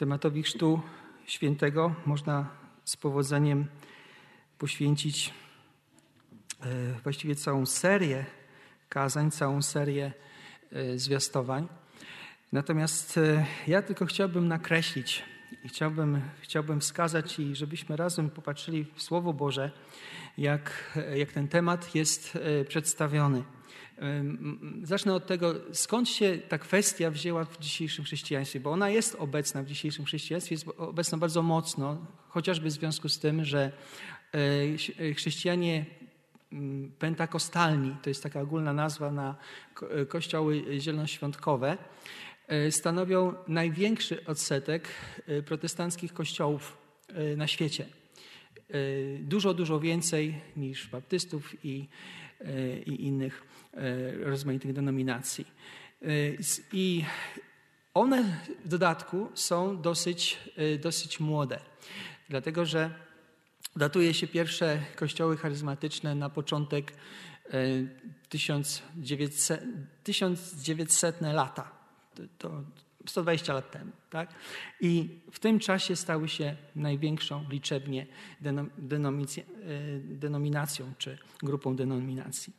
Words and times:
tematowi 0.00 0.42
chrztu 0.42 0.80
świętego 1.26 1.94
można 2.06 2.48
z 2.84 2.96
powodzeniem 2.96 3.66
poświęcić 4.58 5.34
e, 6.60 6.66
właściwie 7.02 7.34
całą 7.34 7.66
serię 7.66 8.24
kazań, 8.88 9.30
całą 9.30 9.62
serię 9.62 10.12
e, 10.72 10.98
zwiastowań. 10.98 11.68
Natomiast 12.52 13.18
e, 13.18 13.46
ja 13.66 13.82
tylko 13.82 14.06
chciałbym 14.06 14.48
nakreślić 14.48 15.24
i 15.64 15.68
chciałbym, 15.68 16.20
chciałbym 16.40 16.80
wskazać 16.80 17.38
i 17.38 17.56
żebyśmy 17.56 17.96
razem 17.96 18.30
popatrzyli 18.30 18.86
w 18.94 19.02
Słowo 19.02 19.32
Boże, 19.32 19.70
jak, 20.38 20.98
jak 21.14 21.32
ten 21.32 21.48
temat 21.48 21.94
jest 21.94 22.38
przedstawiony. 22.68 23.42
Zacznę 24.82 25.14
od 25.14 25.26
tego, 25.26 25.54
skąd 25.72 26.08
się 26.08 26.38
ta 26.48 26.58
kwestia 26.58 27.10
wzięła 27.10 27.44
w 27.44 27.58
dzisiejszym 27.58 28.04
chrześcijaństwie, 28.04 28.60
bo 28.60 28.70
ona 28.70 28.90
jest 28.90 29.14
obecna 29.14 29.62
w 29.62 29.66
dzisiejszym 29.66 30.04
chrześcijaństwie, 30.04 30.54
jest 30.54 30.68
obecna 30.76 31.18
bardzo 31.18 31.42
mocno, 31.42 32.06
chociażby 32.28 32.68
w 32.68 32.72
związku 32.72 33.08
z 33.08 33.18
tym, 33.18 33.44
że 33.44 33.72
e, 34.34 34.38
e, 35.10 35.14
chrześcijanie 35.14 35.84
pentakostalni, 36.98 37.96
to 38.02 38.10
jest 38.10 38.22
taka 38.22 38.40
ogólna 38.40 38.72
nazwa 38.72 39.10
na 39.12 39.36
e, 39.82 40.06
kościoły 40.06 40.64
zielonoświątkowe, 40.78 41.78
stanowią 42.70 43.34
największy 43.48 44.26
odsetek 44.26 44.88
protestanckich 45.46 46.12
kościołów 46.12 46.78
na 47.36 47.46
świecie. 47.46 47.86
Dużo, 49.20 49.54
dużo 49.54 49.80
więcej 49.80 50.40
niż 50.56 50.88
baptystów 50.88 51.64
i, 51.64 51.88
i 52.86 53.04
innych 53.06 53.42
rozmaitych 54.20 54.72
denominacji. 54.72 55.46
E, 56.02 56.06
I 56.72 57.04
one 57.94 58.40
w 58.64 58.68
dodatku 58.68 59.28
są 59.34 59.82
dosyć, 59.82 60.38
e, 60.56 60.78
dosyć 60.78 61.20
młode, 61.20 61.60
dlatego 62.28 62.66
że 62.66 62.90
datuje 63.76 64.14
się 64.14 64.26
pierwsze 64.26 64.82
kościoły 64.96 65.36
charyzmatyczne 65.36 66.14
na 66.14 66.30
początek 66.30 66.92
1900, 68.28 69.64
1900 70.04 71.20
lata. 71.32 71.72
To 72.38 72.64
120 73.06 73.54
lat 73.54 73.70
temu. 73.70 73.92
Tak? 74.10 74.34
I 74.80 75.20
w 75.32 75.38
tym 75.38 75.58
czasie 75.58 75.96
stały 75.96 76.28
się 76.28 76.56
największą 76.76 77.44
liczebnie 77.50 78.06
denominacją 80.08 80.92
czy 80.98 81.18
grupą 81.42 81.76
denominacji. 81.76 82.52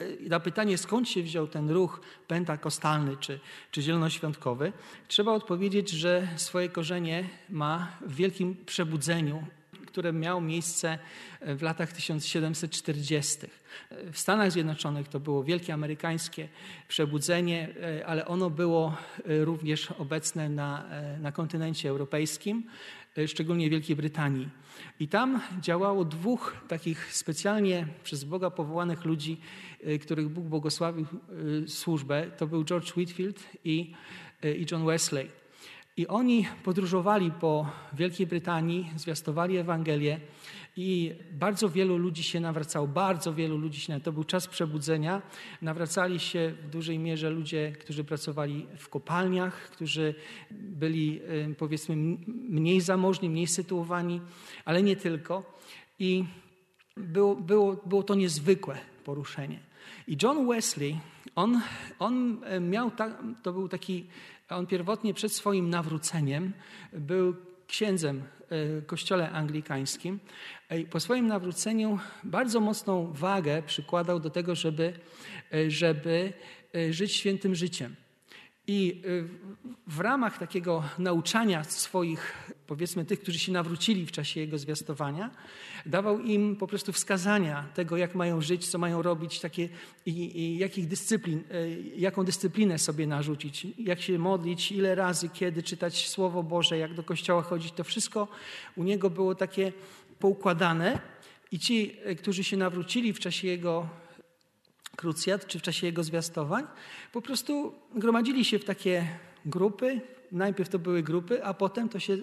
Y, 0.00 0.18
na 0.28 0.40
pytanie, 0.40 0.78
skąd 0.78 1.08
się 1.08 1.22
wziął 1.22 1.48
ten 1.48 1.70
ruch 1.70 2.00
pentakostalny 2.28 3.16
czy, 3.16 3.40
czy 3.70 3.82
zielonoświątkowy, 3.82 4.72
trzeba 5.08 5.32
odpowiedzieć, 5.32 5.90
że 5.90 6.28
swoje 6.36 6.68
korzenie 6.68 7.28
ma 7.50 7.92
w 8.00 8.14
wielkim 8.14 8.56
przebudzeniu, 8.66 9.44
które 9.86 10.12
miało 10.12 10.40
miejsce 10.40 10.98
w 11.40 11.62
latach 11.62 11.92
1740. 11.92 13.38
W 14.12 14.18
Stanach 14.18 14.52
Zjednoczonych 14.52 15.08
to 15.08 15.20
było 15.20 15.44
wielkie 15.44 15.74
amerykańskie 15.74 16.48
przebudzenie, 16.88 17.68
ale 18.06 18.26
ono 18.26 18.50
było 18.50 18.96
również 19.26 19.90
obecne 19.90 20.48
na, 20.48 20.84
na 21.20 21.32
kontynencie 21.32 21.88
europejskim, 21.88 22.64
szczególnie 23.26 23.68
w 23.68 23.70
Wielkiej 23.70 23.96
Brytanii. 23.96 24.48
I 25.00 25.08
tam 25.08 25.40
działało 25.60 26.04
dwóch 26.04 26.56
takich 26.68 27.14
specjalnie 27.14 27.86
przez 28.04 28.24
Boga 28.24 28.50
powołanych 28.50 29.04
ludzi, 29.04 29.40
y, 29.86 29.98
których 29.98 30.28
Bóg 30.28 30.44
błogosławił 30.44 31.06
y, 31.64 31.68
służbę. 31.68 32.30
To 32.38 32.46
był 32.46 32.64
George 32.64 32.96
Whitfield 32.96 33.44
i, 33.64 33.92
i 34.42 34.66
John 34.70 34.86
Wesley. 34.86 35.28
I 35.96 36.06
oni 36.06 36.46
podróżowali 36.64 37.30
po 37.30 37.70
Wielkiej 37.92 38.26
Brytanii, 38.26 38.90
zwiastowali 38.96 39.56
Ewangelię 39.56 40.20
i 40.76 41.14
bardzo 41.32 41.68
wielu 41.68 41.96
ludzi 41.96 42.22
się 42.22 42.40
nawracało, 42.40 42.86
bardzo 42.86 43.34
wielu 43.34 43.58
ludzi 43.58 43.80
się, 43.80 44.00
to 44.00 44.12
był 44.12 44.24
czas 44.24 44.46
przebudzenia. 44.46 45.22
Nawracali 45.62 46.20
się 46.20 46.54
w 46.64 46.70
dużej 46.70 46.98
mierze 46.98 47.30
ludzie, 47.30 47.72
którzy 47.80 48.04
pracowali 48.04 48.66
w 48.78 48.88
kopalniach, 48.88 49.54
którzy 49.70 50.14
byli 50.50 51.20
powiedzmy 51.58 51.96
mniej 52.26 52.80
zamożni, 52.80 53.30
mniej 53.30 53.46
sytuowani, 53.46 54.20
ale 54.64 54.82
nie 54.82 54.96
tylko. 54.96 55.58
I 55.98 56.24
było, 56.96 57.36
było, 57.36 57.76
było 57.86 58.02
to 58.02 58.14
niezwykłe 58.14 58.78
poruszenie. 59.04 59.60
I 60.08 60.16
John 60.22 60.48
Wesley, 60.48 60.98
on, 61.34 61.60
on 61.98 62.40
miał, 62.60 62.90
ta, 62.90 63.18
to 63.42 63.52
był 63.52 63.68
taki, 63.68 64.06
on 64.48 64.66
pierwotnie 64.66 65.14
przed 65.14 65.32
swoim 65.32 65.70
nawróceniem 65.70 66.52
był 66.92 67.36
księdzem 67.66 68.22
w 68.50 68.82
kościele 68.86 69.30
anglikańskim. 69.30 70.20
Po 70.90 71.00
swoim 71.00 71.26
nawróceniu 71.26 71.98
bardzo 72.24 72.60
mocną 72.60 73.12
wagę 73.12 73.62
przykładał 73.62 74.20
do 74.20 74.30
tego, 74.30 74.54
żeby, 74.54 74.92
żeby 75.68 76.32
żyć 76.90 77.12
świętym 77.12 77.54
życiem. 77.54 77.96
I 78.66 79.02
y, 79.06 79.28
w 79.86 80.00
ramach 80.00 80.38
takiego 80.38 80.82
nauczania 80.98 81.64
swoich, 81.64 82.52
powiedzmy 82.66 83.04
tych, 83.04 83.20
którzy 83.20 83.38
się 83.38 83.52
nawrócili 83.52 84.06
w 84.06 84.12
czasie 84.12 84.40
jego 84.40 84.58
zwiastowania, 84.58 85.30
dawał 85.86 86.20
im 86.20 86.56
po 86.56 86.66
prostu 86.66 86.92
wskazania 86.92 87.68
tego, 87.74 87.96
jak 87.96 88.14
mają 88.14 88.40
żyć, 88.40 88.68
co 88.68 88.78
mają 88.78 89.02
robić, 89.02 89.40
takie, 89.40 89.68
i, 90.06 90.40
i 90.40 90.58
jakich 90.58 90.88
dyscyplin, 90.88 91.42
jaką 91.96 92.24
dyscyplinę 92.24 92.78
sobie 92.78 93.06
narzucić, 93.06 93.66
jak 93.78 94.02
się 94.02 94.18
modlić, 94.18 94.72
ile 94.72 94.94
razy, 94.94 95.28
kiedy 95.28 95.62
czytać 95.62 96.08
Słowo 96.08 96.42
Boże, 96.42 96.78
jak 96.78 96.94
do 96.94 97.02
kościoła 97.02 97.42
chodzić. 97.42 97.72
To 97.72 97.84
wszystko 97.84 98.28
u 98.76 98.84
niego 98.84 99.10
było 99.10 99.34
takie 99.34 99.72
poukładane. 100.22 100.98
I 101.52 101.58
ci, 101.58 101.96
y, 102.10 102.16
którzy 102.16 102.44
się 102.44 102.56
nawrócili 102.56 103.12
w 103.12 103.18
czasie 103.18 103.48
jego 103.48 103.88
krucjat, 104.96 105.46
czy 105.46 105.58
w 105.58 105.62
czasie 105.62 105.86
jego 105.86 106.04
zwiastowań, 106.04 106.64
po 107.12 107.22
prostu 107.22 107.74
gromadzili 107.94 108.44
się 108.44 108.58
w 108.58 108.64
takie 108.64 109.18
grupy. 109.46 110.00
Najpierw 110.32 110.68
to 110.68 110.78
były 110.78 111.02
grupy, 111.02 111.44
a 111.44 111.54
potem 111.54 111.88
to 111.88 111.98
się 111.98 112.18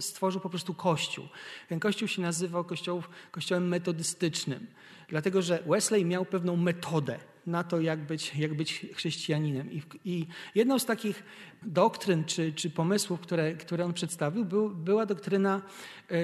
stworzył 0.00 0.40
po 0.40 0.50
prostu 0.50 0.74
kościół. 0.74 1.28
Ten 1.68 1.80
kościół 1.80 2.08
się 2.08 2.22
nazywał 2.22 2.64
kościoł, 2.64 3.02
kościołem 3.30 3.68
metodystycznym, 3.68 4.66
dlatego 5.08 5.42
że 5.42 5.62
Wesley 5.66 6.04
miał 6.04 6.24
pewną 6.24 6.56
metodę 6.56 7.31
na 7.46 7.64
to, 7.64 7.80
jak 7.80 8.06
być, 8.06 8.34
jak 8.34 8.54
być 8.54 8.86
chrześcijaninem. 8.94 9.72
I, 9.72 9.82
I, 10.04 10.26
jedną 10.54 10.78
z 10.78 10.84
takich 10.84 11.22
doktryn 11.62 12.24
czy, 12.24 12.52
czy 12.52 12.70
pomysłów, 12.70 13.20
które, 13.20 13.54
które 13.54 13.84
on 13.84 13.92
przedstawił, 13.92 14.44
był, 14.44 14.70
była 14.70 15.06
doktryna 15.06 15.62
e, 16.10 16.16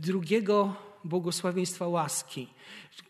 drugiego 0.00 0.76
błogosławieństwa 1.04 1.88
łaski, 1.88 2.48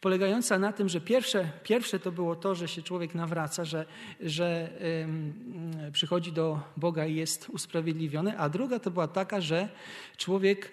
polegająca 0.01 0.59
na 0.59 0.73
tym, 0.73 0.89
że 0.89 1.01
pierwsze, 1.01 1.51
pierwsze 1.63 1.99
to 1.99 2.13
było 2.13 2.37
to, 2.37 2.55
że 2.55 2.69
się 2.69 2.83
człowiek 2.83 3.15
nawraca, 3.15 3.65
że, 3.65 3.87
że 4.21 4.71
ym, 5.03 5.91
przychodzi 5.93 6.33
do 6.33 6.61
Boga 6.77 7.07
i 7.07 7.15
jest 7.15 7.49
usprawiedliwiony, 7.51 8.39
a 8.39 8.49
druga 8.49 8.79
to 8.79 8.91
była 8.91 9.09
taka, 9.09 9.41
że 9.41 9.69
człowiek 10.17 10.71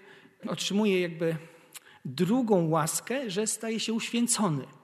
otrzymuje 0.48 1.02
jakby 1.02 1.36
drugą 2.06 2.70
łaskę, 2.70 3.30
że 3.30 3.48
staje 3.48 3.80
się 3.80 3.94
uświęcony. 3.94 4.81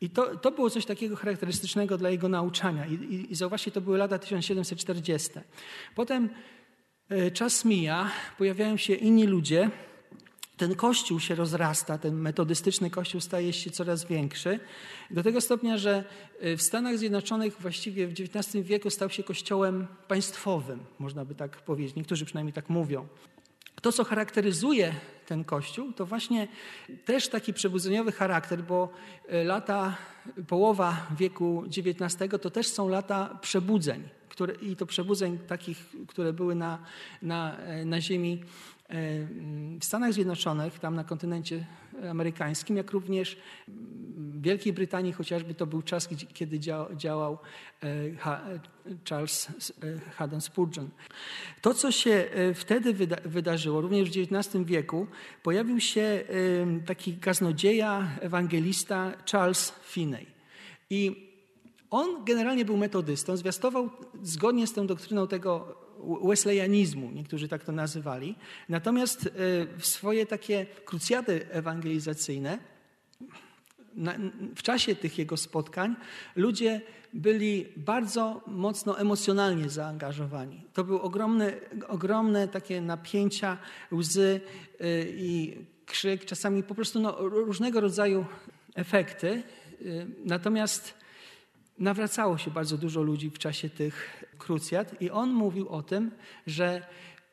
I 0.00 0.10
to, 0.10 0.36
to 0.36 0.50
było 0.50 0.70
coś 0.70 0.86
takiego 0.86 1.16
charakterystycznego 1.16 1.98
dla 1.98 2.10
jego 2.10 2.28
nauczania. 2.28 2.86
I, 2.86 2.94
i, 2.94 3.32
i 3.32 3.34
zauważcie, 3.34 3.70
to 3.70 3.80
były 3.80 3.98
lata 3.98 4.18
1740. 4.18 5.30
Potem 5.94 6.28
y, 7.12 7.30
czas 7.30 7.64
mija, 7.64 8.10
pojawiają 8.38 8.76
się 8.76 8.94
inni 8.94 9.26
ludzie, 9.26 9.70
ten 10.56 10.74
kościół 10.74 11.20
się 11.20 11.34
rozrasta, 11.34 11.98
ten 11.98 12.14
metodystyczny 12.14 12.90
kościół 12.90 13.20
staje 13.20 13.52
się 13.52 13.70
coraz 13.70 14.04
większy, 14.04 14.60
do 15.10 15.22
tego 15.22 15.40
stopnia, 15.40 15.78
że 15.78 16.04
y, 16.44 16.56
w 16.56 16.62
Stanach 16.62 16.98
Zjednoczonych 16.98 17.60
właściwie 17.60 18.06
w 18.06 18.12
XIX 18.12 18.66
wieku 18.66 18.90
stał 18.90 19.10
się 19.10 19.22
kościołem 19.22 19.86
państwowym, 20.08 20.78
można 20.98 21.24
by 21.24 21.34
tak 21.34 21.56
powiedzieć, 21.56 21.96
niektórzy 21.96 22.24
przynajmniej 22.24 22.52
tak 22.52 22.68
mówią. 22.68 23.06
To, 23.82 23.92
co 23.92 24.04
charakteryzuje 24.04 24.94
ten 25.26 25.44
kościół, 25.44 25.92
to 25.92 26.06
właśnie 26.06 26.48
też 27.04 27.28
taki 27.28 27.52
przebudzeniowy 27.52 28.12
charakter, 28.12 28.62
bo 28.62 28.88
y, 29.32 29.44
lata, 29.44 29.96
połowa 30.46 31.06
wieku 31.18 31.64
XIX 31.66 32.32
to 32.42 32.50
też 32.50 32.68
są 32.68 32.88
lata 32.88 33.38
przebudzeń. 33.40 34.08
Które, 34.28 34.54
I 34.54 34.76
to 34.76 34.86
przebudzeń 34.86 35.38
takich, 35.38 35.86
które 36.08 36.32
były 36.32 36.54
na, 36.54 36.78
na, 37.22 37.56
na 37.84 38.00
ziemi 38.00 38.44
w 38.88 39.84
Stanach 39.84 40.12
Zjednoczonych, 40.12 40.78
tam 40.78 40.94
na 40.94 41.04
kontynencie 41.04 41.66
amerykańskim, 42.10 42.76
jak 42.76 42.90
również 42.90 43.36
w 43.68 44.42
Wielkiej 44.42 44.72
Brytanii 44.72 45.12
chociażby 45.12 45.54
to 45.54 45.66
był 45.66 45.82
czas, 45.82 46.08
kiedy 46.34 46.60
działał 46.96 47.38
e, 47.82 47.86
Charles 49.08 49.48
e, 49.48 50.10
Haddon 50.10 50.40
Spurgeon. 50.40 50.88
To, 51.60 51.74
co 51.74 51.92
się 51.92 52.10
e, 52.10 52.54
wtedy 52.54 52.94
wydarzyło, 53.24 53.80
również 53.80 54.10
w 54.10 54.12
XIX 54.16 54.64
wieku, 54.64 55.06
pojawił 55.42 55.80
się 55.80 56.24
taki 56.86 57.16
kaznodzieja, 57.16 58.08
ewangelista 58.20 59.12
Charles 59.30 59.72
Finney. 59.82 60.26
I 60.90 61.28
on 61.90 62.24
generalnie 62.24 62.64
był 62.64 62.76
metodystą, 62.76 63.36
zwiastował 63.36 63.90
zgodnie 64.22 64.66
z 64.66 64.72
tą 64.72 64.86
doktryną 64.86 65.26
tego 65.26 65.76
wesleyanizmu, 66.24 67.10
niektórzy 67.10 67.48
tak 67.48 67.64
to 67.64 67.72
nazywali. 67.72 68.34
Natomiast 68.68 69.30
w 69.78 69.86
swoje 69.86 70.26
takie 70.26 70.66
krucjaty 70.84 71.46
ewangelizacyjne 71.50 72.58
w 74.56 74.62
czasie 74.62 74.94
tych 74.94 75.18
jego 75.18 75.36
spotkań 75.36 75.96
ludzie 76.36 76.80
byli 77.14 77.66
bardzo 77.76 78.42
mocno 78.46 79.00
emocjonalnie 79.00 79.68
zaangażowani. 79.68 80.64
To 80.72 80.84
były 80.84 81.00
ogromne, 81.00 81.52
ogromne 81.88 82.48
takie 82.48 82.80
napięcia, 82.80 83.58
łzy 83.92 84.40
y, 84.80 85.14
i 85.16 85.56
krzyk, 85.86 86.24
czasami 86.24 86.62
po 86.62 86.74
prostu 86.74 87.00
no, 87.00 87.16
różnego 87.20 87.80
rodzaju 87.80 88.26
efekty. 88.74 89.42
Y, 89.82 90.06
natomiast 90.24 90.94
nawracało 91.78 92.38
się 92.38 92.50
bardzo 92.50 92.78
dużo 92.78 93.02
ludzi 93.02 93.30
w 93.30 93.38
czasie 93.38 93.70
tych 93.70 94.24
krucjat 94.38 95.02
i 95.02 95.10
on 95.10 95.32
mówił 95.32 95.68
o 95.68 95.82
tym, 95.82 96.10
że 96.46 96.82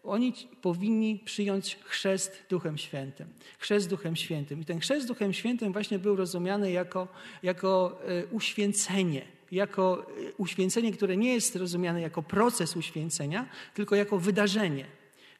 oni 0.06 0.34
powinni 0.62 1.20
przyjąć 1.26 1.78
chrzest 1.84 2.46
Duchem 2.50 2.78
Świętym. 2.78 3.28
Chrzest 3.60 3.90
Duchem 3.90 4.16
Świętym. 4.16 4.62
I 4.62 4.66
ten 4.66 4.80
chrzest 4.80 5.08
Duchem 5.08 5.34
Świętym 5.34 5.74
właśnie 5.74 6.00
był 6.00 6.16
rozumiany 6.16 6.72
jako, 6.72 7.08
jako 7.44 8.00
e, 8.08 8.26
uświęcenie. 8.26 9.26
Jako 9.52 10.06
e, 10.30 10.34
uświęcenie, 10.38 10.92
które 10.92 11.18
nie 11.18 11.34
jest 11.34 11.56
rozumiane 11.56 12.02
jako 12.02 12.24
proces 12.24 12.76
uświęcenia, 12.76 13.50
tylko 13.74 13.96
jako 13.96 14.20
wydarzenie. 14.20 14.86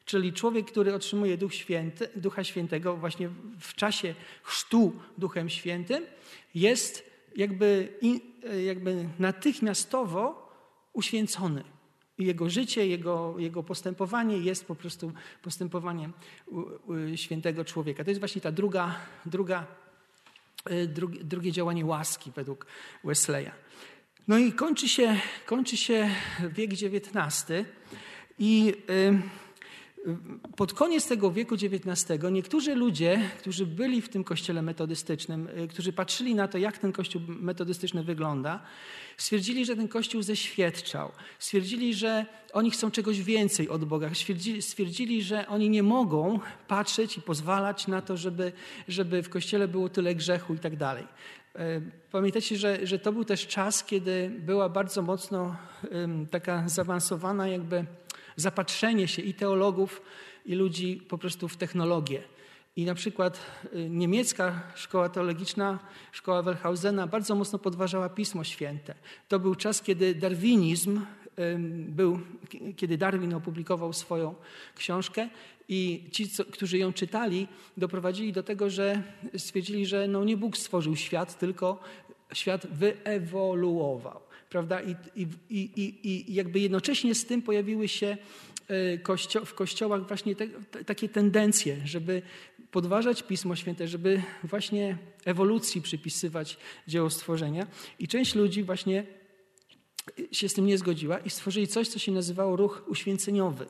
Czyli 0.04 0.32
człowiek, 0.32 0.66
który 0.66 0.94
otrzymuje 0.94 1.36
Duch 1.36 1.54
Święty, 1.54 2.08
Ducha 2.16 2.44
Świętego 2.44 2.96
właśnie 2.96 3.30
w 3.60 3.74
czasie 3.74 4.14
chrztu 4.42 4.92
Duchem 5.18 5.48
Świętym, 5.48 6.06
jest 6.54 7.10
jakby, 7.36 7.88
e, 8.50 8.62
jakby 8.62 9.08
natychmiastowo 9.18 10.45
uświęcony. 10.96 11.64
Jego 12.18 12.50
życie, 12.50 12.86
jego, 12.86 13.34
jego 13.38 13.62
postępowanie 13.62 14.38
jest 14.38 14.64
po 14.64 14.74
prostu 14.74 15.12
postępowaniem 15.42 16.12
świętego 17.16 17.64
człowieka. 17.64 18.04
To 18.04 18.10
jest 18.10 18.20
właśnie 18.20 18.40
ta 18.40 18.52
druga, 18.52 18.94
druga, 19.26 19.66
e, 20.64 20.86
drugie, 20.86 21.24
drugie 21.24 21.52
działanie 21.52 21.84
łaski 21.84 22.32
według 22.36 22.66
Wesleya. 23.04 23.50
No 24.28 24.38
i 24.38 24.52
kończy 24.52 24.88
się, 24.88 25.20
kończy 25.46 25.76
się 25.76 26.10
wiek 26.50 26.70
XIX 26.72 27.66
i 28.38 28.74
y, 28.90 29.45
pod 30.56 30.72
koniec 30.72 31.08
tego 31.08 31.30
wieku 31.30 31.54
XIX 31.54 32.22
niektórzy 32.30 32.74
ludzie, 32.74 33.20
którzy 33.38 33.66
byli 33.66 34.02
w 34.02 34.08
tym 34.08 34.24
kościele 34.24 34.62
metodystycznym, 34.62 35.48
y, 35.48 35.68
którzy 35.68 35.92
patrzyli 35.92 36.34
na 36.34 36.48
to, 36.48 36.58
jak 36.58 36.78
ten 36.78 36.92
kościół 36.92 37.22
metodystyczny 37.28 38.04
wygląda, 38.04 38.62
stwierdzili, 39.16 39.64
że 39.64 39.76
ten 39.76 39.88
kościół 39.88 40.22
zeświadczał. 40.22 41.12
Stwierdzili, 41.38 41.94
że 41.94 42.26
oni 42.52 42.70
chcą 42.70 42.90
czegoś 42.90 43.22
więcej 43.22 43.68
od 43.68 43.84
Boga. 43.84 44.14
Stwierdzili, 44.14 44.62
stwierdzili 44.62 45.22
że 45.22 45.48
oni 45.48 45.70
nie 45.70 45.82
mogą 45.82 46.40
patrzeć 46.68 47.16
i 47.16 47.22
pozwalać 47.22 47.86
na 47.86 48.02
to, 48.02 48.16
żeby, 48.16 48.52
żeby 48.88 49.22
w 49.22 49.28
kościele 49.28 49.68
było 49.68 49.88
tyle 49.88 50.14
grzechu 50.14 50.54
i 50.54 50.58
tak 50.58 50.76
dalej. 50.76 51.04
Y, 51.56 51.82
pamiętacie, 52.12 52.56
że, 52.56 52.86
że 52.86 52.98
to 52.98 53.12
był 53.12 53.24
też 53.24 53.46
czas, 53.46 53.84
kiedy 53.84 54.30
była 54.38 54.68
bardzo 54.68 55.02
mocno 55.02 55.56
taka 56.30 56.68
zaawansowana 56.68 57.48
jakby 57.48 57.84
zapatrzenie 58.36 59.08
się 59.08 59.22
i 59.22 59.34
teologów, 59.34 60.02
i 60.46 60.54
ludzi 60.54 61.02
po 61.08 61.18
prostu 61.18 61.48
w 61.48 61.56
technologię. 61.56 62.22
I 62.76 62.84
na 62.84 62.94
przykład 62.94 63.40
y, 63.74 63.90
niemiecka 63.90 64.62
szkoła 64.74 65.08
teologiczna, 65.08 65.78
szkoła 66.12 66.42
Wellhausena, 66.42 67.06
bardzo 67.06 67.34
mocno 67.34 67.58
podważała 67.58 68.08
Pismo 68.08 68.44
Święte. 68.44 68.94
To 69.28 69.38
był 69.38 69.54
czas, 69.54 69.82
kiedy 69.82 70.14
darwinizm 70.14 71.00
był, 71.88 72.20
kiedy 72.76 72.98
Darwin 72.98 73.34
opublikował 73.34 73.92
swoją 73.92 74.34
książkę 74.76 75.28
i 75.68 76.08
ci, 76.12 76.28
co, 76.28 76.44
którzy 76.44 76.78
ją 76.78 76.92
czytali, 76.92 77.48
doprowadzili 77.76 78.32
do 78.32 78.42
tego, 78.42 78.70
że 78.70 79.02
stwierdzili, 79.36 79.86
że 79.86 80.08
no 80.08 80.24
nie 80.24 80.36
Bóg 80.36 80.56
stworzył 80.56 80.96
świat, 80.96 81.38
tylko 81.38 81.80
świat 82.32 82.66
wyewoluował 82.66 84.25
prawda? 84.50 84.82
I, 84.82 84.96
i, 85.16 85.26
i, 85.50 86.08
i 86.08 86.34
jakby 86.34 86.60
jednocześnie 86.60 87.14
z 87.14 87.26
tym 87.26 87.42
pojawiły 87.42 87.88
się 87.88 88.16
e, 88.68 88.98
kościo 88.98 89.44
w 89.44 89.54
kościołach 89.54 90.06
właśnie 90.08 90.36
te, 90.36 90.48
takie 90.84 91.08
tendencje, 91.08 91.76
żeby 91.84 92.22
podważać 92.70 93.22
Pismo 93.22 93.56
Święte, 93.56 93.88
żeby 93.88 94.22
właśnie 94.44 94.98
ewolucji 95.24 95.82
przypisywać 95.82 96.58
dzieło 96.88 97.10
stworzenia. 97.10 97.66
I 97.98 98.08
część 98.08 98.34
ludzi 98.34 98.62
właśnie 98.62 99.06
się 100.32 100.48
z 100.48 100.54
tym 100.54 100.66
nie 100.66 100.78
zgodziła 100.78 101.18
i 101.18 101.30
stworzyli 101.30 101.66
coś, 101.66 101.88
co 101.88 101.98
się 101.98 102.12
nazywało 102.12 102.56
ruch 102.56 102.84
uświęceniowy. 102.88 103.66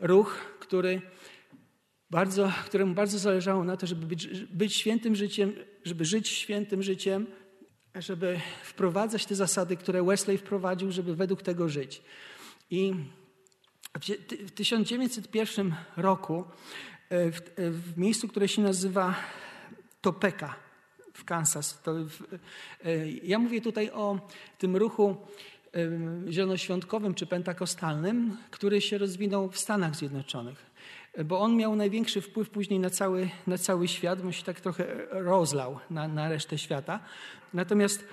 Ruch, 0.00 0.38
który 0.60 1.02
bardzo, 2.10 2.52
któremu 2.66 2.94
bardzo 2.94 3.18
zależało 3.18 3.64
na 3.64 3.76
to, 3.76 3.86
żeby 3.86 4.06
być, 4.06 4.26
być 4.52 4.74
świętym 4.74 5.16
życiem, 5.16 5.52
żeby 5.84 6.04
żyć 6.04 6.28
świętym 6.28 6.82
życiem, 6.82 7.26
żeby 7.98 8.40
wprowadzać 8.62 9.26
te 9.26 9.34
zasady, 9.34 9.76
które 9.76 10.02
Wesley 10.02 10.38
wprowadził, 10.38 10.92
żeby 10.92 11.16
według 11.16 11.42
tego 11.42 11.68
żyć. 11.68 12.02
I 12.70 12.94
w 14.46 14.50
1901 14.50 15.74
roku 15.96 16.44
e, 17.08 17.32
w, 17.32 17.40
e, 17.40 17.70
w 17.70 17.98
miejscu, 17.98 18.28
które 18.28 18.48
się 18.48 18.62
nazywa 18.62 19.14
Topeka 20.00 20.54
w 21.14 21.24
Kansas, 21.24 21.82
w, 21.84 22.22
e, 22.84 23.08
ja 23.08 23.38
mówię 23.38 23.60
tutaj 23.60 23.90
o 23.90 24.28
tym 24.58 24.76
ruchu 24.76 25.16
zielonoświątkowym 26.30 27.14
czy 27.14 27.26
pentakostalnym, 27.26 28.36
który 28.50 28.80
się 28.80 28.98
rozwinął 28.98 29.50
w 29.50 29.58
Stanach 29.58 29.96
Zjednoczonych 29.96 30.66
bo 31.24 31.40
on 31.40 31.56
miał 31.56 31.76
największy 31.76 32.20
wpływ 32.20 32.50
później 32.50 32.80
na 32.80 32.90
cały, 32.90 33.28
na 33.46 33.58
cały 33.58 33.88
świat, 33.88 34.22
bo 34.22 34.32
się 34.32 34.44
tak 34.44 34.60
trochę 34.60 34.86
rozlał 35.10 35.78
na, 35.90 36.08
na 36.08 36.28
resztę 36.28 36.58
świata. 36.58 37.00
Natomiast 37.56 38.04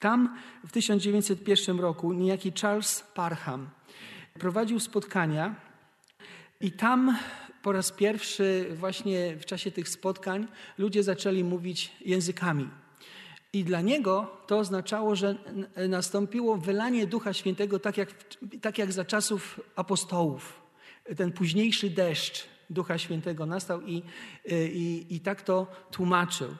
tam 0.00 0.38
w 0.66 0.72
1901 0.72 1.80
roku 1.80 2.12
niejaki 2.12 2.52
Charles 2.52 3.00
Parham 3.14 3.70
prowadził 4.38 4.80
spotkania 4.80 5.54
i 6.60 6.72
tam 6.72 7.18
po 7.62 7.72
raz 7.72 7.92
pierwszy 7.92 8.66
właśnie 8.74 9.36
w 9.36 9.44
czasie 9.44 9.70
tych 9.70 9.88
spotkań 9.88 10.46
ludzie 10.78 11.02
zaczęli 11.02 11.44
mówić 11.44 11.92
językami. 12.00 12.68
I 13.52 13.64
dla 13.64 13.80
niego 13.80 14.40
to 14.46 14.58
oznaczało, 14.58 15.16
że 15.16 15.34
nastąpiło 15.88 16.56
wylanie 16.56 17.06
Ducha 17.06 17.32
Świętego 17.32 17.78
tak 17.78 17.96
jak, 17.96 18.12
tak 18.60 18.78
jak 18.78 18.92
za 18.92 19.04
czasów 19.04 19.60
apostołów 19.76 20.62
ten 21.16 21.32
późniejszy 21.32 21.90
deszcz 21.90 22.46
Ducha 22.70 22.98
Świętego 22.98 23.46
nastał 23.46 23.82
i, 23.82 24.02
i, 24.72 25.06
i 25.10 25.20
tak 25.20 25.42
to 25.42 25.66
tłumaczył. 25.90 26.56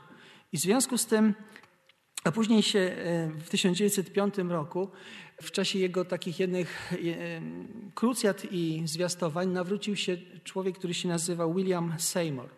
I 0.52 0.58
w 0.58 0.60
związku 0.60 0.98
z 0.98 1.06
tym, 1.06 1.34
a 2.26 2.32
później 2.32 2.62
się 2.62 2.78
e, 2.78 3.28
w 3.28 3.48
1905 3.48 4.34
roku, 4.38 4.88
w 5.42 5.50
czasie 5.50 5.78
jego 5.78 6.04
takich 6.04 6.40
jednych 6.40 6.92
e, 6.92 6.96
krucjat 7.94 8.52
i 8.52 8.82
zwiastowań, 8.84 9.48
nawrócił 9.48 9.96
się 9.96 10.16
człowiek, 10.44 10.78
który 10.78 10.94
się 10.94 11.08
nazywał 11.08 11.54
William 11.54 11.94
Seymour. 11.98 12.48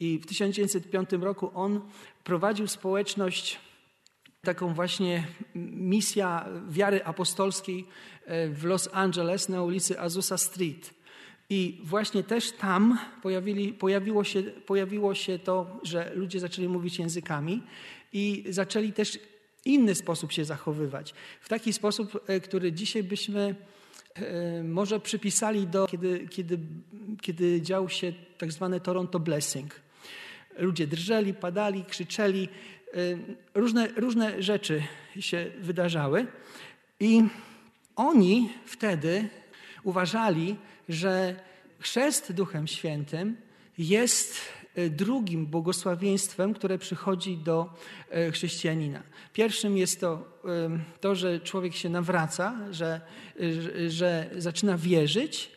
I 0.00 0.18
w 0.18 0.26
1905 0.26 1.10
roku 1.12 1.50
on 1.54 1.80
prowadził 2.24 2.66
społeczność, 2.66 3.58
taką 4.42 4.74
właśnie 4.74 5.26
misja 5.72 6.48
wiary 6.68 7.04
apostolskiej 7.04 7.86
e, 8.26 8.48
w 8.48 8.64
Los 8.64 8.88
Angeles 8.92 9.48
na 9.48 9.62
ulicy 9.62 10.00
Azusa 10.00 10.38
Street. 10.38 10.94
I 11.50 11.80
właśnie 11.84 12.22
też 12.22 12.52
tam 12.52 12.98
pojawili, 13.22 13.72
pojawiło, 13.72 14.24
się, 14.24 14.42
pojawiło 14.42 15.14
się 15.14 15.38
to, 15.38 15.80
że 15.82 16.12
ludzie 16.14 16.40
zaczęli 16.40 16.68
mówić 16.68 16.98
językami 16.98 17.62
i 18.12 18.44
zaczęli 18.48 18.92
też 18.92 19.18
inny 19.64 19.94
sposób 19.94 20.32
się 20.32 20.44
zachowywać. 20.44 21.14
W 21.40 21.48
taki 21.48 21.72
sposób, 21.72 22.20
e, 22.26 22.40
który 22.40 22.72
dzisiaj 22.72 23.02
byśmy 23.02 23.54
e, 24.14 24.62
może 24.62 25.00
przypisali 25.00 25.66
do, 25.66 25.86
kiedy, 25.86 26.28
kiedy, 26.30 26.58
kiedy 27.20 27.62
dział 27.62 27.88
się 27.88 28.12
tak 28.38 28.52
zwany 28.52 28.80
Toronto 28.80 29.20
Blessing. 29.20 29.80
Ludzie 30.58 30.86
drżeli, 30.86 31.34
padali, 31.34 31.84
krzyczeli, 31.84 32.48
e, 32.94 32.98
różne, 33.54 33.88
różne 33.96 34.42
rzeczy 34.42 34.82
się 35.20 35.50
wydarzały 35.60 36.26
i 37.00 37.22
oni 37.96 38.48
wtedy 38.66 39.28
uważali, 39.82 40.56
że 40.88 41.36
chrzest 41.78 42.32
Duchem 42.32 42.66
Świętym 42.66 43.36
jest 43.78 44.40
drugim 44.90 45.46
błogosławieństwem, 45.46 46.54
które 46.54 46.78
przychodzi 46.78 47.36
do 47.36 47.74
e, 48.10 48.30
chrześcijanina. 48.30 49.02
Pierwszym 49.32 49.76
jest 49.76 50.00
to, 50.00 50.40
to 51.00 51.14
że 51.14 51.40
człowiek 51.40 51.74
się 51.74 51.88
nawraca, 51.88 52.56
że, 52.70 53.00
że, 53.40 53.90
że 53.90 54.30
zaczyna 54.36 54.78
wierzyć, 54.78 55.50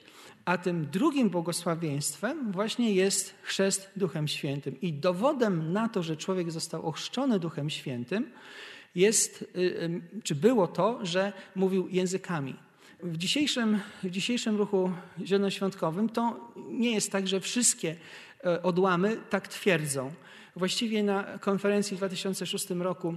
a 0.45 0.57
tym 0.57 0.85
drugim 0.85 1.29
błogosławieństwem 1.29 2.51
właśnie 2.51 2.93
jest 2.93 3.33
chrzest 3.41 3.91
Duchem 3.95 4.27
Świętym. 4.27 4.81
I 4.81 4.93
dowodem 4.93 5.73
na 5.73 5.89
to, 5.89 6.03
że 6.03 6.17
człowiek 6.17 6.51
został 6.51 6.87
ochrzczony 6.87 7.39
Duchem 7.39 7.69
Świętym, 7.69 8.31
jest, 8.95 9.45
czy 10.23 10.35
było 10.35 10.67
to, 10.67 11.05
że 11.05 11.33
mówił 11.55 11.87
językami. 11.89 12.55
W 13.03 13.17
dzisiejszym, 13.17 13.79
w 14.03 14.09
dzisiejszym 14.09 14.57
ruchu 14.57 14.91
zielonoświątkowym 15.25 16.09
to 16.09 16.51
nie 16.69 16.91
jest 16.91 17.11
tak, 17.11 17.27
że 17.27 17.39
wszystkie 17.39 17.89
e, 17.89 17.95
odłamy 18.63 19.17
tak 19.29 19.47
twierdzą. 19.47 20.13
Właściwie 20.55 21.03
na 21.03 21.39
konferencji 21.39 21.97
w 21.97 21.99
2006 21.99 22.69
roku 22.69 23.15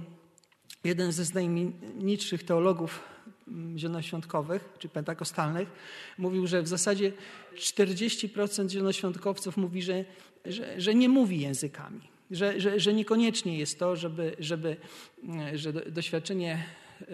jeden 0.83 1.11
ze 1.11 1.33
najmniejszych 1.33 2.43
teologów 2.43 2.99
mm, 3.47 3.79
zielonoświątkowych 3.79 4.69
czy 4.79 4.89
pentakostalnych 4.89 5.69
mówił, 6.17 6.47
że 6.47 6.61
w 6.61 6.67
zasadzie 6.67 7.11
40% 7.55 8.69
zielonoświątkowców 8.69 9.57
mówi, 9.57 9.81
że, 9.81 10.05
że, 10.45 10.81
że 10.81 10.95
nie 10.95 11.09
mówi 11.09 11.39
językami. 11.39 12.01
Że, 12.31 12.59
że, 12.59 12.79
że 12.79 12.93
niekoniecznie 12.93 13.57
jest 13.57 13.79
to, 13.79 13.95
żeby, 13.95 14.35
żeby, 14.39 14.77
mm, 15.23 15.57
że 15.57 15.73
doświadczenie 15.73 16.63
e, 17.01 17.05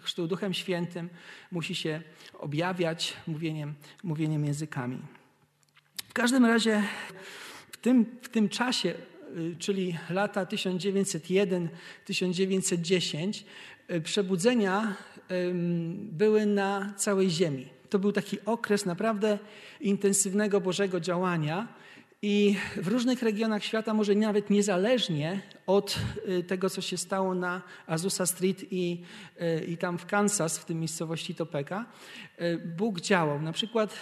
chrztu 0.00 0.26
Duchem 0.26 0.54
Świętym 0.54 1.08
musi 1.50 1.74
się 1.74 2.02
objawiać 2.38 3.14
mówieniem, 3.26 3.74
mówieniem 4.02 4.44
językami. 4.44 4.98
Każdym 6.14 6.44
razie 6.44 6.82
w 7.72 7.76
tym, 7.76 8.06
w 8.22 8.28
tym 8.28 8.48
czasie 8.48 8.94
Y, 9.36 9.56
czyli 9.58 9.96
lata 10.10 10.44
1901-1910, 10.44 13.44
y, 13.90 14.00
przebudzenia 14.00 14.94
były 15.94 16.46
na 16.46 16.92
całej 16.96 17.30
Ziemi. 17.30 17.68
To 17.90 17.98
był 17.98 18.12
taki 18.12 18.38
okres 18.44 18.86
naprawdę 18.86 19.38
intensywnego 19.80 20.60
Bożego 20.60 21.00
działania. 21.00 21.68
I 22.26 22.56
w 22.76 22.88
różnych 22.88 23.22
regionach 23.22 23.64
świata, 23.64 23.94
może 23.94 24.14
nawet 24.14 24.50
niezależnie 24.50 25.40
od 25.66 25.98
y, 26.28 26.42
tego, 26.42 26.70
co 26.70 26.80
się 26.80 26.96
stało 26.96 27.34
na 27.34 27.62
Azusa 27.86 28.26
Street 28.26 28.64
i, 28.70 29.02
i 29.68 29.76
tam 29.76 29.98
w 29.98 30.06
Kansas, 30.06 30.58
w 30.58 30.64
tym 30.64 30.80
miejscowości 30.80 31.34
Topeka, 31.34 31.86
Bóg 32.76 33.00
działał. 33.00 33.42
Na 33.42 33.52
przykład 33.52 33.94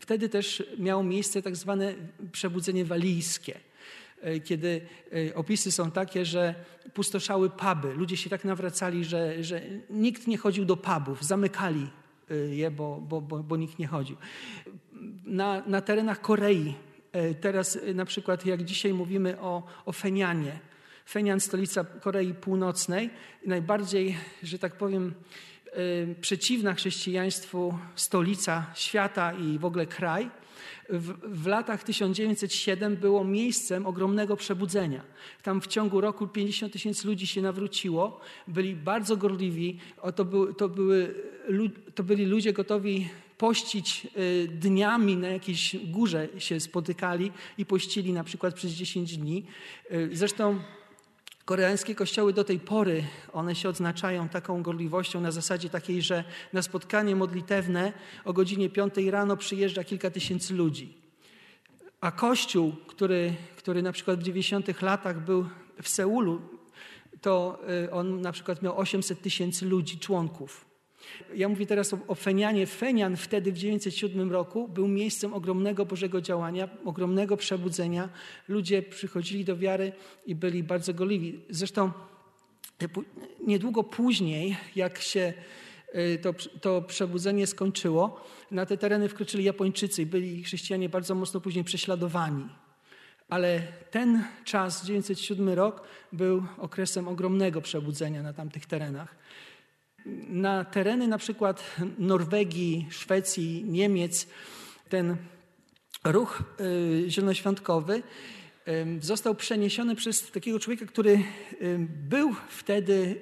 wtedy 0.00 0.28
też 0.28 0.62
miało 0.78 1.02
miejsce 1.02 1.42
tak 1.42 1.56
zwane 1.56 1.94
przebudzenie 2.32 2.84
walijskie. 2.84 3.60
Kiedy 4.44 4.80
opisy 5.34 5.72
są 5.72 5.90
takie, 5.90 6.24
że 6.24 6.54
pustoszały 6.94 7.50
puby. 7.50 7.94
Ludzie 7.94 8.16
się 8.16 8.30
tak 8.30 8.44
nawracali, 8.44 9.04
że, 9.04 9.44
że 9.44 9.62
nikt 9.90 10.26
nie 10.26 10.38
chodził 10.38 10.64
do 10.64 10.76
pubów, 10.76 11.24
zamykali 11.24 11.86
je, 12.50 12.70
bo, 12.70 13.00
bo, 13.08 13.20
bo, 13.20 13.42
bo 13.42 13.56
nikt 13.56 13.78
nie 13.78 13.86
chodził. 13.86 14.16
Na, 15.24 15.62
na 15.66 15.80
terenach 15.80 16.20
Korei, 16.20 16.74
teraz 17.40 17.78
na 17.94 18.04
przykład 18.04 18.46
jak 18.46 18.64
dzisiaj 18.64 18.94
mówimy 18.94 19.40
o, 19.40 19.62
o 19.86 19.92
Fenianie, 19.92 20.58
Fenian, 21.08 21.40
stolica 21.40 21.84
Korei 21.84 22.34
Północnej, 22.34 23.10
najbardziej, 23.46 24.16
że 24.42 24.58
tak 24.58 24.76
powiem, 24.76 25.14
przeciwna 26.20 26.74
chrześcijaństwu 26.74 27.78
stolica 27.94 28.66
świata 28.74 29.32
i 29.32 29.58
w 29.58 29.64
ogóle 29.64 29.86
kraj, 29.86 30.30
w, 30.90 31.12
w, 31.42 31.46
latach 31.46 31.84
1907 31.84 32.96
było 32.96 33.24
miejscem 33.24 33.86
ogromnego 33.86 34.36
przebudzenia. 34.36 35.02
Tam 35.42 35.60
w 35.60 35.66
ciągu 35.66 36.00
roku 36.00 36.26
50 36.26 36.72
tysięcy 36.72 37.06
ludzi 37.06 37.26
się 37.26 37.42
nawróciło, 37.42 38.20
byli 38.48 38.74
bardzo 38.74 39.16
gorliwi, 39.16 39.78
to, 40.16 40.24
był, 40.24 40.54
to, 40.54 40.68
były, 40.68 41.14
to 41.94 42.02
byli 42.02 42.24
ludzie 42.24 42.52
gotowi 42.52 43.08
pościć 43.38 44.06
y, 44.16 44.48
dniami 44.48 45.16
na 45.16 45.28
jakiejś 45.28 45.76
górze 45.84 46.28
się 46.38 46.60
spotykali 46.60 47.32
i 47.58 47.66
pościli 47.66 48.12
na 48.12 48.24
przykład 48.24 48.54
przez 48.54 48.72
10 48.72 49.16
dni. 49.16 49.44
Y, 49.92 50.10
zresztą 50.12 50.60
Koreańskie 51.46 51.94
kościoły 51.94 52.32
do 52.32 52.44
tej 52.44 52.60
pory, 52.60 53.04
one 53.32 53.54
się 53.54 53.68
odznaczają 53.68 54.28
taką 54.28 54.62
gorliwością 54.62 55.20
na 55.20 55.30
zasadzie 55.30 55.70
takiej, 55.70 56.02
że 56.02 56.24
na 56.52 56.62
spotkanie 56.62 57.16
modlitewne 57.16 57.92
o 58.24 58.32
godzinie 58.32 58.70
5 58.70 58.94
rano 59.10 59.36
przyjeżdża 59.36 59.84
kilka 59.84 60.10
tysięcy 60.10 60.54
ludzi. 60.54 60.94
A 62.00 62.10
kościół, 62.10 62.72
który, 62.86 63.34
który 63.56 63.82
na 63.82 63.92
przykład 63.92 64.20
w 64.20 64.22
90 64.22 64.82
latach 64.82 65.24
był 65.24 65.46
w 65.82 65.88
Seulu, 65.88 66.40
to 67.20 67.58
y, 67.84 67.90
on 67.90 68.20
na 68.20 68.32
przykład 68.32 68.62
miał 68.62 68.78
800 68.78 69.22
tysięcy 69.22 69.66
ludzi, 69.66 69.98
członków. 69.98 70.65
Ja 71.34 71.48
mówię 71.48 71.66
teraz 71.66 71.94
o, 71.94 71.98
o 72.08 72.14
Fenianie. 72.14 72.66
Fenian 72.66 73.16
wtedy 73.16 73.52
w 73.52 73.54
1907 73.54 74.32
roku 74.32 74.68
był 74.68 74.88
miejscem 74.88 75.34
ogromnego 75.34 75.86
Bożego 75.86 76.20
działania, 76.20 76.68
ogromnego 76.84 77.36
przebudzenia. 77.36 78.08
Ludzie 78.48 78.82
przychodzili 78.82 79.44
do 79.44 79.56
wiary 79.56 79.92
i 80.26 80.34
byli 80.34 80.62
bardzo 80.62 80.94
gorliwi. 80.94 81.40
Zresztą 81.50 81.90
niedługo 83.46 83.84
później, 83.84 84.56
jak 84.76 84.98
się 84.98 85.32
y, 85.94 86.18
to, 86.22 86.34
to 86.60 86.82
przebudzenie 86.82 87.46
skończyło, 87.46 88.20
na 88.50 88.66
te 88.66 88.76
tereny 88.76 89.08
wkroczyli 89.08 89.44
Japończycy 89.44 90.02
i 90.02 90.06
byli 90.06 90.44
chrześcijanie 90.44 90.88
bardzo 90.88 91.14
mocno 91.14 91.40
później 91.40 91.64
prześladowani. 91.64 92.48
Ale 93.28 93.62
ten 93.90 94.24
czas, 94.44 94.80
1907 94.80 95.48
rok, 95.48 95.82
był 96.12 96.42
okresem 96.58 97.08
ogromnego 97.08 97.60
przebudzenia 97.60 98.22
na 98.22 98.32
tamtych 98.32 98.66
terenach 98.66 99.16
na 100.28 100.64
tereny 100.64 101.08
na 101.08 101.18
przykład 101.18 101.76
Norwegii, 101.98 102.86
Szwecji, 102.90 103.64
Niemiec 103.64 104.26
ten 104.88 105.16
ruch 106.04 106.42
y, 106.60 107.10
zielonoświątkowy 107.10 108.02
został 109.00 109.34
przeniesiony 109.34 109.94
przez 109.94 110.30
takiego 110.30 110.58
człowieka, 110.60 110.86
który 110.86 111.22
był 112.08 112.34
wtedy 112.48 113.20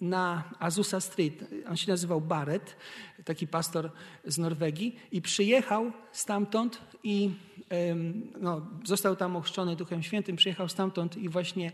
na 0.00 0.50
Azusa 0.58 1.00
Street. 1.00 1.44
On 1.68 1.76
się 1.76 1.90
nazywał 1.90 2.20
Barrett, 2.20 2.76
taki 3.24 3.46
pastor 3.46 3.90
z 4.24 4.38
Norwegii 4.38 4.96
i 5.12 5.22
przyjechał 5.22 5.92
stamtąd 6.12 6.80
i 7.02 7.30
no, 8.40 8.66
został 8.84 9.16
tam 9.16 9.36
ochrzczony 9.36 9.76
Duchem 9.76 10.02
Świętym, 10.02 10.36
przyjechał 10.36 10.68
stamtąd 10.68 11.16
i 11.16 11.28
właśnie 11.28 11.72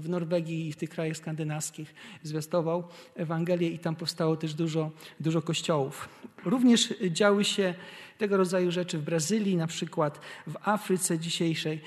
w 0.00 0.08
Norwegii 0.08 0.68
i 0.68 0.72
w 0.72 0.76
tych 0.76 0.90
krajach 0.90 1.16
skandynawskich 1.16 1.94
zwiastował 2.22 2.84
Ewangelię 3.14 3.68
i 3.68 3.78
tam 3.78 3.96
powstało 3.96 4.36
też 4.36 4.54
dużo, 4.54 4.90
dużo 5.20 5.42
kościołów. 5.42 6.08
Również 6.44 6.94
działy 7.10 7.44
się 7.44 7.74
tego 8.18 8.36
rodzaju 8.36 8.70
rzeczy 8.70 8.98
w 8.98 9.02
Brazylii, 9.02 9.56
na 9.56 9.66
przykład 9.66 10.20
w 10.46 10.56
Afryce 10.62 11.18
dzisiejszej, 11.18 11.80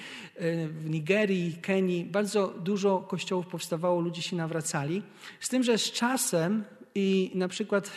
w 0.69 0.89
Nigerii, 0.89 1.57
Kenii. 1.61 2.05
Bardzo 2.05 2.47
dużo 2.47 2.99
kościołów 2.99 3.47
powstawało, 3.47 4.01
ludzie 4.01 4.21
się 4.21 4.35
nawracali. 4.35 5.03
Z 5.39 5.49
tym, 5.49 5.63
że 5.63 5.77
z 5.77 5.91
czasem 5.91 6.63
i 6.95 7.31
na 7.35 7.47
przykład 7.47 7.91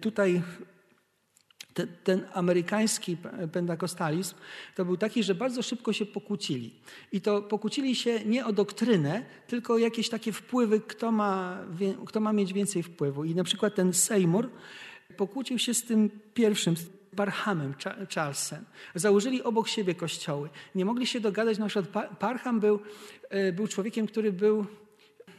tutaj 0.00 0.42
ten 2.04 2.26
amerykański 2.34 3.16
pentakostalizm 3.52 4.34
to 4.74 4.84
był 4.84 4.96
taki, 4.96 5.22
że 5.22 5.34
bardzo 5.34 5.62
szybko 5.62 5.92
się 5.92 6.06
pokłócili. 6.06 6.74
I 7.12 7.20
to 7.20 7.42
pokłócili 7.42 7.94
się 7.94 8.24
nie 8.24 8.46
o 8.46 8.52
doktrynę, 8.52 9.22
tylko 9.46 9.74
o 9.74 9.78
jakieś 9.78 10.08
takie 10.08 10.32
wpływy, 10.32 10.80
kto 10.80 11.12
ma, 11.12 11.58
kto 12.06 12.20
ma 12.20 12.32
mieć 12.32 12.52
więcej 12.52 12.82
wpływu. 12.82 13.24
I 13.24 13.34
na 13.34 13.44
przykład 13.44 13.74
ten 13.74 13.92
Seymour 13.92 14.50
pokłócił 15.16 15.58
się 15.58 15.74
z 15.74 15.84
tym 15.84 16.10
pierwszym, 16.34 16.74
Parhamem 17.16 17.74
Charlesem. 18.14 18.64
Założyli 18.94 19.42
obok 19.42 19.68
siebie 19.68 19.94
kościoły. 19.94 20.48
Nie 20.74 20.84
mogli 20.84 21.06
się 21.06 21.20
dogadać. 21.20 21.58
Na 21.58 21.66
przykład 21.66 22.18
Parham 22.18 22.60
był, 22.60 22.80
e, 23.30 23.52
był 23.52 23.68
człowiekiem, 23.68 24.06
który 24.06 24.32
był 24.32 24.66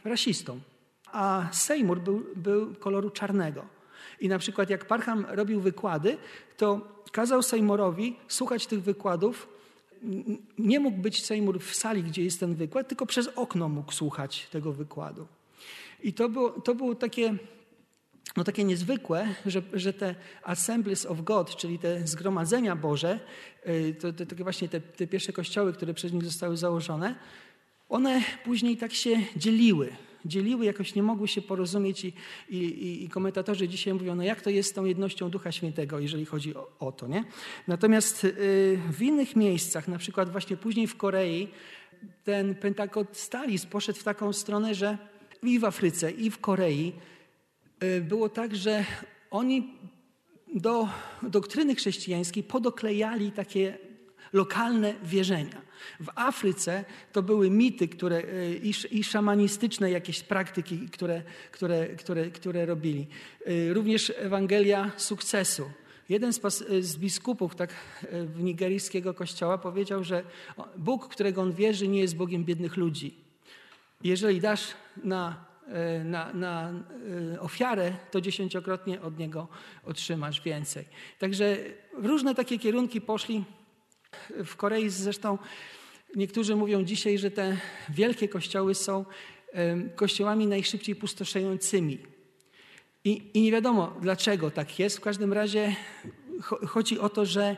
rasistą, 0.04 0.60
a 1.12 1.48
Seymour 1.52 2.00
był, 2.00 2.26
był 2.36 2.74
koloru 2.74 3.10
czarnego. 3.10 3.79
I 4.20 4.28
na 4.28 4.38
przykład 4.38 4.70
jak 4.70 4.84
Parham 4.84 5.26
robił 5.28 5.60
wykłady, 5.60 6.18
to 6.56 6.80
kazał 7.12 7.42
Seymourowi 7.42 8.16
słuchać 8.28 8.66
tych 8.66 8.82
wykładów. 8.82 9.48
Nie 10.58 10.80
mógł 10.80 10.98
być 10.98 11.24
Seymour 11.24 11.60
w 11.60 11.74
sali, 11.74 12.02
gdzie 12.02 12.24
jest 12.24 12.40
ten 12.40 12.54
wykład, 12.54 12.88
tylko 12.88 13.06
przez 13.06 13.28
okno 13.28 13.68
mógł 13.68 13.92
słuchać 13.92 14.46
tego 14.50 14.72
wykładu. 14.72 15.26
I 16.02 16.12
to 16.12 16.28
było, 16.28 16.50
to 16.50 16.74
było 16.74 16.94
takie, 16.94 17.34
no 18.36 18.44
takie 18.44 18.64
niezwykłe, 18.64 19.34
że, 19.46 19.62
że 19.72 19.92
te 19.92 20.14
Assemblies 20.42 21.06
of 21.06 21.20
God, 21.20 21.56
czyli 21.56 21.78
te 21.78 22.06
zgromadzenia 22.06 22.76
Boże, 22.76 23.20
y, 23.68 23.94
to, 24.00 24.12
to, 24.12 24.26
to 24.26 24.44
właśnie 24.44 24.68
te, 24.68 24.80
te 24.80 25.06
pierwsze 25.06 25.32
kościoły, 25.32 25.72
które 25.72 25.94
przez 25.94 26.12
nich 26.12 26.24
zostały 26.24 26.56
założone, 26.56 27.14
one 27.88 28.22
później 28.44 28.76
tak 28.76 28.92
się 28.92 29.16
dzieliły 29.36 29.96
dzieliły, 30.24 30.64
jakoś 30.64 30.94
nie 30.94 31.02
mogły 31.02 31.28
się 31.28 31.42
porozumieć 31.42 32.04
i, 32.04 32.12
i, 32.48 33.04
i 33.04 33.08
komentatorzy 33.08 33.68
dzisiaj 33.68 33.94
mówią, 33.94 34.14
no 34.14 34.22
jak 34.22 34.40
to 34.40 34.50
jest 34.50 34.70
z 34.70 34.72
tą 34.72 34.84
jednością 34.84 35.30
Ducha 35.30 35.52
Świętego, 35.52 35.98
jeżeli 35.98 36.24
chodzi 36.24 36.54
o, 36.54 36.70
o 36.78 36.92
to. 36.92 37.06
Nie? 37.06 37.24
Natomiast 37.68 38.24
y, 38.24 38.78
w 38.92 39.02
innych 39.02 39.36
miejscach, 39.36 39.88
na 39.88 39.98
przykład 39.98 40.32
właśnie 40.32 40.56
później 40.56 40.86
w 40.86 40.96
Korei, 40.96 41.48
ten 42.24 42.54
pentakostalizm 42.54 43.68
poszedł 43.68 43.98
w 43.98 44.04
taką 44.04 44.32
stronę, 44.32 44.74
że 44.74 44.98
i 45.42 45.58
w 45.58 45.64
Afryce, 45.64 46.10
i 46.10 46.30
w 46.30 46.38
Korei 46.38 46.92
y, 47.82 48.00
było 48.00 48.28
tak, 48.28 48.56
że 48.56 48.84
oni 49.30 49.74
do 50.54 50.88
doktryny 51.22 51.74
chrześcijańskiej 51.74 52.42
podoklejali 52.42 53.32
takie 53.32 53.78
lokalne 54.32 54.94
wierzenia. 55.04 55.62
W 56.00 56.08
Afryce 56.14 56.84
to 57.12 57.22
były 57.22 57.50
mity 57.50 57.88
które, 57.88 58.16
e, 58.16 58.54
i, 58.54 58.74
i 58.90 59.04
szamanistyczne 59.04 59.90
jakieś 59.90 60.22
praktyki, 60.22 60.88
które, 60.88 61.22
które, 61.52 61.86
które, 61.86 62.30
które 62.30 62.66
robili. 62.66 63.06
E, 63.46 63.74
również 63.74 64.12
Ewangelia 64.16 64.90
sukcesu. 64.96 65.70
Jeden 66.08 66.32
z, 66.32 66.40
z, 66.80 66.96
biskupów 66.96 67.56
tak, 67.56 67.74
w 68.12 68.42
nigeryjskiego 68.42 69.14
kościoła 69.14 69.58
powiedział, 69.58 70.04
że 70.04 70.22
Bóg, 70.76 71.08
którego 71.08 71.42
on 71.42 71.52
wierzy, 71.52 71.88
nie 71.88 72.00
jest 72.00 72.16
Bogiem 72.16 72.44
biednych 72.44 72.76
ludzi. 72.76 73.14
Jeżeli 74.04 74.40
dasz 74.40 74.66
na 75.04 75.50
E, 75.70 76.04
na, 76.04 76.32
na 76.32 76.72
e, 77.34 77.40
ofiarę, 77.40 77.92
to 78.10 78.20
dziesięciokrotnie 78.20 79.00
od 79.00 79.18
niego 79.18 79.48
otrzymasz 79.84 80.40
więcej. 80.40 80.84
Także 81.18 81.56
różne 81.92 82.34
takie 82.34 82.58
kierunki 82.58 83.00
poszli. 83.00 83.44
W 84.44 84.56
Korei 84.56 84.90
zresztą 84.90 85.38
niektórzy 86.16 86.56
mówią 86.56 86.84
dzisiaj, 86.84 87.18
że 87.18 87.30
te 87.30 87.56
wielkie 87.88 88.28
kościoły 88.28 88.74
są 88.74 89.04
kościołami 89.96 90.46
najszybciej 90.46 90.96
pustoszejącymi. 90.96 91.98
I, 93.04 93.30
I 93.34 93.42
nie 93.42 93.52
wiadomo, 93.52 93.96
dlaczego 94.02 94.50
tak 94.50 94.78
jest. 94.78 94.96
W 94.96 95.00
każdym 95.00 95.32
razie 95.32 95.76
chodzi 96.42 96.98
o 96.98 97.08
to, 97.08 97.26
że 97.26 97.56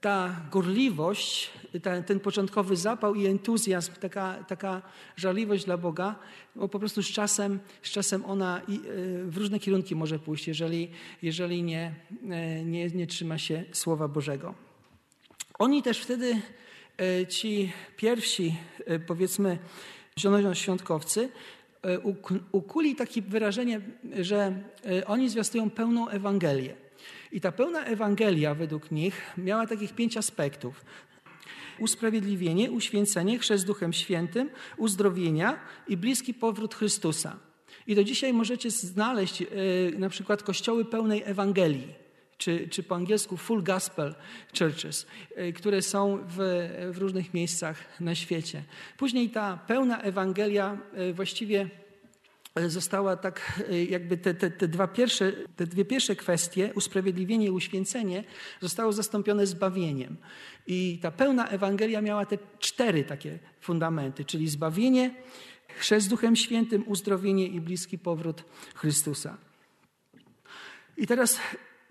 ta 0.00 0.40
gorliwość, 0.50 1.50
ta, 1.82 2.02
ten 2.02 2.20
początkowy 2.20 2.76
zapał 2.76 3.14
i 3.14 3.26
entuzjazm, 3.26 3.92
taka, 4.00 4.44
taka 4.48 4.82
żarliwość 5.16 5.64
dla 5.64 5.78
Boga, 5.78 6.14
bo 6.56 6.68
po 6.68 6.78
prostu 6.78 7.02
z 7.02 7.06
czasem, 7.06 7.60
z 7.82 7.90
czasem 7.90 8.24
ona 8.24 8.58
e, 8.58 8.62
w 9.26 9.36
różne 9.36 9.58
kierunki 9.58 9.96
może 9.96 10.18
pójść, 10.18 10.48
jeżeli, 10.48 10.90
jeżeli 11.22 11.62
nie, 11.62 11.94
e, 12.30 12.64
nie, 12.64 12.88
nie 12.88 13.06
trzyma 13.06 13.38
się 13.38 13.64
Słowa 13.72 14.08
Bożego. 14.08 14.63
Oni 15.58 15.82
też 15.82 16.00
wtedy, 16.00 16.40
e, 17.00 17.26
ci 17.26 17.72
pierwsi, 17.96 18.56
powiedzmy, 19.06 19.58
zielonoświątkowcy, 20.18 21.28
ukuli 22.52 22.96
takie 22.96 23.22
wyrażenie, 23.22 23.80
że 24.20 24.52
oni 25.06 25.28
zwiastują 25.28 25.70
pełną 25.70 26.08
Ewangelię. 26.08 26.74
I 27.32 27.40
ta 27.40 27.52
pełna 27.52 27.84
Ewangelia 27.84 28.54
według 28.54 28.90
nich 28.90 29.22
miała 29.38 29.66
takich 29.66 29.94
pięć 29.94 30.16
aspektów. 30.16 30.84
Usprawiedliwienie, 31.78 32.70
uświęcenie, 32.70 33.38
chrzest 33.38 33.66
Duchem 33.66 33.92
Świętym, 33.92 34.50
uzdrowienia 34.76 35.58
i 35.88 35.96
bliski 35.96 36.34
powrót 36.34 36.74
Chrystusa. 36.74 37.36
I 37.86 37.94
do 37.94 38.04
dzisiaj 38.04 38.32
możecie 38.32 38.70
znaleźć 38.70 39.42
e, 39.42 39.46
na 39.98 40.08
przykład 40.08 40.42
kościoły 40.42 40.84
pełnej 40.84 41.22
Ewangelii, 41.24 42.03
czy, 42.38 42.68
czy 42.68 42.82
po 42.82 42.94
angielsku 42.94 43.36
full 43.36 43.62
gospel 43.62 44.14
churches, 44.58 45.06
e, 45.36 45.52
które 45.52 45.82
są 45.82 46.18
w, 46.28 46.36
w 46.92 46.98
różnych 46.98 47.34
miejscach 47.34 48.00
na 48.00 48.14
świecie. 48.14 48.62
Później 48.96 49.30
ta 49.30 49.56
pełna 49.66 50.02
Ewangelia 50.02 50.78
e, 50.94 51.12
właściwie 51.12 51.70
została 52.66 53.16
tak, 53.16 53.62
e, 53.70 53.84
jakby 53.84 54.16
te, 54.16 54.34
te, 54.34 54.50
te, 54.50 54.68
dwa 54.68 54.88
pierwsze, 54.88 55.32
te 55.56 55.66
dwie 55.66 55.84
pierwsze 55.84 56.16
kwestie, 56.16 56.72
usprawiedliwienie 56.74 57.46
i 57.46 57.50
uświęcenie, 57.50 58.24
zostało 58.60 58.92
zastąpione 58.92 59.46
zbawieniem. 59.46 60.16
I 60.66 60.98
ta 61.02 61.10
pełna 61.10 61.48
Ewangelia 61.48 62.00
miała 62.00 62.26
te 62.26 62.38
cztery 62.58 63.04
takie 63.04 63.38
fundamenty, 63.60 64.24
czyli 64.24 64.48
zbawienie, 64.48 65.14
chrzest 65.68 66.08
Duchem 66.08 66.36
Świętym, 66.36 66.84
uzdrowienie 66.86 67.46
i 67.46 67.60
bliski 67.60 67.98
powrót 67.98 68.44
Chrystusa. 68.74 69.36
I 70.96 71.06
teraz, 71.06 71.40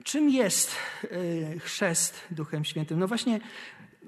czym 0.03 0.29
jest 0.29 0.71
e, 1.03 1.59
chrzest 1.59 2.21
Duchem 2.31 2.65
Świętym? 2.65 2.99
No 2.99 3.07
właśnie, 3.07 3.39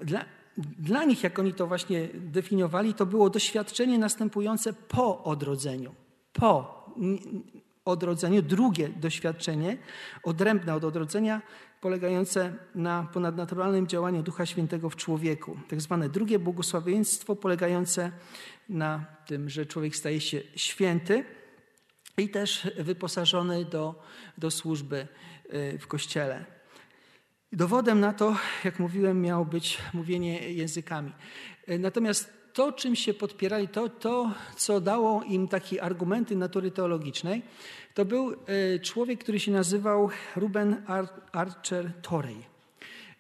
dla, 0.03 0.25
dla 0.57 1.03
nich, 1.03 1.23
jak 1.23 1.39
oni 1.39 1.53
to 1.53 1.67
właśnie 1.67 2.07
definiowali, 2.13 2.93
to 2.93 3.05
było 3.05 3.29
doświadczenie 3.29 3.97
następujące 3.97 4.73
po 4.73 5.23
odrodzeniu 5.23 5.95
po 6.35 6.85
odrodzeniu, 7.85 8.41
drugie 8.41 8.89
doświadczenie, 8.89 9.77
odrębne 10.23 10.75
od 10.75 10.83
odrodzenia, 10.83 11.41
polegające 11.81 12.53
na 12.75 13.09
ponadnaturalnym 13.13 13.87
działaniu 13.87 14.23
Ducha 14.23 14.45
Świętego 14.45 14.89
w 14.89 14.95
człowieku. 14.95 15.57
Tak 15.69 15.81
zwane 15.81 16.09
drugie 16.09 16.39
błogosławieństwo, 16.39 17.35
polegające 17.35 18.11
na 18.69 19.05
tym, 19.25 19.49
że 19.49 19.65
człowiek 19.65 19.95
staje 19.95 20.21
się 20.21 20.41
święty 20.55 21.25
i 22.17 22.29
też 22.29 22.71
wyposażony 22.79 23.65
do, 23.65 24.03
do 24.37 24.51
służby 24.51 24.97
y, 24.97 25.07
w 25.79 25.87
kościele. 25.87 26.45
Dowodem 27.51 27.99
na 27.99 28.13
to, 28.13 28.35
jak 28.63 28.79
mówiłem, 28.79 29.21
miało 29.21 29.45
być 29.45 29.77
mówienie 29.93 30.51
językami. 30.51 31.11
Y, 31.69 31.79
natomiast 31.79 32.33
to, 32.53 32.71
czym 32.71 32.95
się 32.95 33.13
podpierali, 33.13 33.67
to, 33.67 33.89
to, 33.89 34.31
co 34.57 34.81
dało 34.81 35.23
im 35.23 35.47
takie 35.47 35.83
argumenty 35.83 36.35
natury 36.35 36.71
teologicznej, 36.71 37.41
to 37.93 38.05
był 38.05 38.33
e, 38.33 38.35
człowiek, 38.79 39.19
który 39.19 39.39
się 39.39 39.51
nazywał 39.51 40.09
Ruben 40.35 40.83
Archer 41.31 41.91
Torrey. 42.01 42.55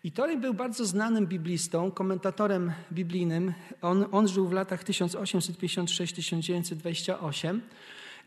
I 0.03 0.11
Torrey 0.11 0.37
był 0.37 0.53
bardzo 0.53 0.85
znanym 0.85 1.27
biblistą, 1.27 1.91
komentatorem 1.91 2.71
biblijnym. 2.91 3.53
On, 3.81 4.05
on 4.11 4.27
żył 4.27 4.47
w 4.47 4.53
latach 4.53 4.83
1856-1928 4.83 7.59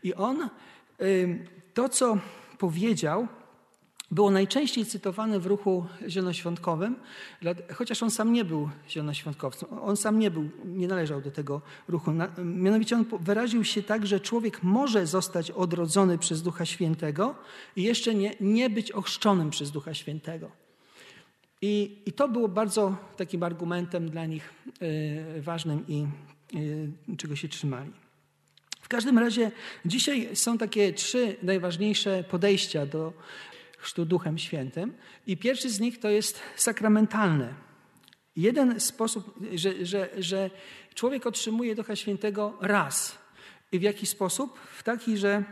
i 0.03 0.13
on 0.13 0.49
to, 1.73 1.89
co 1.89 2.17
powiedział, 2.57 3.27
było 4.11 4.31
najczęściej 4.31 4.85
cytowane 4.85 5.39
w 5.39 5.45
ruchu 5.45 5.85
zielonoświątkowym, 6.07 6.95
chociaż 7.73 8.03
on 8.03 8.11
sam 8.11 8.33
nie 8.33 8.45
był 8.45 8.69
zielonoświątkowcem. 8.89 9.69
On 9.81 9.97
sam 9.97 10.19
nie 10.19 10.31
był, 10.31 10.49
nie 10.65 10.87
należał 10.87 11.21
do 11.21 11.31
tego 11.31 11.61
ruchu. 11.87 12.11
Mianowicie 12.37 12.95
on 12.95 13.05
wyraził 13.19 13.63
się 13.63 13.83
tak, 13.83 14.07
że 14.07 14.19
człowiek 14.19 14.63
może 14.63 15.07
zostać 15.07 15.51
odrodzony 15.51 16.17
przez 16.17 16.41
Ducha 16.41 16.65
Świętego 16.65 17.35
i 17.75 17.83
jeszcze 17.83 18.15
nie, 18.15 18.33
nie 18.39 18.69
być 18.69 18.91
ochrzczonym 18.91 19.49
przez 19.49 19.71
Ducha 19.71 19.93
Świętego. 19.93 20.51
I, 21.61 22.01
I, 22.05 22.13
to 22.13 22.27
było 22.27 22.47
bardzo 22.47 22.97
takim 23.17 23.43
argumentem 23.43 24.09
dla 24.09 24.25
nich 24.25 24.53
y, 25.37 25.41
ważnym 25.41 25.87
i 25.87 26.05
y, 26.55 27.17
czego 27.17 27.35
się 27.35 27.47
trzymali. 27.47 27.91
W 28.81 28.87
każdym 28.87 29.17
razie 29.19 29.51
dzisiaj 29.85 30.29
są 30.33 30.57
takie 30.57 30.93
trzy 30.93 31.35
najważniejsze 31.43 32.23
podejścia 32.23 32.85
do 32.85 33.13
chrztu 33.79 34.05
Duchem 34.05 34.37
Świętym. 34.37 34.93
I 35.27 35.37
pierwszy 35.37 35.69
z 35.69 35.79
nich 35.79 35.99
to 35.99 36.09
jest 36.09 36.39
sakramentalne. 36.55 37.53
Jeden 38.35 38.79
sposób, 38.79 39.39
że, 39.55 39.85
że, 39.85 40.09
że 40.17 40.49
człowiek 40.95 41.25
otrzymuje 41.25 41.75
Ducha 41.75 41.95
Świętego 41.95 42.57
raz. 42.61 43.17
I 43.71 43.79
w 43.79 43.81
jaki 43.81 44.05
sposób? 44.05 44.59
W 44.59 44.83
taki, 44.83 45.17
że 45.17 45.43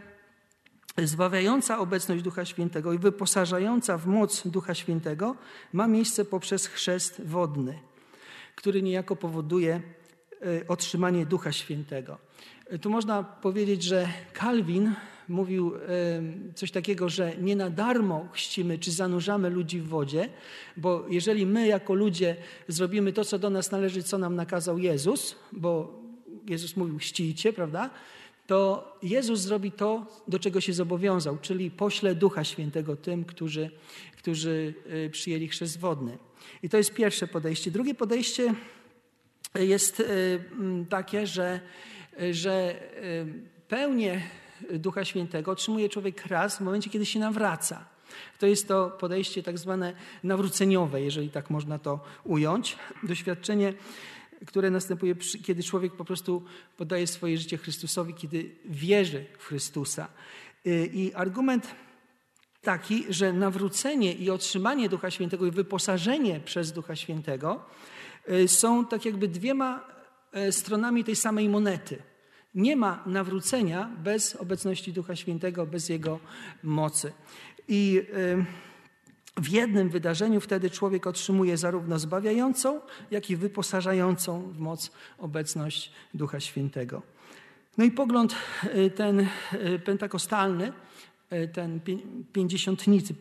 zbawiająca 0.98 1.80
obecność 1.80 2.24
Ducha 2.24 2.46
Świętego 2.46 2.94
i 2.94 2.98
wyposażająca 2.98 3.98
w 3.98 4.08
moc 4.08 4.48
Ducha 4.48 4.74
Świętego 4.74 5.36
ma 5.74 5.88
miejsce 5.88 6.26
poprzez 6.26 6.68
chrzest 6.68 7.22
wodny, 7.26 7.80
który 8.56 8.82
niejako 8.82 9.16
powoduje 9.16 9.82
e, 10.62 10.68
otrzymanie 10.68 11.26
Ducha 11.26 11.52
Świętego. 11.52 12.18
Tu 12.82 12.90
można 12.90 13.24
powiedzieć, 13.24 13.84
że 13.84 14.08
Kalwin 14.34 14.94
mówił 15.30 15.74
coś 16.56 16.72
takiego, 16.72 17.10
że 17.10 17.38
nie 17.38 17.56
na 17.56 17.70
darmo 17.70 18.28
chrzcimy 18.32 18.80
czy 18.80 18.92
zanurzamy 18.92 19.50
ludzi 19.50 19.80
w 19.80 19.88
wodzie, 19.88 20.30
bo 20.78 21.06
jeżeli 21.10 21.46
my 21.46 21.68
jako 21.68 21.94
ludzie 21.94 22.36
zrobimy 22.68 23.14
to, 23.14 23.26
co 23.26 23.40
do 23.40 23.50
nas 23.50 23.72
należy, 23.72 24.04
co 24.04 24.18
nam 24.18 24.36
nakazał 24.36 24.78
Jezus, 24.78 25.36
bo 25.52 26.00
Jezus 26.48 26.78
mówił 26.78 27.00
ścijcie, 27.00 27.54
prawda? 27.54 27.90
To 28.48 28.92
Jezus 29.04 29.40
zrobi 29.40 29.72
to, 29.72 30.06
do 30.28 30.40
czego 30.40 30.62
się 30.62 30.74
zobowiązał, 30.74 31.38
czyli 31.42 31.72
pośle 31.72 32.16
Ducha 32.16 32.44
Świętego 32.44 32.96
tym, 32.96 33.26
którzy, 33.26 33.72
którzy 34.18 34.74
y, 35.06 35.10
przyjęli 35.10 35.48
chrzest 35.48 35.80
wodny. 35.80 36.18
I 36.64 36.70
to 36.70 36.78
jest 36.78 36.94
pierwsze 36.94 37.28
podejście. 37.28 37.72
Drugie 37.72 37.96
podejście 37.96 38.54
jest 39.56 40.00
y, 40.00 40.06
takie, 40.90 41.28
że, 41.28 41.60
że 42.32 42.76
y, 43.04 43.26
pełnię 43.68 44.22
Ducha 44.72 45.06
Świętego 45.06 45.52
otrzymuje 45.52 45.90
człowiek 45.90 46.26
raz 46.26 46.58
w 46.58 46.62
momencie, 46.62 46.90
kiedy 46.90 47.06
się 47.06 47.20
nawraca. 47.20 47.86
To 48.40 48.48
jest 48.48 48.68
to 48.68 48.90
podejście 48.90 49.44
tak 49.44 49.58
zwane 49.58 49.94
nawróceniowe, 50.24 51.02
jeżeli 51.02 51.30
tak 51.30 51.50
można 51.50 51.80
to 51.80 52.00
ująć. 52.24 52.78
Doświadczenie, 53.04 53.74
które 54.46 54.70
następuje, 54.70 55.16
kiedy 55.46 55.64
człowiek 55.64 55.94
po 55.94 56.06
prostu 56.06 56.44
podaje 56.78 57.08
swoje 57.08 57.38
życie 57.38 57.58
Chrystusowi, 57.58 58.14
kiedy 58.14 58.56
wierzy 58.66 59.26
w 59.38 59.46
Chrystusa. 59.46 60.08
Y, 60.68 60.90
I 60.94 61.14
argument 61.14 61.76
taki, 62.62 63.06
że 63.10 63.34
nawrócenie 63.34 64.14
i 64.14 64.30
otrzymanie 64.30 64.90
Ducha 64.90 65.12
Świętego 65.12 65.46
i 65.46 65.52
wyposażenie 65.52 66.40
przez 66.40 66.72
Ducha 66.72 66.96
Świętego 66.96 67.66
y, 68.30 68.48
są 68.48 68.86
tak 68.86 69.06
jakby 69.06 69.28
dwiema 69.28 69.88
e, 70.32 70.52
stronami 70.52 71.04
tej 71.04 71.16
samej 71.16 71.50
monety. 71.50 72.04
Nie 72.58 72.76
ma 72.76 73.04
nawrócenia 73.06 73.92
bez 74.04 74.36
obecności 74.36 74.94
Ducha 74.94 75.16
Świętego, 75.16 75.66
bez 75.66 75.90
Jego 75.90 76.20
mocy. 76.64 77.12
I 77.68 78.02
w 79.38 79.50
jednym 79.50 79.90
wydarzeniu 79.90 80.42
wtedy 80.42 80.70
człowiek 80.70 81.08
otrzymuje 81.08 81.58
zarówno 81.58 82.00
zbawiającą, 82.00 82.82
jak 83.12 83.30
i 83.30 83.36
wyposażającą 83.36 84.42
w 84.42 84.60
moc 84.60 84.92
obecność 85.18 85.92
Ducha 86.14 86.40
Świętego. 86.40 87.02
No 87.78 87.86
i 87.86 87.92
pogląd 87.92 88.36
y, 88.76 88.90
ten 88.90 89.20
y, 89.20 89.28
pentakostalny, 89.86 90.72
y, 91.34 91.48
ten 91.48 91.80
pięćdziesiątnicy, 92.34 93.16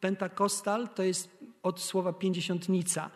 pentakostal 0.00 0.88
to 0.88 1.02
jest 1.02 1.38
od 1.62 1.80
słowa 1.80 2.12
pięćdziesiątnica. 2.12 3.10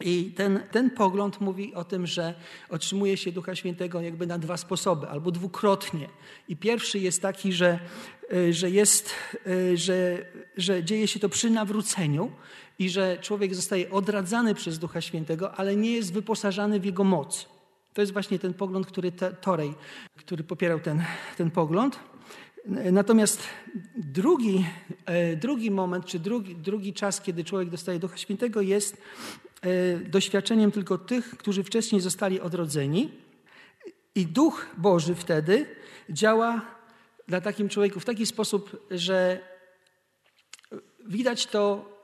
I 0.00 0.32
ten, 0.36 0.60
ten 0.70 0.90
pogląd 0.90 1.40
mówi 1.40 1.74
o 1.74 1.84
tym, 1.84 2.06
że 2.06 2.34
otrzymuje 2.68 3.16
się 3.16 3.32
Ducha 3.32 3.54
Świętego 3.54 4.00
jakby 4.00 4.26
na 4.26 4.38
dwa 4.38 4.56
sposoby, 4.56 5.08
albo 5.08 5.30
dwukrotnie. 5.30 6.08
I 6.48 6.56
pierwszy 6.56 6.98
jest 6.98 7.22
taki, 7.22 7.52
że, 7.52 7.78
y, 8.32 8.52
że, 8.52 8.70
jest, 8.70 9.10
y, 9.46 9.76
że, 9.76 10.26
że 10.56 10.84
dzieje 10.84 11.08
się 11.08 11.20
to 11.20 11.28
przy 11.28 11.50
nawróceniu 11.50 12.32
i 12.78 12.90
że 12.90 13.18
człowiek 13.20 13.54
zostaje 13.54 13.90
odradzany 13.90 14.54
przez 14.54 14.78
Ducha 14.78 15.00
Świętego, 15.00 15.54
ale 15.54 15.76
nie 15.76 15.92
jest 15.92 16.12
wyposażany 16.12 16.80
w 16.80 16.84
jego 16.84 17.04
moc. 17.04 17.48
To 17.94 18.00
jest 18.00 18.12
właśnie 18.12 18.38
ten 18.38 18.54
pogląd, 18.54 18.86
który 18.86 19.12
Torej, 19.40 19.74
który 20.16 20.44
popierał 20.44 20.80
ten, 20.80 21.04
ten 21.36 21.50
pogląd. 21.50 22.00
Natomiast 22.92 23.42
drugi, 23.96 24.64
e, 25.06 25.36
drugi 25.36 25.70
moment, 25.70 26.04
czy 26.06 26.18
drugi, 26.18 26.56
drugi 26.56 26.92
czas, 26.92 27.20
kiedy 27.20 27.44
człowiek 27.44 27.70
dostaje 27.70 27.98
Ducha 27.98 28.16
Świętego, 28.16 28.60
jest 28.60 29.02
doświadczeniem 30.04 30.72
tylko 30.72 30.98
tych, 30.98 31.30
którzy 31.30 31.64
wcześniej 31.64 32.00
zostali 32.00 32.40
odrodzeni. 32.40 33.10
I 34.14 34.26
Duch 34.26 34.66
Boży 34.76 35.14
wtedy 35.14 35.66
działa 36.10 36.66
dla 37.28 37.40
takim 37.40 37.68
człowieku 37.68 38.00
w 38.00 38.04
taki 38.04 38.26
sposób, 38.26 38.86
że 38.90 39.40
widać 41.08 41.46
to 41.46 41.98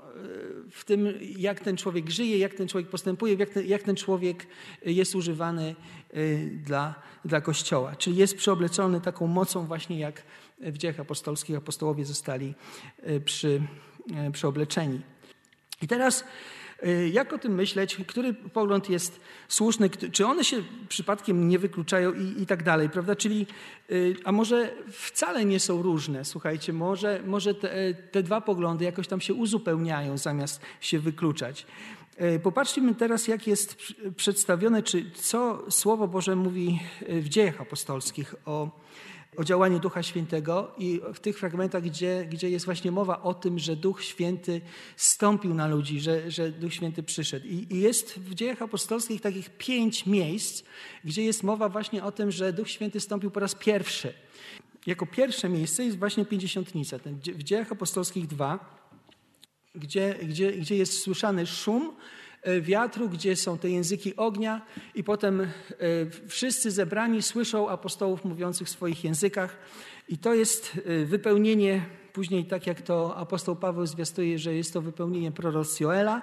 w 0.70 0.84
tym, 0.84 1.14
jak 1.38 1.60
ten 1.60 1.76
człowiek 1.76 2.10
żyje, 2.10 2.38
jak 2.38 2.54
ten 2.54 2.68
człowiek 2.68 2.90
postępuje, 2.90 3.34
jak 3.34 3.50
ten, 3.50 3.66
jak 3.66 3.82
ten 3.82 3.96
człowiek 3.96 4.46
jest 4.86 5.14
używany 5.14 5.74
y, 6.16 6.50
dla, 6.64 6.94
dla 7.24 7.40
Kościoła. 7.40 7.96
Czyli 7.96 8.16
jest 8.16 8.36
przeoblecony 8.36 9.00
taką 9.00 9.26
mocą 9.26 9.66
właśnie 9.66 9.98
jak 9.98 10.22
w 10.60 10.78
dziejach 10.78 11.00
apostolskich 11.00 11.56
apostołowie 11.56 12.04
zostali 12.04 12.54
y, 13.08 13.20
przy, 13.20 13.62
y, 14.28 14.32
przeobleczeni. 14.32 15.00
I 15.82 15.88
teraz 15.88 16.24
Y, 16.24 16.26
jak 17.12 17.32
o 17.32 17.38
tym 17.38 17.54
myśleć? 17.54 17.96
Który 18.06 18.34
pogląd 18.34 18.90
jest 18.90 19.20
słuszny? 19.48 19.90
Czy 19.90 20.26
one 20.26 20.44
się 20.44 20.62
przypadkiem 20.88 21.48
nie 21.48 21.58
wykluczają 21.58 22.12
i, 22.12 22.42
i 22.42 22.46
tak 22.46 22.62
dalej, 22.62 22.90
prawda? 22.90 23.16
Czyli, 23.16 23.46
y, 23.90 24.16
a 24.24 24.32
może 24.32 24.74
wcale 24.90 25.44
nie 25.44 25.60
są 25.60 25.82
różne, 25.82 26.24
słuchajcie, 26.24 26.72
może, 26.72 27.20
może 27.26 27.54
te, 27.54 27.94
te 27.94 28.22
dwa 28.22 28.40
poglądy 28.40 28.84
jakoś 28.84 29.08
tam 29.08 29.20
się 29.20 29.34
uzupełniają 29.34 30.18
zamiast 30.18 30.60
się 30.80 30.98
wykluczać. 30.98 31.66
Popatrzmy 32.42 32.94
teraz, 32.94 33.28
jak 33.28 33.46
jest 33.46 33.76
przedstawione, 34.16 34.82
czy 34.82 35.10
co 35.10 35.64
Słowo 35.70 36.08
Boże 36.08 36.36
mówi 36.36 36.80
w 37.08 37.28
dziejach 37.28 37.60
apostolskich 37.60 38.34
o 38.46 38.83
o 39.36 39.44
działaniu 39.44 39.78
Ducha 39.78 40.02
Świętego 40.02 40.72
i 40.78 41.00
w 41.14 41.20
tych 41.20 41.38
fragmentach, 41.38 41.82
gdzie, 41.82 42.26
gdzie 42.30 42.50
jest 42.50 42.64
właśnie 42.64 42.90
mowa 42.90 43.22
o 43.22 43.34
tym, 43.34 43.58
że 43.58 43.76
Duch 43.76 44.04
Święty 44.04 44.60
stąpił 44.96 45.54
na 45.54 45.66
ludzi, 45.66 46.00
że, 46.00 46.30
że 46.30 46.50
Duch 46.50 46.74
Święty 46.74 47.02
przyszedł. 47.02 47.46
I, 47.46 47.66
I, 47.70 47.80
jest 47.80 48.18
w 48.18 48.34
dziejach 48.34 48.62
apostolskich 48.62 49.20
takich 49.20 49.50
pięć 49.50 50.06
miejsc, 50.06 50.64
gdzie 51.04 51.24
jest 51.24 51.42
mowa 51.42 51.68
właśnie 51.68 52.04
o 52.04 52.12
tym, 52.12 52.30
że 52.30 52.52
Duch 52.52 52.70
Święty 52.70 53.00
stąpił 53.00 53.30
po 53.30 53.40
raz 53.40 53.54
pierwszy. 53.54 54.14
Jako 54.86 55.06
pierwsze 55.06 55.48
miejsce 55.48 55.84
jest 55.84 55.98
właśnie 55.98 56.24
Pięćdziesiątnica. 56.24 56.98
W 57.34 57.42
dziejach 57.42 57.72
apostolskich 57.72 58.26
dwa, 58.26 58.78
gdzie, 59.74 60.14
gdzie, 60.22 60.52
gdzie 60.52 60.76
jest 60.76 61.02
słyszany 61.02 61.46
szum, 61.46 61.92
wiatru, 62.60 63.08
gdzie 63.08 63.36
są 63.36 63.58
te 63.58 63.70
języki 63.70 64.16
ognia, 64.16 64.62
i 64.94 65.04
potem 65.04 65.40
e, 65.40 65.46
wszyscy 66.28 66.70
zebrani 66.70 67.22
słyszą 67.22 67.68
apostołów 67.68 68.24
mówiących 68.24 68.68
w 68.68 68.70
swoich 68.70 69.04
językach. 69.04 69.56
I 70.08 70.18
to 70.18 70.34
jest 70.34 70.80
e, 70.86 71.04
wypełnienie, 71.04 71.86
później 72.12 72.44
tak 72.44 72.66
jak 72.66 72.82
to 72.82 73.16
apostoł 73.16 73.56
Paweł 73.56 73.86
zwiastuje, 73.86 74.38
że 74.38 74.54
jest 74.54 74.72
to 74.72 74.80
wypełnienie 74.80 75.32
proroc 75.32 75.80
Joela, 75.80 76.22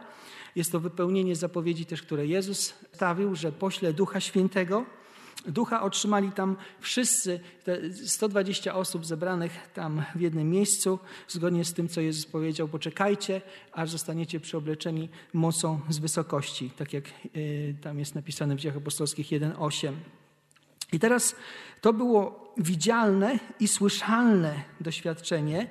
jest 0.56 0.72
to 0.72 0.80
wypełnienie 0.80 1.36
zapowiedzi 1.36 1.86
też, 1.86 2.02
które 2.02 2.26
Jezus 2.26 2.74
stawił, 2.94 3.36
że 3.36 3.52
pośle 3.52 3.94
Ducha 3.94 4.20
Świętego. 4.20 4.86
Ducha 5.48 5.82
otrzymali 5.82 6.32
tam 6.32 6.56
wszyscy, 6.80 7.40
120 8.06 8.76
osób 8.76 9.06
zebranych 9.06 9.52
tam 9.74 10.04
w 10.16 10.22
jednym 10.22 10.50
miejscu, 10.50 11.00
zgodnie 11.28 11.66
z 11.66 11.74
tym, 11.74 11.90
co 11.90 12.02
Jezus 12.02 12.26
powiedział, 12.26 12.68
poczekajcie, 12.68 13.42
aż 13.72 13.90
zostaniecie 13.90 14.40
przeobleczeni 14.40 15.10
mocą 15.34 15.80
z 15.90 16.00
wysokości, 16.00 16.70
tak 16.70 16.94
jak 16.94 17.06
y, 17.36 17.76
tam 17.82 18.00
jest 18.00 18.16
napisane 18.16 18.56
w 18.56 18.60
Dziejach 18.60 18.78
Apostolskich 18.78 19.28
1,8. 19.28 19.94
I 20.94 21.00
teraz 21.00 21.36
to 21.82 21.94
było 21.94 22.54
widzialne 22.58 23.40
i 23.60 23.68
słyszalne 23.68 24.64
doświadczenie 24.82 25.68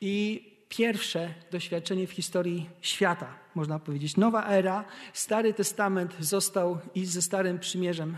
i 0.00 0.46
pierwsze 0.68 1.34
doświadczenie 1.50 2.06
w 2.06 2.10
historii 2.10 2.70
świata, 2.80 3.34
można 3.54 3.78
powiedzieć. 3.78 4.16
Nowa 4.16 4.48
era, 4.48 4.84
Stary 5.12 5.54
Testament 5.54 6.16
został 6.20 6.78
i 6.94 7.06
ze 7.06 7.22
Starym 7.22 7.58
Przymierzem 7.58 8.16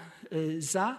za, 0.59 0.99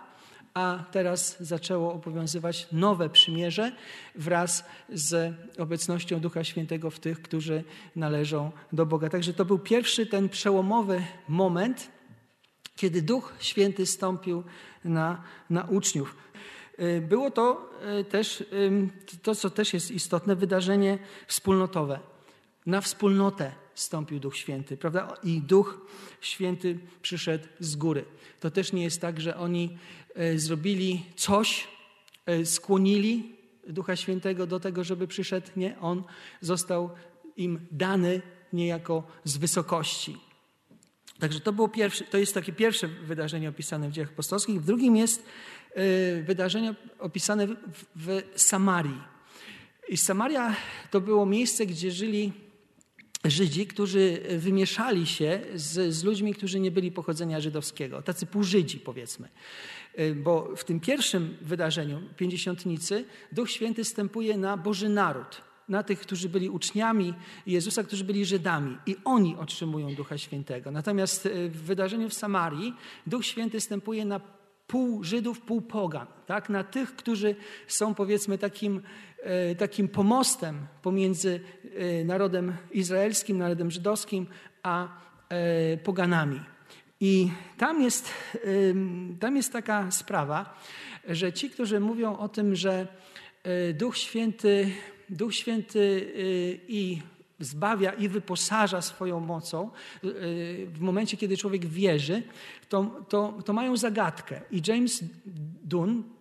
a 0.54 0.84
teraz 0.92 1.38
zaczęło 1.40 1.94
obowiązywać 1.94 2.68
nowe 2.72 3.10
przymierze 3.10 3.72
wraz 4.16 4.66
z 4.90 5.36
obecnością 5.58 6.20
Ducha 6.20 6.44
Świętego 6.44 6.90
w 6.90 7.00
tych, 7.00 7.22
którzy 7.22 7.64
należą 7.96 8.52
do 8.74 8.86
Boga. 8.86 9.10
Także 9.10 9.34
to 9.34 9.46
był 9.46 9.60
pierwszy 9.60 10.06
ten 10.06 10.30
przełomowy 10.30 11.04
moment, 11.28 11.92
kiedy 12.76 13.02
Duch 13.02 13.34
Święty 13.40 13.86
stąpił 13.86 14.44
na, 14.84 15.24
na 15.50 15.64
uczniów. 15.64 16.16
Y, 16.80 17.02
było 17.02 17.32
to 17.32 17.70
y, 18.00 18.04
też, 18.04 18.44
to 19.24 19.36
co 19.36 19.50
też 19.50 19.74
jest 19.74 19.92
istotne, 19.92 20.36
wydarzenie 20.36 20.98
wspólnotowe. 21.28 22.00
Na 22.66 22.82
wspólnotę 22.82 23.52
stąpił 23.80 24.20
Duch 24.20 24.38
Święty, 24.38 24.78
prawda? 24.78 25.14
I 25.24 25.42
Duch 25.42 25.88
Święty 26.22 26.80
przyszedł 27.02 27.48
z 27.60 27.76
góry. 27.76 28.06
To 28.40 28.52
też 28.52 28.74
nie 28.74 28.84
jest 28.84 29.02
tak, 29.02 29.22
że 29.22 29.38
oni 29.38 29.78
y, 30.20 30.40
zrobili 30.40 31.06
coś, 31.16 31.68
skłonili 32.46 33.36
Ducha 33.68 33.96
Świętego 33.96 34.48
do 34.48 34.60
tego, 34.60 34.84
żeby 34.84 35.08
przyszedł. 35.08 35.48
Nie, 35.56 35.80
On 35.80 36.04
został 36.42 36.90
im 37.38 37.60
dany 37.72 38.22
niejako 38.54 39.04
z 39.24 39.38
wysokości. 39.38 40.18
Także 41.20 41.40
to, 41.40 41.54
było 41.54 41.70
pierwsze, 41.70 42.04
to 42.06 42.18
jest 42.18 42.34
takie 42.34 42.54
pierwsze 42.54 42.88
wydarzenie 42.88 43.50
opisane 43.50 43.90
w 43.90 43.92
dziejach 43.92 44.10
apostolskich. 44.10 44.62
W 44.62 44.66
drugim 44.66 44.96
jest 44.96 45.26
Y, 45.78 46.24
wydarzenia 46.24 46.76
opisane 47.00 47.48
w 47.96 48.22
Samarii. 48.36 49.02
I 49.90 49.98
Samaria 49.98 50.56
to 50.92 51.02
było 51.02 51.26
miejsce, 51.26 51.66
gdzie 51.66 51.92
żyli 51.92 52.32
Żydzi, 53.26 53.68
którzy 53.68 54.22
wymieszali 54.38 55.08
się 55.08 55.42
z, 55.56 55.94
z 55.94 56.04
ludźmi, 56.04 56.34
którzy 56.34 56.60
nie 56.60 56.72
byli 56.72 56.92
pochodzenia 56.92 57.42
żydowskiego, 57.42 58.02
tacy 58.02 58.26
półżydzi 58.26 58.80
powiedzmy. 58.80 59.30
Y, 60.00 60.16
bo 60.16 60.56
w 60.56 60.64
tym 60.64 60.80
pierwszym 60.80 61.38
wydarzeniu, 61.42 62.02
pięćdziesiątnicy, 62.16 63.06
Duch 63.32 63.52
Święty 63.52 63.86
stępuje 63.86 64.38
na 64.38 64.58
Boży 64.58 64.90
Naród, 64.90 65.42
na 65.70 65.84
tych, 65.84 66.00
którzy 66.00 66.30
byli 66.30 66.50
uczniami 66.50 67.14
Jezusa, 67.48 67.84
którzy 67.84 68.04
byli 68.04 68.26
Żydami 68.26 68.78
i 68.86 68.96
oni 69.06 69.36
otrzymują 69.36 69.96
Ducha 69.96 70.18
Świętego. 70.18 70.72
Natomiast 70.72 71.26
y, 71.26 71.50
w 71.50 71.62
wydarzeniu 71.62 72.10
w 72.10 72.14
Samarii 72.14 72.74
Duch 73.08 73.26
Święty 73.26 73.62
stępuje 73.62 74.06
na 74.06 74.20
pół 74.70 75.04
Żydów, 75.04 75.42
pół 75.42 75.62
pogan, 75.62 76.08
tak? 76.26 76.50
na 76.50 76.64
tych, 76.64 76.96
którzy 76.96 77.36
są 77.68 77.96
powiedzmy 77.96 78.38
takim, 78.38 78.82
takim 79.58 79.88
pomostem 79.88 80.68
pomiędzy 80.82 81.40
e, 81.76 82.04
narodem 82.04 82.54
izraelskim, 82.72 83.38
narodem 83.38 83.72
żydowskim, 83.72 84.28
a 84.64 84.88
e, 85.30 85.78
poganami. 85.78 86.42
I 87.02 87.32
tam 87.58 87.82
jest, 87.82 88.14
tam 89.20 89.36
jest 89.36 89.54
taka 89.54 89.92
sprawa, 89.92 90.58
że 91.08 91.34
ci, 91.34 91.50
którzy 91.50 91.80
mówią 91.80 92.18
o 92.18 92.30
tym, 92.30 92.56
że 92.56 92.88
Duch 93.74 93.98
Święty, 93.98 94.72
Duch 95.10 95.36
Święty 95.36 96.14
i 96.68 97.02
zbawia 97.40 97.94
i 97.94 98.10
wyposaża 98.10 98.82
swoją 98.82 99.20
mocą, 99.20 99.72
w 100.74 100.80
momencie, 100.80 101.18
kiedy 101.18 101.38
człowiek 101.38 101.66
wierzy, 101.66 102.24
to, 102.70 103.06
to, 103.10 103.40
to 103.46 103.54
mają 103.54 103.78
zagadkę. 103.78 104.42
I 104.52 104.62
James 104.68 105.04
Dunn, 105.64 106.00
e, 106.00 106.19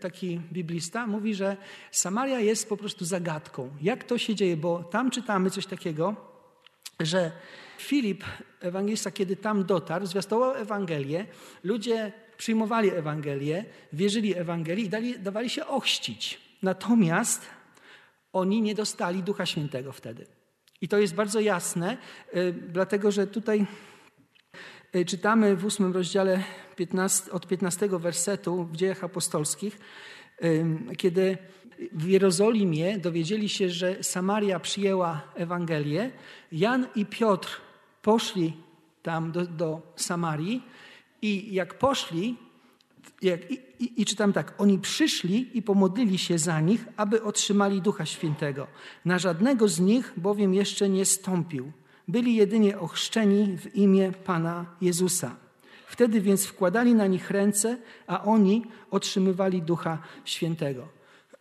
taki 0.00 0.40
biblista, 0.52 1.06
mówi, 1.06 1.34
że 1.34 1.56
Samaria 1.90 2.40
jest 2.40 2.68
po 2.68 2.76
prostu 2.76 3.04
zagadką. 3.04 3.70
Jak 3.80 4.04
to 4.04 4.18
się 4.18 4.34
dzieje? 4.34 4.56
Bo 4.56 4.84
tam 4.84 5.10
czytamy 5.10 5.50
coś 5.50 5.66
takiego, 5.66 6.16
że 7.00 7.32
Filip, 7.78 8.24
ewangelista, 8.60 9.10
kiedy 9.10 9.36
tam 9.36 9.64
dotarł, 9.64 10.06
zwiastował 10.06 10.54
Ewangelię, 10.54 11.26
ludzie 11.64 12.12
przyjmowali 12.36 12.90
Ewangelię, 12.90 13.64
wierzyli 13.92 14.38
Ewangelii 14.38 14.84
i 14.84 14.88
dali, 14.88 15.18
dawali 15.18 15.50
się 15.50 15.66
ochrzcić. 15.66 16.40
Natomiast 16.62 17.46
oni 18.32 18.62
nie 18.62 18.74
dostali 18.74 19.22
Ducha 19.22 19.46
Świętego 19.46 19.92
wtedy. 19.92 20.26
I 20.80 20.88
to 20.88 20.98
jest 20.98 21.14
bardzo 21.14 21.40
jasne, 21.40 21.96
y, 22.36 22.52
dlatego 22.52 23.10
że 23.10 23.26
tutaj 23.26 23.66
czytamy 25.06 25.56
w 25.56 25.64
ósmym 25.64 25.92
rozdziale 25.92 26.44
15, 26.76 27.32
od 27.32 27.46
15 27.46 27.88
wersetu 27.88 28.64
w 28.64 28.76
dziejach 28.76 29.04
apostolskich, 29.04 29.78
kiedy 30.96 31.38
w 31.92 32.08
Jerozolimie 32.08 32.98
dowiedzieli 32.98 33.48
się, 33.48 33.70
że 33.70 34.02
Samaria 34.02 34.60
przyjęła 34.60 35.22
Ewangelię, 35.34 36.10
Jan 36.52 36.86
i 36.94 37.06
Piotr 37.06 37.60
poszli 38.02 38.56
tam 39.02 39.32
do, 39.32 39.46
do 39.46 39.82
Samarii 39.96 40.62
i 41.22 41.54
jak 41.54 41.78
poszli, 41.78 42.36
jak, 43.22 43.50
i, 43.50 43.60
i, 43.78 44.02
I 44.02 44.04
czytam 44.04 44.32
tak, 44.32 44.54
oni 44.58 44.78
przyszli 44.78 45.58
i 45.58 45.62
pomodlili 45.62 46.18
się 46.18 46.38
za 46.38 46.60
nich, 46.60 46.84
aby 46.96 47.22
otrzymali 47.22 47.82
Ducha 47.82 48.06
Świętego. 48.06 48.66
Na 49.04 49.18
żadnego 49.18 49.68
z 49.68 49.80
nich 49.80 50.12
bowiem 50.16 50.54
jeszcze 50.54 50.88
nie 50.88 51.04
stąpił. 51.04 51.72
Byli 52.08 52.34
jedynie 52.34 52.78
ochrzczeni 52.78 53.56
w 53.58 53.76
imię 53.76 54.12
Pana 54.24 54.66
Jezusa. 54.80 55.36
Wtedy 55.86 56.20
więc 56.20 56.46
wkładali 56.46 56.94
na 56.94 57.06
nich 57.06 57.30
ręce, 57.30 57.78
a 58.06 58.24
oni 58.24 58.62
otrzymywali 58.90 59.62
Ducha 59.62 59.98
Świętego. 60.24 60.88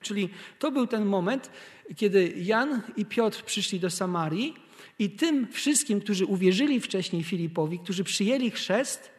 Czyli 0.01 0.29
to 0.59 0.71
był 0.71 0.87
ten 0.87 1.05
moment, 1.05 1.51
kiedy 1.95 2.33
Jan 2.37 2.81
i 2.97 3.05
Piotr 3.05 3.43
przyszli 3.43 3.79
do 3.79 3.89
Samarii 3.89 4.55
i 4.99 5.09
tym 5.09 5.47
wszystkim, 5.51 6.01
którzy 6.01 6.25
uwierzyli 6.25 6.79
wcześniej 6.79 7.23
Filipowi, 7.23 7.79
którzy 7.79 8.03
przyjęli 8.03 8.51
chrzest, 8.51 9.09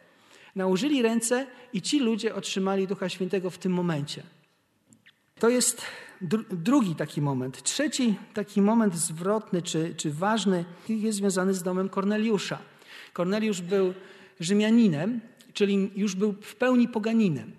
nałożyli 0.55 1.01
ręce 1.01 1.47
i 1.73 1.81
ci 1.81 1.99
ludzie 1.99 2.35
otrzymali 2.35 2.87
Ducha 2.87 3.09
Świętego 3.09 3.49
w 3.49 3.57
tym 3.57 3.71
momencie. 3.71 4.23
To 5.39 5.49
jest 5.49 5.81
drugi 6.51 6.95
taki 6.95 7.21
moment. 7.21 7.63
Trzeci 7.63 8.15
taki 8.33 8.61
moment 8.61 8.95
zwrotny 8.95 9.61
czy, 9.61 9.93
czy 9.97 10.11
ważny 10.11 10.65
jest 10.89 11.17
związany 11.17 11.53
z 11.53 11.63
domem 11.63 11.89
Korneliusza. 11.89 12.59
Korneliusz 13.13 13.61
był 13.61 13.93
Rzymianinem, 14.39 15.21
czyli 15.53 15.91
już 15.95 16.15
był 16.15 16.35
w 16.41 16.55
pełni 16.55 16.87
poganinem. 16.87 17.51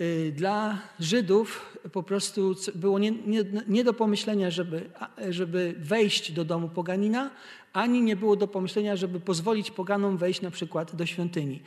Y, 0.00 0.32
dla 0.36 0.78
Żydów 1.00 1.76
po 1.92 2.02
prostu 2.02 2.54
było 2.74 2.98
nie, 2.98 3.10
nie, 3.10 3.44
nie, 3.68 3.84
do 3.84 3.94
pomyślenia, 3.94 4.50
żeby, 4.50 4.90
żeby 5.30 5.74
wejść 5.78 6.32
do 6.32 6.44
domu 6.44 6.68
poganina, 6.68 7.30
ani 7.72 8.02
nie 8.02 8.16
było 8.16 8.36
do 8.36 8.48
pomyślenia, 8.48 8.96
żeby 8.96 9.20
pozwolić 9.20 9.70
poganom 9.70 10.16
wejść 10.16 10.40
na 10.40 10.50
przykład 10.50 10.96
do 10.96 11.06
świątyni. 11.06 11.62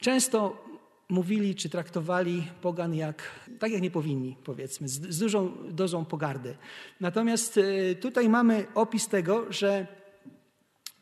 Często 0.00 0.67
mówili 1.08 1.54
czy 1.54 1.68
traktowali 1.68 2.46
pogan 2.60 2.94
jak, 2.94 3.22
tak 3.58 3.72
jak 3.72 3.82
nie 3.82 3.90
powinni, 3.90 4.36
powiedzmy, 4.44 4.88
z, 4.88 5.00
z 5.00 5.18
dużą 5.18 5.52
dozą 5.70 6.04
pogardy. 6.04 6.56
Natomiast 7.00 7.56
y, 7.56 7.96
tutaj 8.00 8.28
mamy 8.28 8.66
opis 8.74 9.08
tego, 9.08 9.52
że, 9.52 9.86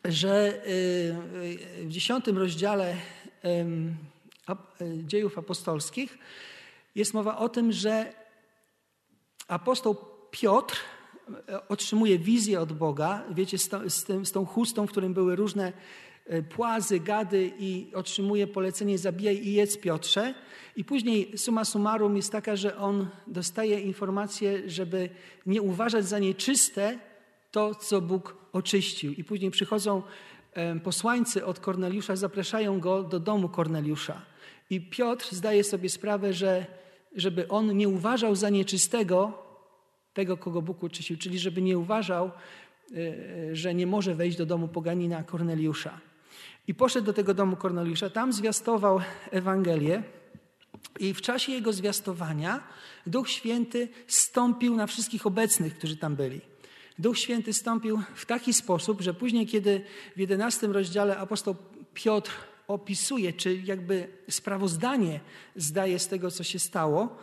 że 0.05 0.63
y, 0.67 1.87
w 1.87 1.89
dziesiątym 1.89 2.39
rozdziale 2.39 2.97
dziejów 5.05 5.39
apostolskich 5.39 6.19
jest 6.95 7.15
mowa 7.15 7.39
o 7.39 7.49
tym, 7.49 7.73
że 7.73 8.13
apostoł 9.49 9.97
Piotr 10.31 10.77
e, 11.49 11.69
otrzymuje 11.69 12.19
wizję 12.19 12.61
od 12.61 12.73
Boga, 12.73 13.25
wiecie, 13.31 13.59
z, 13.59 13.69
to, 13.69 13.91
z, 13.91 14.07
z 14.29 14.33
tą 14.33 14.47
chustą, 14.47 14.87
w 14.87 14.91
którym 14.91 15.15
były 15.15 15.37
różne 15.37 15.73
E, 15.73 16.16
płazy, 16.49 17.01
gady 17.01 17.53
i 17.59 17.91
otrzymuje 17.95 18.47
polecenie 18.47 18.99
zabijaj 18.99 19.37
i 19.37 19.53
jedz 19.53 19.77
Piotrze. 19.77 20.35
I 20.77 20.85
później 20.85 21.39
suma 21.39 21.65
summarum 21.65 22.17
jest 22.17 22.33
taka, 22.33 22.57
że 22.57 22.77
on 22.77 23.09
dostaje 23.27 23.81
informację, 23.81 24.71
żeby 24.71 25.09
nie 25.47 25.63
uważać 25.63 26.05
za 26.05 26.19
nieczyste 26.19 26.99
to, 27.51 27.75
co 27.75 28.01
Bóg 28.01 28.37
oczyścił. 28.53 29.13
I 29.13 29.25
później 29.25 29.51
przychodzą 29.51 30.03
e, 30.53 30.81
posłańcy 30.81 31.45
od 31.45 31.61
Korneliusza, 31.61 32.17
zapraszają 32.17 32.81
go 32.81 33.03
do 33.03 33.21
domu 33.21 33.49
Korneliusza. 33.49 34.23
I 34.71 34.81
Piotr 34.81 35.35
zdaje 35.35 35.65
sobie 35.65 35.89
sprawę, 35.89 36.33
że 36.33 36.67
żeby 37.17 37.49
on 37.49 37.77
nie 37.77 37.89
uważał 37.89 38.35
za 38.35 38.51
nieczystego 38.51 39.43
tego, 40.15 40.37
kogo 40.37 40.63
Bóg 40.63 40.85
oczyścił, 40.85 41.17
czyli 41.17 41.39
żeby 41.39 41.63
nie 41.63 41.79
uważał, 41.79 42.31
e, 42.31 43.57
że 43.57 43.75
nie 43.75 43.87
może 43.87 44.15
wejść 44.15 44.39
do 44.39 44.47
domu 44.47 44.69
poganina 44.69 45.23
Korneliusza. 45.23 46.01
I 46.69 46.75
poszedł 46.75 47.07
do 47.07 47.13
tego 47.13 47.35
domu 47.35 47.57
Korneliusza, 47.57 48.11
tam 48.11 48.33
zwiastował 48.33 49.01
Ewangelię. 49.31 50.03
I 50.99 51.15
w 51.15 51.21
czasie 51.21 51.53
jego 51.53 51.73
zwiastowania 51.73 52.61
Duch 53.07 53.31
Święty 53.31 53.89
stąpił 54.07 54.77
na 54.77 54.87
wszystkich 54.87 55.27
obecnych, 55.27 55.79
którzy 55.79 55.97
tam 55.97 56.17
byli. 56.17 56.41
Duch 56.99 57.19
Święty 57.19 57.53
stąpił 57.53 58.03
w 58.15 58.27
taki 58.27 58.53
sposób, 58.53 59.01
że 59.01 59.15
później, 59.15 59.47
kiedy 59.47 59.81
w 60.17 60.21
jedenastym 60.21 60.73
rozdziale 60.73 61.19
apostoł 61.19 61.57
Piotr 61.95 62.31
opisuje, 62.69 63.33
czy 63.33 63.57
jakby 63.57 64.09
sprawozdanie 64.31 65.21
zdaje 65.57 65.99
z 65.99 66.09
tego, 66.09 66.31
co 66.31 66.45
się 66.45 66.59
stało, 66.59 67.17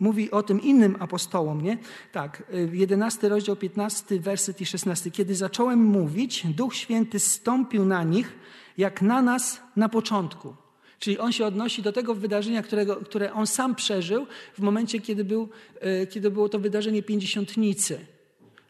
mówi 0.00 0.30
o 0.30 0.42
tym 0.42 0.62
innym 0.62 0.96
apostołom, 1.00 1.60
nie? 1.60 1.78
Tak, 2.12 2.42
11 2.72 3.28
rozdział, 3.28 3.56
15 3.56 4.20
werset 4.20 4.60
i 4.60 4.66
16. 4.66 5.10
Kiedy 5.10 5.34
zacząłem 5.34 5.84
mówić, 5.84 6.46
Duch 6.46 6.74
Święty 6.74 7.20
stąpił 7.20 7.84
na 7.84 8.02
nich 8.02 8.38
jak 8.78 9.02
na 9.02 9.22
nas 9.22 9.60
na 9.76 9.88
początku. 9.88 10.54
Czyli 10.98 11.18
on 11.18 11.32
się 11.32 11.46
odnosi 11.46 11.82
do 11.82 11.92
tego 11.92 12.14
wydarzenia, 12.14 12.62
którego, 12.62 12.96
które 12.96 13.32
on 13.32 13.46
sam 13.46 13.74
przeżył 13.74 14.26
w 14.54 14.60
momencie, 14.60 15.00
kiedy, 15.00 15.24
był, 15.24 15.48
e, 15.80 16.06
kiedy 16.06 16.30
było 16.30 16.48
to 16.48 16.58
wydarzenie 16.58 17.02
pięćdziesiątnicy. 17.02 18.06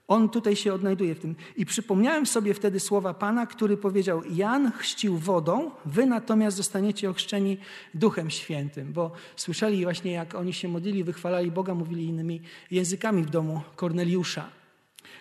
On 0.08 0.28
tutaj 0.28 0.56
się 0.56 0.74
odnajduje 0.74 1.14
w 1.14 1.20
tym. 1.20 1.36
I 1.56 1.66
przypomniałem 1.66 2.26
sobie 2.26 2.54
wtedy 2.54 2.80
słowa 2.80 3.14
Pana, 3.14 3.46
który 3.46 3.76
powiedział: 3.76 4.22
Jan 4.30 4.72
chrzcił 4.72 5.18
wodą, 5.18 5.70
wy 5.84 6.06
natomiast 6.06 6.56
zostaniecie 6.56 7.10
ochrzczeni 7.10 7.58
Duchem 7.94 8.30
Świętym. 8.30 8.92
Bo 8.92 9.12
słyszeli 9.36 9.84
właśnie, 9.84 10.12
jak 10.12 10.34
oni 10.34 10.52
się 10.52 10.68
modlili, 10.68 11.04
wychwalali 11.04 11.50
Boga, 11.50 11.74
mówili 11.74 12.04
innymi 12.04 12.40
językami 12.70 13.22
w 13.22 13.30
domu 13.30 13.60
Korneliusza. 13.76 14.48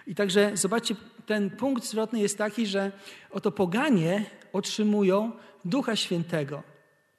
I 0.08 0.16
także 0.16 0.52
zobaczcie, 0.54 0.96
ten 1.26 1.50
punkt 1.50 1.84
zwrotny 1.84 2.20
jest 2.20 2.38
taki, 2.38 2.68
że 2.68 2.92
oto 3.32 3.52
poganie 3.52 4.26
otrzymują 4.54 5.32
Ducha 5.66 5.96
Świętego. 5.96 6.64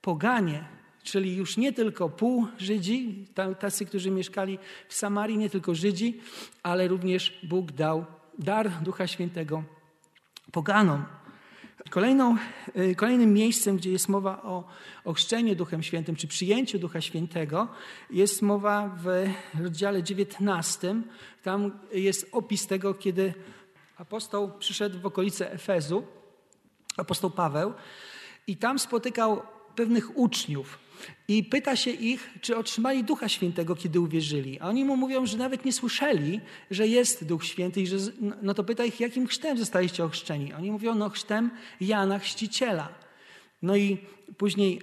Poganie, 0.00 0.64
czyli 1.02 1.36
już 1.36 1.56
nie 1.56 1.72
tylko 1.72 2.08
pół 2.08 2.46
Żydzi, 2.58 3.28
tacy, 3.60 3.86
którzy 3.86 4.10
mieszkali 4.10 4.58
w 4.88 4.94
Samarii, 4.94 5.38
nie 5.38 5.50
tylko 5.50 5.74
Żydzi, 5.74 6.20
ale 6.62 6.88
również 6.88 7.40
Bóg 7.42 7.72
dał 7.72 8.04
dar 8.38 8.70
Ducha 8.82 9.06
Świętego 9.06 9.62
poganom. 10.52 11.04
Kolejną, 11.90 12.36
y, 12.76 12.94
kolejnym 12.94 13.32
miejscem, 13.32 13.76
gdzie 13.76 13.90
jest 13.90 14.08
mowa 14.08 14.42
o 14.42 14.64
ochrzczeniu 15.04 15.54
Duchem 15.54 15.82
Świętym, 15.82 16.16
czy 16.16 16.26
przyjęciu 16.26 16.78
Ducha 16.78 17.00
Świętego, 17.00 17.68
jest 18.10 18.42
mowa 18.42 18.96
w 19.02 19.26
rozdziale 19.62 20.02
19. 20.02 21.02
Tam 21.42 21.78
jest 21.92 22.28
opis 22.32 22.66
tego, 22.66 22.94
kiedy 22.94 23.34
apostoł 23.96 24.58
przyszedł 24.58 24.98
w 24.98 25.06
okolice 25.06 25.52
Efezu 25.52 26.06
apostoł 26.96 27.30
Paweł, 27.30 27.72
i 28.46 28.56
tam 28.56 28.78
spotykał 28.78 29.42
pewnych 29.74 30.18
uczniów 30.18 30.78
i 31.28 31.44
pyta 31.44 31.76
się 31.76 31.90
ich, 31.90 32.30
czy 32.40 32.56
otrzymali 32.56 33.04
Ducha 33.04 33.28
Świętego, 33.28 33.76
kiedy 33.76 34.00
uwierzyli. 34.00 34.60
A 34.60 34.68
oni 34.68 34.84
mu 34.84 34.96
mówią, 34.96 35.26
że 35.26 35.38
nawet 35.38 35.64
nie 35.64 35.72
słyszeli, 35.72 36.40
że 36.70 36.86
jest 36.86 37.24
Duch 37.24 37.44
Święty 37.44 37.80
i 37.80 37.86
że, 37.86 37.96
no 38.42 38.54
to 38.54 38.64
pyta 38.64 38.84
ich, 38.84 39.00
jakim 39.00 39.26
chrztem 39.26 39.58
zostaliście 39.58 40.04
ochrzczeni. 40.04 40.52
Oni 40.52 40.70
mówią, 40.70 40.94
no 40.94 41.10
chrztem 41.10 41.50
Jana 41.80 42.18
Chrzciciela. 42.18 42.88
No 43.62 43.76
i 43.76 43.98
później 44.38 44.80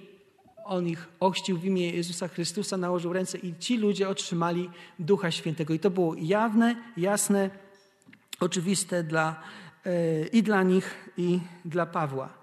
on 0.64 0.88
ich 0.88 1.08
ochrzcił 1.20 1.58
w 1.58 1.64
imię 1.64 1.90
Jezusa 1.90 2.28
Chrystusa, 2.28 2.76
nałożył 2.76 3.12
ręce 3.12 3.38
i 3.38 3.54
ci 3.58 3.78
ludzie 3.78 4.08
otrzymali 4.08 4.70
Ducha 4.98 5.30
Świętego. 5.30 5.74
I 5.74 5.78
to 5.78 5.90
było 5.90 6.14
jawne, 6.18 6.76
jasne, 6.96 7.50
oczywiste 8.40 9.04
dla 9.04 9.42
i 10.32 10.42
dla 10.42 10.62
nich, 10.62 11.10
i 11.16 11.40
dla 11.64 11.86
Pawła. 11.86 12.42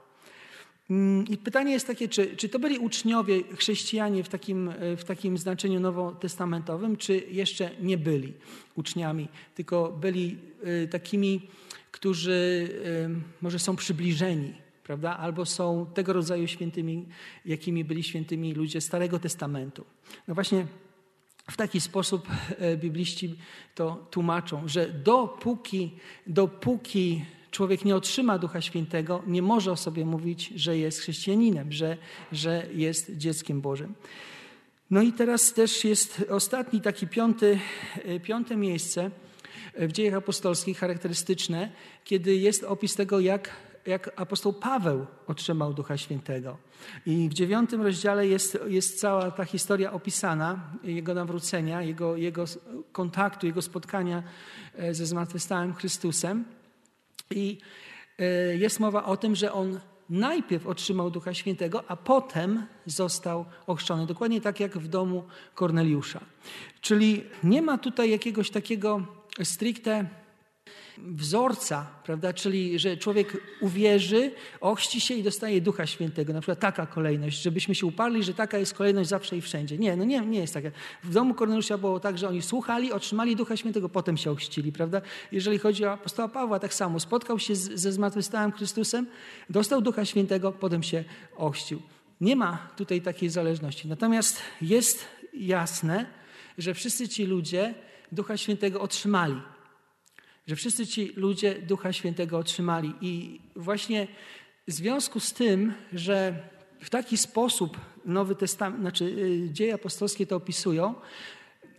Mm, 0.89 1.27
I 1.27 1.37
pytanie 1.37 1.71
jest 1.71 1.87
takie, 1.87 2.07
czy, 2.07 2.35
czy 2.35 2.49
to 2.49 2.59
byli 2.59 2.79
uczniowie, 2.79 3.43
chrześcijanie 3.57 4.23
w 4.23 4.29
takim, 4.29 4.71
w 4.97 5.03
takim 5.03 5.37
znaczeniu 5.37 5.79
nowotestamentowym, 5.79 6.97
czy 6.97 7.23
jeszcze 7.31 7.71
nie 7.81 7.97
byli 7.97 8.33
uczniami, 8.75 9.27
tylko 9.55 9.97
byli 10.01 10.37
y, 10.83 10.87
takimi, 10.87 11.47
którzy 11.91 12.69
y, 12.85 13.41
może 13.41 13.59
są 13.59 13.75
przybliżeni, 13.75 14.53
prawda? 14.83 15.17
albo 15.17 15.45
są 15.45 15.85
tego 15.93 16.13
rodzaju 16.13 16.47
świętymi, 16.47 17.05
jakimi 17.45 17.83
byli 17.83 18.03
świętymi 18.03 18.53
ludzie 18.53 18.81
Starego 18.81 19.19
Testamentu. 19.19 19.85
No 20.27 20.35
właśnie 20.35 20.67
w 21.49 21.57
taki 21.57 21.81
sposób 21.81 22.27
e, 22.57 22.77
bibliści 22.77 23.35
to 23.75 24.07
tłumaczą, 24.11 24.67
że 24.67 24.89
dopóki, 24.89 25.91
dopóki 26.27 27.25
człowiek 27.51 27.85
nie 27.85 27.95
otrzyma 27.95 28.39
Ducha 28.39 28.61
Świętego, 28.61 29.23
nie 29.27 29.41
może 29.41 29.71
o 29.71 29.77
sobie 29.77 30.05
mówić, 30.05 30.53
że 30.55 30.77
jest 30.77 30.99
chrześcijaninem, 30.99 31.71
że, 31.71 31.97
że 32.31 32.67
jest 32.73 33.17
dzieckiem 33.17 33.61
Bożym. 33.61 33.93
No 34.91 35.01
i 35.01 35.13
teraz 35.13 35.53
też 35.53 35.83
jest 35.83 36.25
ostatni, 36.29 36.81
taki 36.81 37.07
piąty, 37.07 37.59
e, 38.05 38.19
piąte 38.19 38.55
miejsce. 38.55 39.11
w 39.77 39.91
dziejach 39.91 40.13
apostolskich 40.13 40.77
charakterystyczne, 40.77 41.71
kiedy 42.03 42.35
jest 42.35 42.63
opis 42.63 42.95
tego, 42.95 43.19
jak, 43.19 43.55
jak 43.89 44.11
apostoł 44.15 44.53
Paweł 44.53 45.05
otrzymał 45.27 45.73
Ducha 45.73 45.97
Świętego. 45.97 46.57
I 47.05 47.29
w 47.29 47.33
dziewiątym 47.33 47.81
rozdziale 47.81 48.27
jest, 48.27 48.59
jest 48.67 48.99
cała 48.99 49.31
ta 49.31 49.45
historia 49.45 49.93
opisana, 49.93 50.59
jego 50.83 51.13
nawrócenia, 51.13 51.81
jego, 51.81 52.17
jego 52.17 52.45
kontaktu, 52.91 53.45
jego 53.45 53.61
spotkania 53.61 54.23
e, 54.75 54.93
ze 54.93 55.05
zmartwychwstałym 55.05 55.73
Chrystusem. 55.73 56.45
I 57.31 57.57
e, 58.19 58.23
jest 58.57 58.79
mowa 58.79 59.05
o 59.05 59.17
tym, 59.17 59.35
że 59.35 59.53
on 59.53 59.79
najpierw 60.09 60.67
otrzymał 60.67 61.11
Ducha 61.11 61.33
Świętego, 61.33 61.83
a 61.87 61.95
potem 61.95 62.65
został 62.85 63.45
ochrzczony. 63.67 64.05
Dokładnie 64.05 64.41
tak 64.41 64.59
jak 64.59 64.77
w 64.77 64.87
domu 64.87 65.23
Korneliusza. 65.55 66.19
Czyli 66.81 67.23
nie 67.43 67.61
ma 67.61 67.77
tutaj 67.77 68.09
jakiegoś 68.09 68.49
takiego 68.49 69.05
stricte 69.43 70.09
wzorca, 71.07 71.85
prawda? 72.03 72.33
Czyli, 72.33 72.79
że 72.79 72.97
człowiek 72.97 73.37
uwierzy, 73.61 74.31
ochści 74.61 75.01
się 75.01 75.13
i 75.13 75.23
dostaje 75.23 75.61
Ducha 75.61 75.87
Świętego. 75.87 76.33
Na 76.33 76.41
przykład 76.41 76.59
taka 76.59 76.85
kolejność, 76.85 77.41
żebyśmy 77.41 77.75
się 77.75 77.85
uparli, 77.85 78.23
że 78.23 78.33
taka 78.33 78.57
jest 78.57 78.73
kolejność 78.73 79.09
zawsze 79.09 79.37
i 79.37 79.41
wszędzie. 79.41 79.77
Nie, 79.77 79.95
no 79.95 80.03
nie, 80.03 80.21
nie 80.21 80.39
jest 80.39 80.53
taka. 80.53 80.69
W 81.03 81.13
domu 81.13 81.33
Korneliusza 81.33 81.77
było 81.77 81.99
tak, 81.99 82.17
że 82.17 82.29
oni 82.29 82.41
słuchali, 82.41 82.91
otrzymali 82.91 83.35
Ducha 83.35 83.57
Świętego, 83.57 83.89
potem 83.89 84.17
się 84.17 84.31
ochrzcili, 84.31 84.71
prawda? 84.71 85.01
Jeżeli 85.31 85.57
chodzi 85.57 85.85
o 85.85 85.91
apostoła 85.91 86.27
Pawła, 86.27 86.59
tak 86.59 86.73
samo. 86.73 86.99
Spotkał 86.99 87.39
się 87.39 87.55
z, 87.55 87.71
ze 87.71 87.91
zmartwychwstałym 87.91 88.51
Chrystusem, 88.51 89.07
dostał 89.49 89.81
Ducha 89.81 90.05
Świętego, 90.05 90.51
potem 90.51 90.83
się 90.83 91.03
ochrzcił. 91.37 91.81
Nie 92.21 92.35
ma 92.35 92.67
tutaj 92.75 93.01
takiej 93.01 93.29
zależności. 93.29 93.87
Natomiast 93.87 94.41
jest 94.61 95.05
jasne, 95.33 96.05
że 96.57 96.73
wszyscy 96.73 97.07
ci 97.07 97.25
ludzie 97.25 97.73
Ducha 98.11 98.37
Świętego 98.37 98.81
otrzymali 98.81 99.41
że 100.49 100.55
wszyscy 100.55 100.87
ci 100.87 101.13
ludzie 101.15 101.55
Ducha 101.55 101.93
Świętego 101.93 102.37
otrzymali. 102.37 102.93
I 103.01 103.41
właśnie 103.55 104.07
w 104.67 104.71
związku 104.71 105.19
z 105.19 105.33
tym, 105.33 105.73
że 105.93 106.49
w 106.79 106.89
taki 106.89 107.17
sposób 107.17 107.77
Nowy 108.05 108.35
Testament, 108.35 108.81
znaczy 108.81 109.05
y, 109.05 109.49
dzieje 109.51 109.73
apostolskie 109.73 110.27
to 110.27 110.35
opisują, 110.35 110.95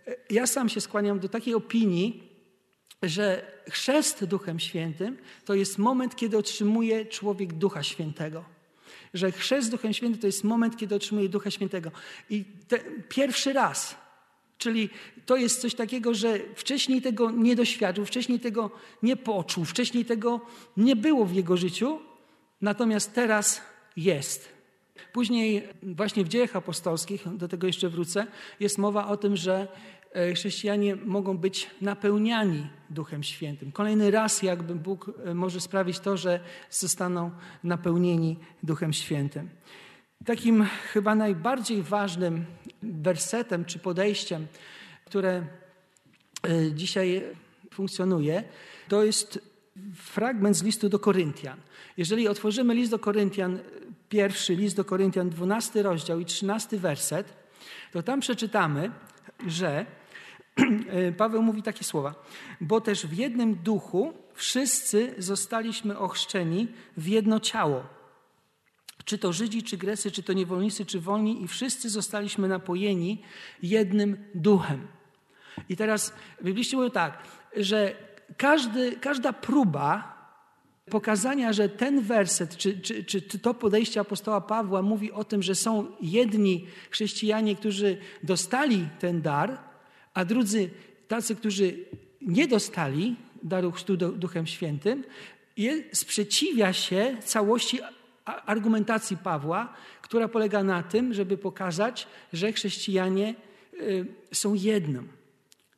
y, 0.09 0.17
ja 0.31 0.47
sam 0.47 0.69
się 0.69 0.81
skłaniam 0.81 1.21
do 1.21 1.29
takiej 1.29 1.55
opinii, 1.55 2.23
że 3.03 3.53
chrzest 3.71 4.25
Duchem 4.25 4.61
Świętym 4.61 5.19
to 5.45 5.55
jest 5.55 5.79
moment, 5.79 6.17
kiedy 6.17 6.39
otrzymuje 6.39 7.07
człowiek 7.07 7.53
Ducha 7.53 7.83
Świętego. 7.83 8.45
Że 9.15 9.33
chrzest 9.33 9.71
Duchem 9.71 9.93
Świętym 9.93 10.21
to 10.21 10.27
jest 10.27 10.45
moment, 10.45 10.77
kiedy 10.77 10.95
otrzymuje 10.95 11.29
Ducha 11.29 11.51
Świętego. 11.51 11.91
I 12.31 12.45
te, 12.45 12.79
pierwszy 13.09 13.53
raz, 13.53 13.97
Czyli 14.61 14.89
to 15.27 15.37
jest 15.37 15.61
coś 15.61 15.75
takiego, 15.75 16.15
że 16.15 16.39
wcześniej 16.55 17.03
tego 17.03 17.31
nie 17.31 17.57
doświadczył, 17.57 18.05
wcześniej 18.05 18.41
tego 18.41 18.71
nie 19.03 19.17
poczuł, 19.17 19.65
wcześniej 19.65 20.05
tego 20.05 20.41
nie 20.77 20.97
było 20.97 21.25
w 21.25 21.33
jego 21.33 21.57
życiu, 21.57 21.99
natomiast 22.61 23.15
teraz 23.15 23.61
jest. 23.97 24.49
Później, 25.13 25.69
właśnie 25.83 26.25
w 26.25 26.29
dziejach 26.29 26.57
apostolskich, 26.57 27.37
do 27.37 27.49
tego 27.49 27.67
jeszcze 27.67 27.89
wrócę, 27.89 28.27
jest 28.61 28.79
mowa 28.79 29.09
o 29.09 29.17
tym, 29.17 29.37
że 29.37 29.69
e, 30.13 30.35
chrześcijanie 30.35 30.97
mogą 30.97 31.39
być 31.39 31.71
napełniani 31.81 32.67
Duchem 32.91 33.23
Świętym. 33.23 33.73
Kolejny 33.73 34.11
raz, 34.11 34.43
jakby 34.43 34.75
Bóg 34.75 35.11
e, 35.25 35.35
może 35.35 35.61
sprawić 35.61 36.01
to, 36.01 36.17
że 36.17 36.41
zostaną 36.71 37.31
napełnieni 37.65 38.37
Duchem 38.63 38.93
Świętym. 38.93 39.49
Takim 40.25 40.67
chyba 40.93 41.15
najbardziej 41.15 41.83
ważnym 41.83 42.45
wersetem 42.83 43.65
czy 43.65 43.79
podejściem, 43.79 44.47
które 45.05 45.47
e, 46.49 46.73
dzisiaj 46.73 47.23
funkcjonuje, 47.71 48.45
to 48.89 49.05
jest 49.05 49.41
fragment 49.95 50.57
z 50.57 50.63
listu 50.63 50.89
do 50.89 50.99
Koryntian. 50.99 51.61
Jeżeli 51.97 52.29
otworzymy 52.29 52.75
list 52.75 52.91
do 52.91 52.99
Koryntian, 52.99 53.59
pierwszy 54.09 54.55
list 54.55 54.77
do 54.77 54.85
Koryntian, 54.85 55.31
dwunasty 55.31 55.83
rozdział 55.83 56.21
i 56.21 56.25
trzynasty 56.25 56.79
werset, 56.79 57.33
to 57.93 58.03
tam 58.03 58.21
przeczytamy, 58.21 58.91
że 59.47 59.87
e, 60.89 61.13
Paweł 61.13 61.43
mówi 61.43 61.63
takie 61.63 61.85
słowa: 61.85 62.15
Bo 62.61 62.81
też 62.81 63.07
w 63.07 63.13
jednym 63.13 63.55
duchu 63.55 64.13
wszyscy 64.35 65.15
zostaliśmy 65.19 65.99
ochrzczeni 65.99 66.69
w 66.97 67.07
jedno 67.07 67.41
ciało 67.41 68.00
czy 69.11 69.19
to 69.19 69.33
Żydzi, 69.33 69.63
czy 69.63 69.77
Grecy, 69.77 70.11
czy 70.11 70.23
to 70.23 70.33
niewolnicy, 70.33 70.87
czy 70.87 71.01
wolni, 71.01 71.43
i 71.43 71.49
wszyscy 71.49 71.91
zostaliśmy 71.91 72.49
napojeni 72.49 73.23
jednym 73.63 74.25
duchem. 74.35 74.87
I 75.69 75.77
teraz 75.77 76.13
Bibliści 76.45 76.77
mówią 76.77 76.91
tak, 76.91 77.19
że 77.57 77.95
każdy, 78.37 78.93
każda 78.93 79.33
próba 79.33 80.17
pokazania, 80.91 81.53
że 81.53 81.69
ten 81.69 82.01
werset, 82.01 82.57
czy, 82.57 82.81
czy, 82.81 83.05
czy 83.05 83.39
to 83.39 83.55
podejście 83.55 84.01
apostoła 84.01 84.41
Pawła 84.41 84.83
mówi 84.83 85.13
o 85.13 85.25
tym, 85.25 85.43
że 85.43 85.55
są 85.55 85.87
jedni 86.01 86.67
chrześcijanie, 86.91 87.57
którzy 87.57 87.97
dostali 88.23 88.89
ten 88.99 89.23
dar, 89.23 89.59
a 90.15 90.25
drudzy 90.25 90.71
tacy, 91.09 91.37
którzy 91.37 91.85
nie 92.21 92.49
dostali 92.49 93.17
daru 93.43 93.73
chrztu 93.73 93.97
Duchem 93.97 94.47
Świętym, 94.47 95.05
sprzeciwia 95.93 96.73
się 96.73 97.17
całości 97.25 97.81
argumentacji 98.25 99.17
Pawła, 99.17 99.75
która 100.03 100.29
polega 100.29 100.63
na 100.63 100.83
tym, 100.83 101.15
żeby 101.15 101.39
pokazać, 101.39 102.07
że 102.33 102.53
chrześcijanie 102.53 103.35
y, 103.75 104.07
są 104.33 104.55
jednym, 104.55 105.09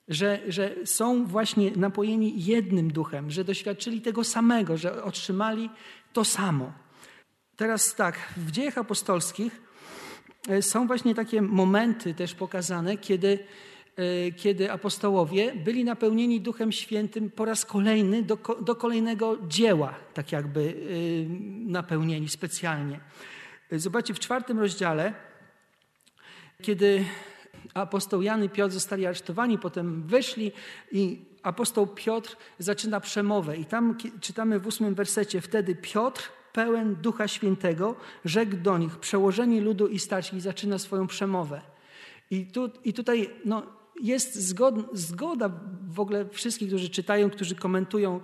że, 0.08 0.40
że 0.48 0.74
są 0.84 1.26
właśnie 1.26 1.70
napojeni 1.76 2.44
jednym 2.44 2.92
duchem, 2.92 3.30
że 3.30 3.44
doświadczyli 3.44 4.00
tego 4.00 4.24
samego, 4.24 4.76
że 4.76 5.04
otrzymali 5.04 5.70
to 6.12 6.24
samo. 6.24 6.72
Teraz 7.56 7.94
tak, 7.94 8.18
w 8.36 8.50
dziejach 8.50 8.78
apostolskich 8.78 9.62
y, 10.50 10.62
są 10.62 10.86
właśnie 10.86 11.14
takie 11.14 11.42
momenty 11.42 12.14
też 12.14 12.34
pokazane, 12.34 12.96
kiedy 12.96 13.38
kiedy 14.36 14.72
apostołowie 14.72 15.52
byli 15.54 15.84
napełnieni 15.84 16.40
Duchem 16.40 16.72
Świętym 16.72 17.30
po 17.30 17.44
raz 17.44 17.64
kolejny 17.64 18.22
do, 18.22 18.38
do 18.60 18.74
kolejnego 18.74 19.38
dzieła, 19.48 19.94
tak 20.14 20.32
jakby 20.32 20.60
e, 20.60 20.74
napełnieni 21.70 22.28
specjalnie. 22.28 23.00
Zobaczcie, 23.72 24.14
w 24.14 24.18
czwartym 24.18 24.58
rozdziale, 24.58 25.14
kiedy 26.62 27.04
apostoł 27.74 28.22
Jan 28.22 28.44
i 28.44 28.48
Piotr 28.48 28.74
zostali 28.74 29.06
aresztowani, 29.06 29.58
potem 29.58 30.02
wyszli 30.02 30.52
i 30.92 31.24
apostoł 31.42 31.86
Piotr 31.86 32.36
zaczyna 32.58 33.00
przemowę. 33.00 33.56
I 33.56 33.64
tam 33.64 33.96
czytamy 34.20 34.60
w 34.60 34.66
ósmym 34.66 34.94
wersecie, 34.94 35.40
wtedy 35.40 35.74
Piotr, 35.74 36.28
pełen 36.52 36.94
Ducha 36.94 37.28
Świętego, 37.28 37.96
rzekł 38.24 38.56
do 38.56 38.78
nich, 38.78 38.98
przełożeni 38.98 39.60
ludu 39.60 39.88
i 39.88 39.98
starsi, 39.98 40.36
i 40.36 40.40
zaczyna 40.40 40.78
swoją 40.78 41.06
przemowę. 41.06 41.60
I, 42.30 42.46
tu, 42.46 42.70
i 42.84 42.92
tutaj 42.92 43.30
no, 43.44 43.81
jest 44.02 44.34
zgoda 44.92 45.50
w 45.88 46.00
ogóle 46.00 46.28
wszystkich, 46.28 46.68
którzy 46.68 46.90
czytają, 46.90 47.30
którzy 47.30 47.54
komentują 47.54 48.20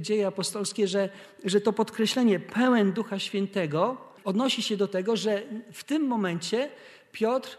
dzieje 0.00 0.26
apostolskie, 0.26 0.88
że, 0.88 1.08
że 1.44 1.60
to 1.60 1.72
podkreślenie 1.72 2.40
pełen 2.40 2.92
Ducha 2.92 3.18
Świętego 3.18 3.96
odnosi 4.24 4.62
się 4.62 4.76
do 4.76 4.88
tego, 4.88 5.16
że 5.16 5.42
w 5.72 5.84
tym 5.84 6.02
momencie 6.02 6.70
Piotr 7.12 7.58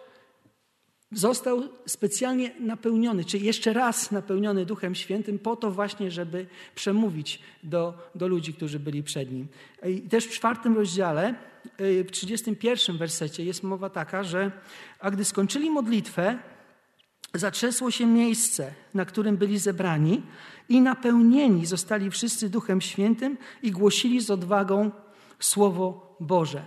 został 1.11 1.63
specjalnie 1.85 2.51
napełniony, 2.59 3.25
czy 3.25 3.37
jeszcze 3.37 3.73
raz 3.73 4.11
napełniony 4.11 4.65
Duchem 4.65 4.95
Świętym, 4.95 5.39
po 5.39 5.55
to 5.55 5.71
właśnie, 5.71 6.11
żeby 6.11 6.47
przemówić 6.75 7.39
do, 7.63 7.93
do 8.15 8.27
ludzi, 8.27 8.53
którzy 8.53 8.79
byli 8.79 9.03
przed 9.03 9.31
nim. 9.31 9.47
I 9.85 10.01
też 10.01 10.25
w 10.25 10.31
czwartym 10.31 10.75
rozdziale, 10.75 11.35
y, 11.81 12.03
w 12.03 12.11
31 12.11 12.97
wersecie 12.97 13.45
jest 13.45 13.63
mowa 13.63 13.89
taka, 13.89 14.23
że 14.23 14.51
a 14.99 15.11
gdy 15.11 15.25
skończyli 15.25 15.71
modlitwę, 15.71 16.39
zatrzesło 17.33 17.91
się 17.91 18.05
miejsce, 18.05 18.73
na 18.93 19.05
którym 19.05 19.37
byli 19.37 19.59
zebrani 19.59 20.21
i 20.69 20.81
napełnieni 20.81 21.65
zostali 21.65 22.11
wszyscy 22.11 22.49
Duchem 22.49 22.81
Świętym 22.81 23.37
i 23.63 23.71
głosili 23.71 24.21
z 24.21 24.29
odwagą 24.29 24.91
Słowo 25.39 26.15
Boże. 26.19 26.61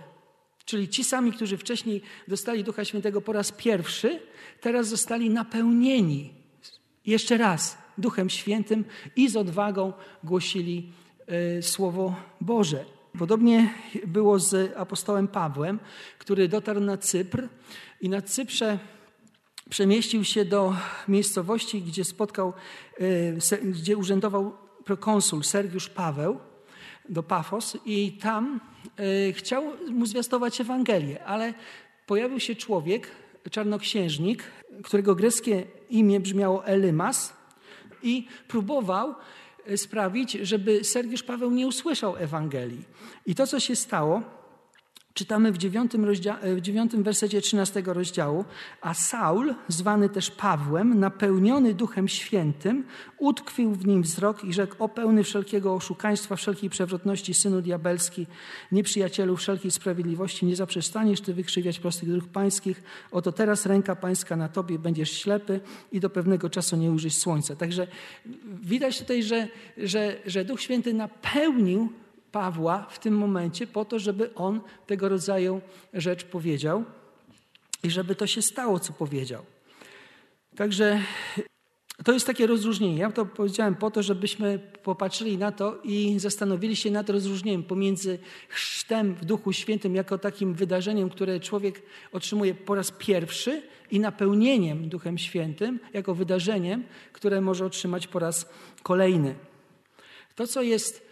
Czyli 0.65 0.89
ci 0.89 1.03
sami, 1.03 1.31
którzy 1.31 1.57
wcześniej 1.57 2.01
dostali 2.27 2.63
Ducha 2.63 2.85
Świętego 2.85 3.21
po 3.21 3.33
raz 3.33 3.51
pierwszy, 3.51 4.19
teraz 4.61 4.87
zostali 4.87 5.29
napełnieni 5.29 6.33
jeszcze 7.05 7.37
raz 7.37 7.77
Duchem 7.97 8.29
Świętym 8.29 8.85
i 9.15 9.29
z 9.29 9.35
odwagą 9.35 9.93
głosili 10.23 10.91
y, 11.57 11.63
Słowo 11.63 12.15
Boże. 12.41 12.85
Podobnie 13.19 13.73
było 14.07 14.39
z 14.39 14.77
apostołem 14.77 15.27
Pawłem, 15.27 15.79
który 16.19 16.47
dotarł 16.47 16.79
na 16.79 16.97
Cypr 16.97 17.47
i 18.01 18.09
na 18.09 18.21
Cyprze 18.21 18.79
przemieścił 19.69 20.23
się 20.23 20.45
do 20.45 20.75
miejscowości, 21.07 21.81
gdzie 21.81 22.03
spotkał, 22.03 22.53
e, 23.51 23.61
gdzie 23.63 23.97
urzędował 23.97 24.53
prokonsul 24.85 25.43
Sergiusz 25.43 25.89
Paweł, 25.89 26.39
do 27.09 27.23
Pafos 27.23 27.77
i 27.85 28.11
tam 28.11 28.59
e, 28.97 29.33
chciał 29.33 29.63
mu 29.89 30.05
zwiastować 30.05 30.61
Ewangelię, 30.61 31.23
ale 31.23 31.53
pojawił 32.05 32.39
się 32.39 32.55
człowiek, 32.55 33.07
czarnoksiężnik, 33.51 34.43
którego 34.83 35.15
greckie 35.15 35.63
imię 35.89 36.19
brzmiało 36.19 36.65
Elymas 36.65 37.33
i 38.03 38.27
próbował 38.47 39.15
e, 39.65 39.77
sprawić, 39.77 40.31
żeby 40.31 40.83
Sergiusz 40.83 41.23
Paweł 41.23 41.51
nie 41.51 41.67
usłyszał 41.67 42.15
Ewangelii. 42.15 42.83
I 43.25 43.35
to, 43.35 43.47
co 43.47 43.59
się 43.59 43.75
stało, 43.75 44.21
Czytamy 45.13 45.51
w 45.51 45.57
dziewiątym, 45.57 46.05
e, 46.41 46.55
w 46.55 46.61
dziewiątym 46.61 47.03
wersecie 47.03 47.41
13 47.41 47.83
rozdziału, 47.85 48.45
a 48.81 48.93
Saul, 48.93 49.55
zwany 49.67 50.09
też 50.09 50.31
Pawłem, 50.31 50.99
napełniony 50.99 51.73
Duchem 51.73 52.07
Świętym, 52.07 52.83
utkwił 53.17 53.71
w 53.75 53.87
nim 53.87 54.01
wzrok 54.01 54.43
i 54.43 54.53
rzekł 54.53 54.83
o 54.83 54.89
pełny 54.89 55.23
wszelkiego 55.23 55.73
oszukaństwa, 55.73 56.35
wszelkiej 56.35 56.69
przewrotności, 56.69 57.33
synu 57.33 57.61
diabelski, 57.61 58.27
nieprzyjacielu 58.71 59.37
wszelkiej 59.37 59.71
sprawiedliwości, 59.71 60.45
nie 60.45 60.55
zaprzestaniesz 60.55 61.21
ty 61.21 61.33
wykrzywiać 61.33 61.79
prostych 61.79 62.09
dróg 62.09 62.27
pańskich, 62.27 62.83
oto 63.11 63.31
teraz 63.31 63.65
ręka 63.65 63.95
pańska 63.95 64.35
na 64.35 64.49
tobie, 64.49 64.79
będziesz 64.79 65.11
ślepy 65.11 65.59
i 65.91 65.99
do 65.99 66.09
pewnego 66.09 66.49
czasu 66.49 66.75
nie 66.75 66.91
ujrzysz 66.91 67.15
słońca. 67.15 67.55
Także 67.55 67.87
widać 68.61 68.99
tutaj, 68.99 69.23
że, 69.23 69.47
że, 69.77 70.15
że 70.25 70.45
Duch 70.45 70.61
Święty 70.61 70.93
napełnił 70.93 71.89
Pawła 72.31 72.87
w 72.89 72.99
tym 72.99 73.17
momencie 73.17 73.67
po 73.67 73.85
to, 73.85 73.99
żeby 73.99 74.33
on 74.35 74.61
tego 74.87 75.09
rodzaju 75.09 75.61
rzecz 75.93 76.23
powiedział 76.23 76.83
i 77.83 77.89
żeby 77.89 78.15
to 78.15 78.27
się 78.27 78.41
stało, 78.41 78.79
co 78.79 78.93
powiedział. 78.93 79.45
Także 80.55 81.01
to 82.03 82.11
jest 82.11 82.27
takie 82.27 82.47
rozróżnienie. 82.47 82.97
Ja 82.97 83.11
to 83.11 83.25
powiedziałem 83.25 83.75
po 83.75 83.91
to, 83.91 84.03
żebyśmy 84.03 84.59
popatrzyli 84.83 85.37
na 85.37 85.51
to 85.51 85.77
i 85.83 86.19
zastanowili 86.19 86.75
się 86.75 86.91
nad 86.91 87.09
rozróżnieniem 87.09 87.63
pomiędzy 87.63 88.19
chrztem 88.49 89.15
w 89.15 89.25
Duchu 89.25 89.53
Świętym 89.53 89.95
jako 89.95 90.17
takim 90.17 90.53
wydarzeniem, 90.53 91.09
które 91.09 91.39
człowiek 91.39 91.81
otrzymuje 92.11 92.55
po 92.55 92.75
raz 92.75 92.91
pierwszy 92.91 93.61
i 93.91 93.99
napełnieniem 93.99 94.89
Duchem 94.89 95.17
Świętym 95.17 95.79
jako 95.93 96.15
wydarzeniem, 96.15 96.83
które 97.13 97.41
może 97.41 97.65
otrzymać 97.65 98.07
po 98.07 98.19
raz 98.19 98.49
kolejny. 98.83 99.35
To, 100.35 100.47
co 100.47 100.61
jest 100.61 101.08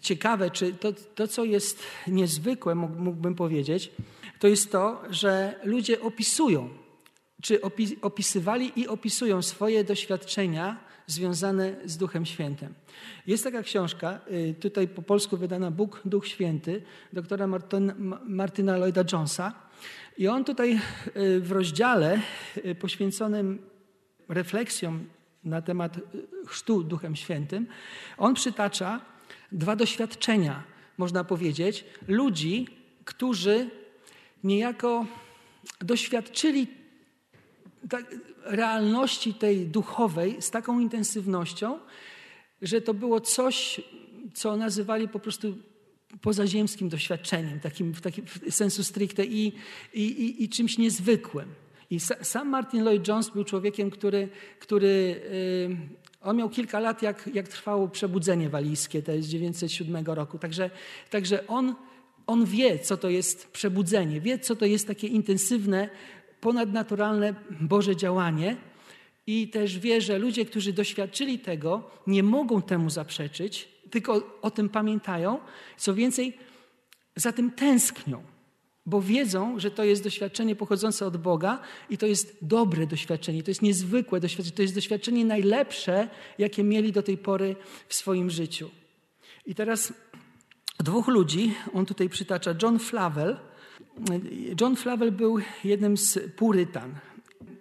ciekawe, 0.00 0.50
czy 0.50 0.72
to, 0.72 0.92
to 0.92 1.28
co 1.28 1.44
jest 1.44 1.82
niezwykłe, 2.06 2.74
mógłbym 2.74 3.34
powiedzieć, 3.34 3.90
to 4.38 4.48
jest 4.48 4.72
to, 4.72 5.02
że 5.10 5.60
ludzie 5.64 6.00
opisują, 6.00 6.68
czy 7.42 7.60
opisywali 8.02 8.72
i 8.76 8.88
opisują 8.88 9.42
swoje 9.42 9.84
doświadczenia 9.84 10.92
związane 11.06 11.76
z 11.84 11.96
Duchem 11.96 12.26
Świętym. 12.26 12.74
Jest 13.26 13.44
taka 13.44 13.62
książka, 13.62 14.20
y, 14.30 14.54
tutaj 14.60 14.88
po 14.88 15.02
polsku 15.02 15.36
wydana 15.36 15.70
Bóg, 15.70 16.00
Duch 16.04 16.28
Święty, 16.28 16.82
doktora 17.12 17.46
Martyna 18.24 18.76
Lloyda 18.76 19.04
Jonesa. 19.12 19.52
I 20.18 20.28
on 20.28 20.44
tutaj 20.44 20.80
y, 21.16 21.40
w 21.40 21.52
rozdziale 21.52 22.20
y, 22.56 22.74
poświęconym 22.74 23.58
refleksjom 24.28 25.08
na 25.44 25.62
temat 25.62 25.98
chrztu 26.46 26.82
Duchem 26.82 27.16
Świętym, 27.16 27.66
on 28.18 28.34
przytacza 28.34 29.00
dwa 29.52 29.76
doświadczenia, 29.76 30.62
można 30.98 31.24
powiedzieć, 31.24 31.84
ludzi, 32.08 32.66
którzy 33.04 33.70
niejako 34.44 35.06
doświadczyli 35.80 36.66
realności 38.44 39.34
tej 39.34 39.66
duchowej 39.66 40.42
z 40.42 40.50
taką 40.50 40.80
intensywnością, 40.80 41.78
że 42.62 42.80
to 42.80 42.94
było 42.94 43.20
coś, 43.20 43.80
co 44.34 44.56
nazywali 44.56 45.08
po 45.08 45.18
prostu 45.18 45.58
pozaziemskim 46.20 46.88
doświadczeniem, 46.88 47.60
takim 47.60 47.94
w 47.94 48.00
takim 48.00 48.24
sensu 48.50 48.84
stricte 48.84 49.24
i, 49.24 49.52
i, 49.94 50.02
i, 50.02 50.44
i 50.44 50.48
czymś 50.48 50.78
niezwykłym. 50.78 51.48
I 51.90 52.00
sam 52.00 52.48
Martin 52.48 52.82
Lloyd 52.82 53.08
Jones 53.08 53.30
był 53.30 53.44
człowiekiem, 53.44 53.90
który, 53.90 54.28
który 54.58 55.20
on 56.22 56.36
miał 56.36 56.50
kilka 56.50 56.80
lat, 56.80 57.02
jak, 57.02 57.30
jak 57.34 57.48
trwało 57.48 57.88
przebudzenie 57.88 58.48
walijskie, 58.48 59.02
to 59.02 59.12
jest 59.12 59.28
907 59.28 60.06
roku. 60.06 60.38
Także, 60.38 60.70
także 61.10 61.46
on, 61.46 61.74
on 62.26 62.44
wie, 62.44 62.78
co 62.78 62.96
to 62.96 63.10
jest 63.10 63.50
przebudzenie, 63.50 64.20
wie, 64.20 64.38
co 64.38 64.56
to 64.56 64.66
jest 64.66 64.86
takie 64.86 65.06
intensywne, 65.06 65.88
ponadnaturalne 66.40 67.34
Boże 67.60 67.96
działanie. 67.96 68.56
I 69.26 69.48
też 69.48 69.78
wie, 69.78 70.00
że 70.00 70.18
ludzie, 70.18 70.44
którzy 70.44 70.72
doświadczyli 70.72 71.38
tego, 71.38 71.90
nie 72.06 72.22
mogą 72.22 72.62
temu 72.62 72.90
zaprzeczyć, 72.90 73.68
tylko 73.90 74.38
o 74.42 74.50
tym 74.50 74.68
pamiętają. 74.68 75.38
Co 75.76 75.94
więcej, 75.94 76.38
za 77.16 77.32
tym 77.32 77.50
tęsknią 77.50 78.31
bo 78.86 79.00
wiedzą, 79.00 79.58
że 79.58 79.70
to 79.70 79.84
jest 79.84 80.04
doświadczenie 80.04 80.56
pochodzące 80.56 81.06
od 81.06 81.16
Boga 81.16 81.58
i 81.90 81.98
to 81.98 82.06
jest 82.06 82.36
dobre 82.42 82.86
doświadczenie, 82.86 83.42
to 83.42 83.50
jest 83.50 83.62
niezwykłe 83.62 84.20
doświadczenie, 84.20 84.56
to 84.56 84.62
jest 84.62 84.74
doświadczenie 84.74 85.24
najlepsze, 85.24 86.08
jakie 86.38 86.64
mieli 86.64 86.92
do 86.92 87.02
tej 87.02 87.18
pory 87.18 87.56
w 87.88 87.94
swoim 87.94 88.30
życiu. 88.30 88.70
I 89.46 89.54
teraz 89.54 89.92
dwóch 90.78 91.08
ludzi, 91.08 91.54
on 91.72 91.86
tutaj 91.86 92.08
przytacza 92.08 92.54
John 92.62 92.78
Flavel. 92.78 93.36
John 94.60 94.76
Flavel 94.76 95.12
był 95.12 95.38
jednym 95.64 95.96
z 95.96 96.18
purytan, 96.36 96.94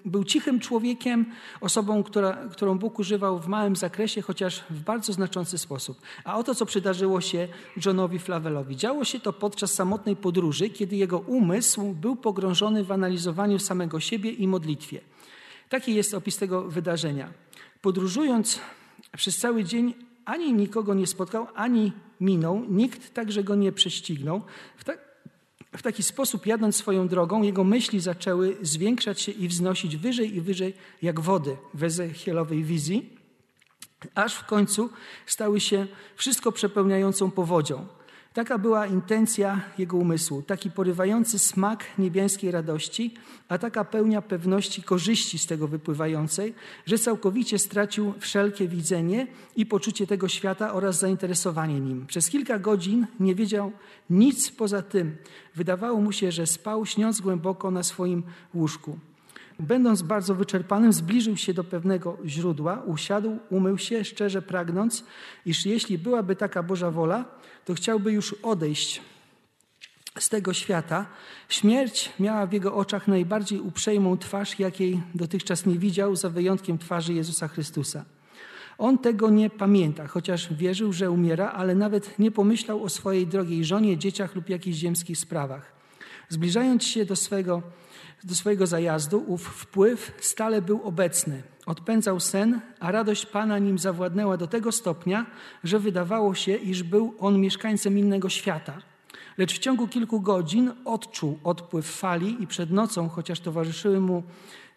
był 0.06 0.24
cichym 0.24 0.60
człowiekiem, 0.60 1.26
osobą, 1.62 2.04
która, 2.04 2.38
którą 2.52 2.80
Bóg 2.80 3.00
używał 3.00 3.40
w 3.40 3.48
małym 3.48 3.76
zakresie, 3.76 4.22
chociaż 4.22 4.64
w 4.70 4.80
bardzo 4.84 5.14
znaczący 5.14 5.58
sposób. 5.58 6.02
A 6.24 6.38
oto, 6.38 6.56
co 6.56 6.66
przydarzyło 6.66 7.22
się 7.22 7.48
Johnowi 7.86 8.20
Flavelowi. 8.20 8.76
Działo 8.76 9.06
się 9.06 9.20
to 9.20 9.34
podczas 9.34 9.74
samotnej 9.74 10.16
podróży, 10.16 10.70
kiedy 10.70 10.96
jego 10.96 11.20
umysł 11.20 11.94
był 11.94 12.16
pogrążony 12.16 12.84
w 12.84 12.92
analizowaniu 12.92 13.60
samego 13.60 14.00
siebie 14.00 14.32
i 14.32 14.48
modlitwie. 14.48 15.02
Taki 15.70 15.96
jest 15.96 16.14
opis 16.14 16.38
tego 16.38 16.62
wydarzenia. 16.64 17.34
Podróżując 17.82 18.60
przez 19.18 19.38
cały 19.38 19.64
dzień, 19.64 19.94
ani 20.26 20.54
nikogo 20.54 20.94
nie 20.94 21.08
spotkał, 21.08 21.48
ani 21.56 21.92
minął, 22.22 22.66
nikt 22.70 23.14
także 23.14 23.44
go 23.44 23.56
nie 23.56 23.72
prześcignął. 23.72 24.42
W 24.78 24.84
tak 24.84 25.11
w 25.78 25.82
taki 25.82 26.04
sposób, 26.04 26.46
jadąc 26.46 26.76
swoją 26.76 27.08
drogą, 27.08 27.42
jego 27.42 27.64
myśli 27.64 28.00
zaczęły 28.00 28.58
zwiększać 28.62 29.22
się 29.22 29.32
i 29.32 29.48
wznosić 29.48 29.98
wyżej 29.98 30.36
i 30.36 30.42
wyżej, 30.42 30.74
jak 31.02 31.20
wody 31.20 31.58
w 31.74 31.84
Ezechielowej 31.84 32.64
wizji, 32.64 33.18
aż 34.16 34.36
w 34.36 34.46
końcu 34.46 34.90
stały 35.26 35.60
się 35.60 35.88
wszystko 36.16 36.52
przepełniającą 36.52 37.32
powodzią. 37.32 37.88
Taka 38.34 38.58
była 38.58 38.88
intencja 38.88 39.62
jego 39.78 39.98
umysłu, 39.98 40.42
taki 40.42 40.72
porywający 40.72 41.40
smak 41.40 41.84
niebiańskiej 41.98 42.52
radości, 42.52 43.14
a 43.50 43.58
taka 43.58 43.86
pełnia 43.86 44.22
pewności 44.22 44.84
korzyści 44.84 45.40
z 45.40 45.46
tego 45.46 45.68
wypływającej, 45.68 46.54
że 46.86 46.98
całkowicie 46.98 47.60
stracił 47.60 48.14
wszelkie 48.20 48.68
widzenie 48.68 49.28
i 49.56 49.66
poczucie 49.66 50.08
tego 50.08 50.28
świata 50.28 50.74
oraz 50.74 51.00
zainteresowanie 51.00 51.80
nim. 51.80 52.06
Przez 52.08 52.30
kilka 52.30 52.60
godzin 52.60 53.08
nie 53.20 53.36
wiedział 53.36 53.72
nic 54.10 54.52
poza 54.52 54.82
tym. 54.82 55.16
Wydawało 55.56 56.02
mu 56.02 56.12
się, 56.12 56.32
że 56.32 56.48
spał, 56.48 56.86
śniąc 56.86 57.22
głęboko 57.22 57.72
na 57.72 57.84
swoim 57.84 58.24
łóżku. 58.54 59.00
Będąc 59.62 60.02
bardzo 60.02 60.36
wyczerpanym, 60.36 60.94
zbliżył 60.94 61.38
się 61.38 61.54
do 61.54 61.64
pewnego 61.64 62.18
źródła, 62.26 62.82
usiadł, 62.86 63.40
umył 63.50 63.78
się, 63.78 64.04
szczerze 64.04 64.42
pragnąc, 64.42 65.04
iż 65.46 65.66
jeśli 65.66 65.98
byłaby 65.98 66.36
taka 66.36 66.64
Boża 66.64 66.92
wola, 66.92 67.26
to 67.66 67.74
chciałby 67.74 68.12
już 68.12 68.34
odejść 68.34 69.02
z 70.20 70.30
tego 70.30 70.54
świata. 70.54 71.06
Śmierć 71.50 72.12
miała 72.20 72.46
w 72.46 72.54
jego 72.54 72.76
oczach 72.76 73.08
najbardziej 73.08 73.60
uprzejmą 73.60 74.18
twarz, 74.18 74.60
jakiej 74.60 75.02
dotychczas 75.16 75.66
nie 75.66 75.80
widział, 75.80 76.16
za 76.16 76.30
wyjątkiem 76.30 76.78
twarzy 76.78 77.14
Jezusa 77.14 77.48
Chrystusa. 77.48 78.06
On 78.78 78.98
tego 78.98 79.30
nie 79.30 79.50
pamięta, 79.50 80.08
chociaż 80.08 80.54
wierzył, 80.54 80.94
że 80.94 81.12
umiera, 81.12 81.52
ale 81.52 81.76
nawet 81.76 82.20
nie 82.20 82.32
pomyślał 82.32 82.84
o 82.84 82.90
swojej 82.90 83.28
drogiej 83.28 83.66
żonie, 83.66 83.98
dzieciach 83.98 84.36
lub 84.36 84.50
jakichś 84.50 84.78
ziemskich 84.78 85.18
sprawach. 85.18 85.72
Zbliżając 86.30 86.84
się 86.84 87.06
do 87.06 87.16
swojego 87.16 87.62
do 88.24 88.36
swojego 88.36 88.68
zajazdu, 88.68 89.24
ów 89.28 89.48
wpływ 89.48 90.12
stale 90.22 90.62
był 90.62 90.82
obecny. 90.84 91.44
Odpędzał 91.66 92.20
sen, 92.20 92.62
a 92.80 92.92
radość 92.92 93.26
Pana 93.26 93.60
nim 93.60 93.80
zawładnęła 93.80 94.38
do 94.38 94.48
tego 94.48 94.72
stopnia, 94.72 95.26
że 95.64 95.80
wydawało 95.80 96.36
się, 96.36 96.56
iż 96.56 96.84
był 96.84 97.16
on 97.20 97.40
mieszkańcem 97.40 97.98
innego 97.98 98.30
świata. 98.30 98.82
Lecz 99.38 99.54
w 99.54 99.60
ciągu 99.60 99.88
kilku 99.88 100.22
godzin 100.22 100.72
odczuł 100.86 101.40
odpływ 101.44 101.86
fali 101.86 102.44
i 102.44 102.48
przed 102.48 102.72
nocą, 102.72 103.10
chociaż 103.10 103.40
towarzyszyły 103.40 104.00
mu 104.00 104.24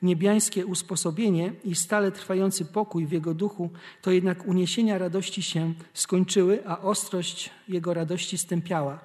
niebiańskie 0.02 0.66
usposobienie 0.66 1.52
i 1.64 1.74
stale 1.74 2.12
trwający 2.12 2.64
pokój 2.64 3.06
w 3.06 3.12
jego 3.12 3.34
duchu, 3.34 3.70
to 4.02 4.10
jednak 4.10 4.46
uniesienia 4.46 4.98
radości 4.98 5.42
się 5.42 5.74
skończyły, 5.94 6.66
a 6.66 6.80
ostrość 6.80 7.50
jego 7.68 7.94
radości 7.94 8.38
stępiała. 8.38 8.98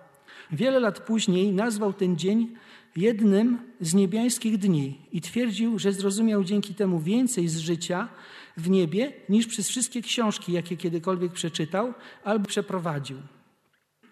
Wiele 0.51 0.79
lat 0.79 0.99
później 0.99 1.53
nazwał 1.53 1.93
ten 1.93 2.17
dzień 2.17 2.55
jednym 2.95 3.59
z 3.81 3.93
niebiańskich 3.93 4.57
dni 4.57 4.97
i 5.11 5.21
twierdził, 5.21 5.79
że 5.79 5.93
zrozumiał 5.93 6.43
dzięki 6.43 6.73
temu 6.75 6.99
więcej 6.99 7.47
z 7.47 7.57
życia 7.57 8.09
w 8.57 8.69
niebie 8.69 9.13
niż 9.29 9.47
przez 9.47 9.69
wszystkie 9.69 10.01
książki, 10.01 10.53
jakie 10.53 10.77
kiedykolwiek 10.77 11.31
przeczytał 11.31 11.93
albo 12.23 12.47
przeprowadził. 12.47 13.17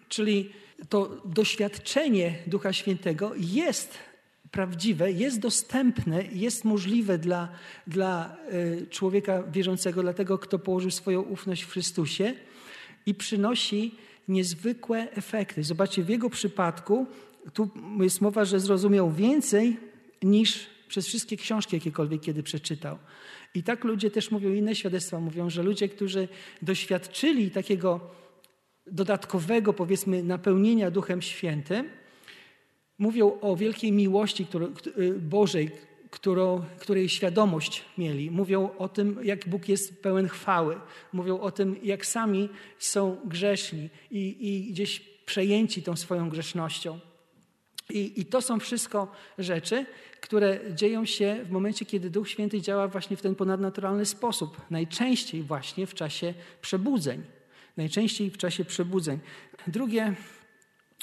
Czyli 0.08 0.50
to 0.88 1.22
doświadczenie 1.24 2.38
Ducha 2.46 2.72
Świętego 2.72 3.32
jest 3.36 3.98
prawdziwe, 4.50 5.12
jest 5.12 5.38
dostępne, 5.38 6.24
jest 6.32 6.64
możliwe 6.64 7.18
dla, 7.18 7.48
dla 7.86 8.36
e, 8.82 8.86
człowieka 8.86 9.42
wierzącego, 9.42 10.02
dla 10.02 10.12
tego, 10.12 10.38
kto 10.38 10.58
położył 10.58 10.90
swoją 10.90 11.20
ufność 11.20 11.62
w 11.62 11.70
Chrystusie 11.70 12.34
i 13.06 13.14
przynosi 13.14 13.94
niezwykłe 14.28 15.10
efekty. 15.12 15.64
Zobaczcie, 15.64 16.02
w 16.02 16.08
jego 16.08 16.30
przypadku 16.30 17.06
tu 17.54 17.70
jest 18.00 18.20
mowa, 18.20 18.44
że 18.44 18.60
zrozumiał 18.60 19.12
więcej 19.12 19.76
niż 20.22 20.66
przez 20.88 21.06
wszystkie 21.06 21.36
książki, 21.36 21.76
jakiekolwiek 21.76 22.20
kiedy 22.20 22.42
przeczytał. 22.42 22.98
I 23.54 23.62
tak 23.62 23.84
ludzie 23.84 24.10
też 24.10 24.30
mówią, 24.30 24.52
inne 24.52 24.74
świadectwa 24.74 25.20
mówią, 25.20 25.50
że 25.50 25.62
ludzie, 25.62 25.88
którzy 25.88 26.28
doświadczyli 26.62 27.50
takiego 27.50 28.00
dodatkowego, 28.86 29.72
powiedzmy, 29.72 30.22
napełnienia 30.22 30.90
Duchem 30.90 31.22
Świętym, 31.22 31.88
mówią 32.98 33.40
o 33.40 33.56
wielkiej 33.56 33.92
miłości 33.92 34.46
y, 34.98 35.14
Bożej, 35.14 35.70
którą, 36.10 36.64
której 36.78 37.08
świadomość 37.08 37.84
mieli. 37.98 38.30
Mówią 38.30 38.70
o 38.78 38.88
tym, 38.88 39.18
jak 39.22 39.48
Bóg 39.48 39.68
jest 39.68 40.02
pełen 40.02 40.28
chwały. 40.28 40.80
Mówią 41.12 41.40
o 41.40 41.50
tym, 41.50 41.76
jak 41.82 42.06
sami 42.06 42.48
są 42.78 43.16
grzeszni 43.24 43.88
i, 44.10 44.36
i 44.40 44.72
gdzieś 44.72 45.00
przejęci 45.26 45.82
tą 45.82 45.96
swoją 45.96 46.28
grzesznością. 46.28 46.98
I, 47.90 48.20
I, 48.20 48.26
to 48.26 48.42
są 48.42 48.60
wszystko 48.60 49.12
rzeczy, 49.38 49.86
które 50.20 50.60
dzieją 50.74 51.04
się 51.04 51.44
w 51.44 51.50
momencie, 51.50 51.86
kiedy 51.86 52.10
Duch 52.10 52.28
Święty 52.28 52.60
działa 52.60 52.88
właśnie 52.88 53.16
w 53.16 53.22
ten 53.22 53.34
ponadnaturalny 53.34 54.06
sposób. 54.06 54.60
Najczęściej 54.70 55.42
właśnie 55.42 55.86
w 55.86 55.94
czasie 55.94 56.34
przebudzeń. 56.60 57.22
Najczęściej 57.76 58.30
w 58.30 58.36
czasie 58.36 58.64
przebudzeń. 58.64 59.18
Drugie 59.66 60.14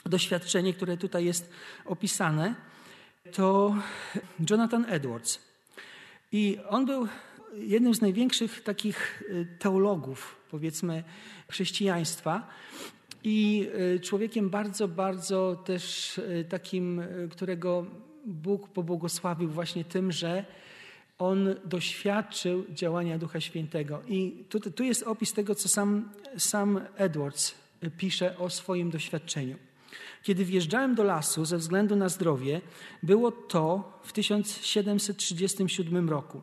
doświadczenie, 0.06 0.74
które 0.74 0.98
tutaj 0.98 1.26
jest 1.26 1.50
opisane, 1.86 2.56
to 3.32 3.76
Jonathan 4.50 4.86
Edwards. 4.90 5.40
I 6.32 6.58
on 6.70 6.86
był 6.86 7.08
jednym 7.54 7.96
z 7.96 8.02
największych 8.02 8.64
takich 8.64 9.24
y, 9.30 9.48
teologów, 9.60 10.36
powiedzmy, 10.52 11.04
chrześcijaństwa. 11.52 12.48
I 13.28 13.68
y, 13.96 14.00
człowiekiem 14.00 14.50
bardzo, 14.50 14.88
bardzo 14.88 15.56
też 15.66 16.18
y, 16.18 16.46
takim, 16.50 17.02
którego 17.32 17.86
Bóg 18.26 18.70
pobłogosławił 18.70 19.50
właśnie 19.50 19.86
tym, 19.86 20.12
że 20.12 20.46
on 21.18 21.56
doświadczył 21.66 22.66
działania 22.70 23.18
Ducha 23.18 23.40
Świętego. 23.40 24.02
I 24.08 24.46
tu, 24.50 24.60
tu 24.60 24.84
jest 24.84 25.04
opis 25.04 25.34
tego, 25.34 25.56
co 25.56 25.70
sam, 25.70 26.10
sam 26.38 26.82
Edwards 26.96 27.56
pisze 27.98 28.38
o 28.38 28.50
swoim 28.50 28.90
doświadczeniu. 28.90 29.58
Kiedy 30.24 30.46
wjeżdżałem 30.46 30.96
do 30.96 31.04
lasu 31.04 31.46
ze 31.46 31.58
względu 31.58 31.96
na 31.96 32.10
zdrowie, 32.10 32.62
było 33.04 33.32
to 33.32 34.00
w 34.04 34.14
1737 34.14 36.10
roku. 36.10 36.42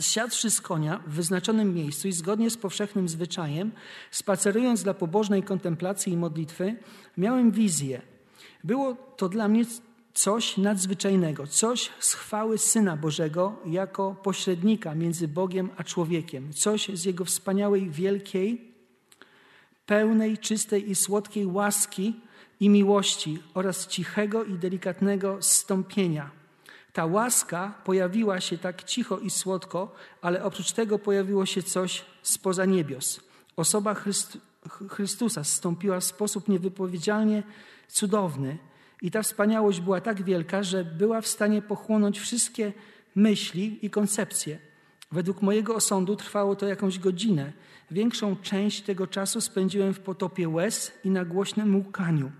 Zsiadłszy 0.00 0.50
z 0.50 0.60
konia 0.60 1.00
w 1.06 1.10
wyznaczonym 1.10 1.74
miejscu 1.74 2.08
i 2.08 2.12
zgodnie 2.12 2.50
z 2.50 2.56
powszechnym 2.56 3.08
zwyczajem, 3.08 3.72
spacerując 4.10 4.82
dla 4.82 4.94
pobożnej 4.94 5.42
kontemplacji 5.42 6.12
i 6.12 6.16
modlitwy, 6.16 6.76
miałem 7.16 7.50
wizję. 7.50 8.02
Było 8.64 8.94
to 9.16 9.28
dla 9.28 9.48
mnie 9.48 9.64
coś 10.14 10.56
nadzwyczajnego, 10.56 11.46
coś 11.46 11.90
z 12.00 12.14
chwały 12.14 12.58
Syna 12.58 12.96
Bożego 12.96 13.56
jako 13.66 14.16
pośrednika 14.22 14.94
między 14.94 15.28
Bogiem 15.28 15.70
a 15.76 15.84
człowiekiem, 15.84 16.52
coś 16.52 16.88
z 16.88 17.04
Jego 17.04 17.24
wspaniałej, 17.24 17.90
wielkiej, 17.90 18.72
pełnej, 19.86 20.38
czystej 20.38 20.90
i 20.90 20.94
słodkiej 20.94 21.46
łaski, 21.46 22.14
i 22.60 22.68
miłości 22.68 23.38
oraz 23.54 23.86
cichego 23.86 24.44
i 24.44 24.52
delikatnego 24.52 25.38
stąpienia. 25.40 26.37
Ta 26.98 27.06
łaska 27.06 27.74
pojawiła 27.84 28.40
się 28.40 28.58
tak 28.58 28.84
cicho 28.84 29.18
i 29.18 29.30
słodko, 29.30 29.94
ale 30.22 30.44
oprócz 30.44 30.72
tego 30.72 30.98
pojawiło 30.98 31.46
się 31.46 31.62
coś 31.62 32.04
spoza 32.22 32.64
niebios. 32.64 33.20
Osoba 33.56 33.96
Chrystusa 34.88 35.44
stąpiła 35.44 36.00
w 36.00 36.04
sposób 36.04 36.48
niewypowiedzialnie 36.48 37.42
cudowny 37.88 38.58
i 39.02 39.10
ta 39.10 39.22
wspaniałość 39.22 39.80
była 39.80 40.00
tak 40.00 40.22
wielka, 40.22 40.62
że 40.62 40.84
była 40.84 41.20
w 41.20 41.26
stanie 41.26 41.62
pochłonąć 41.62 42.20
wszystkie 42.20 42.72
myśli 43.14 43.86
i 43.86 43.90
koncepcje. 43.90 44.58
Według 45.12 45.42
mojego 45.42 45.74
osądu 45.74 46.16
trwało 46.16 46.56
to 46.56 46.66
jakąś 46.66 46.98
godzinę. 46.98 47.52
Większą 47.90 48.36
część 48.36 48.82
tego 48.82 49.06
czasu 49.06 49.40
spędziłem 49.40 49.94
w 49.94 50.00
potopie 50.00 50.48
łez 50.48 50.92
i 51.04 51.10
na 51.10 51.24
głośnym 51.24 51.76
łkaniu. 51.76 52.32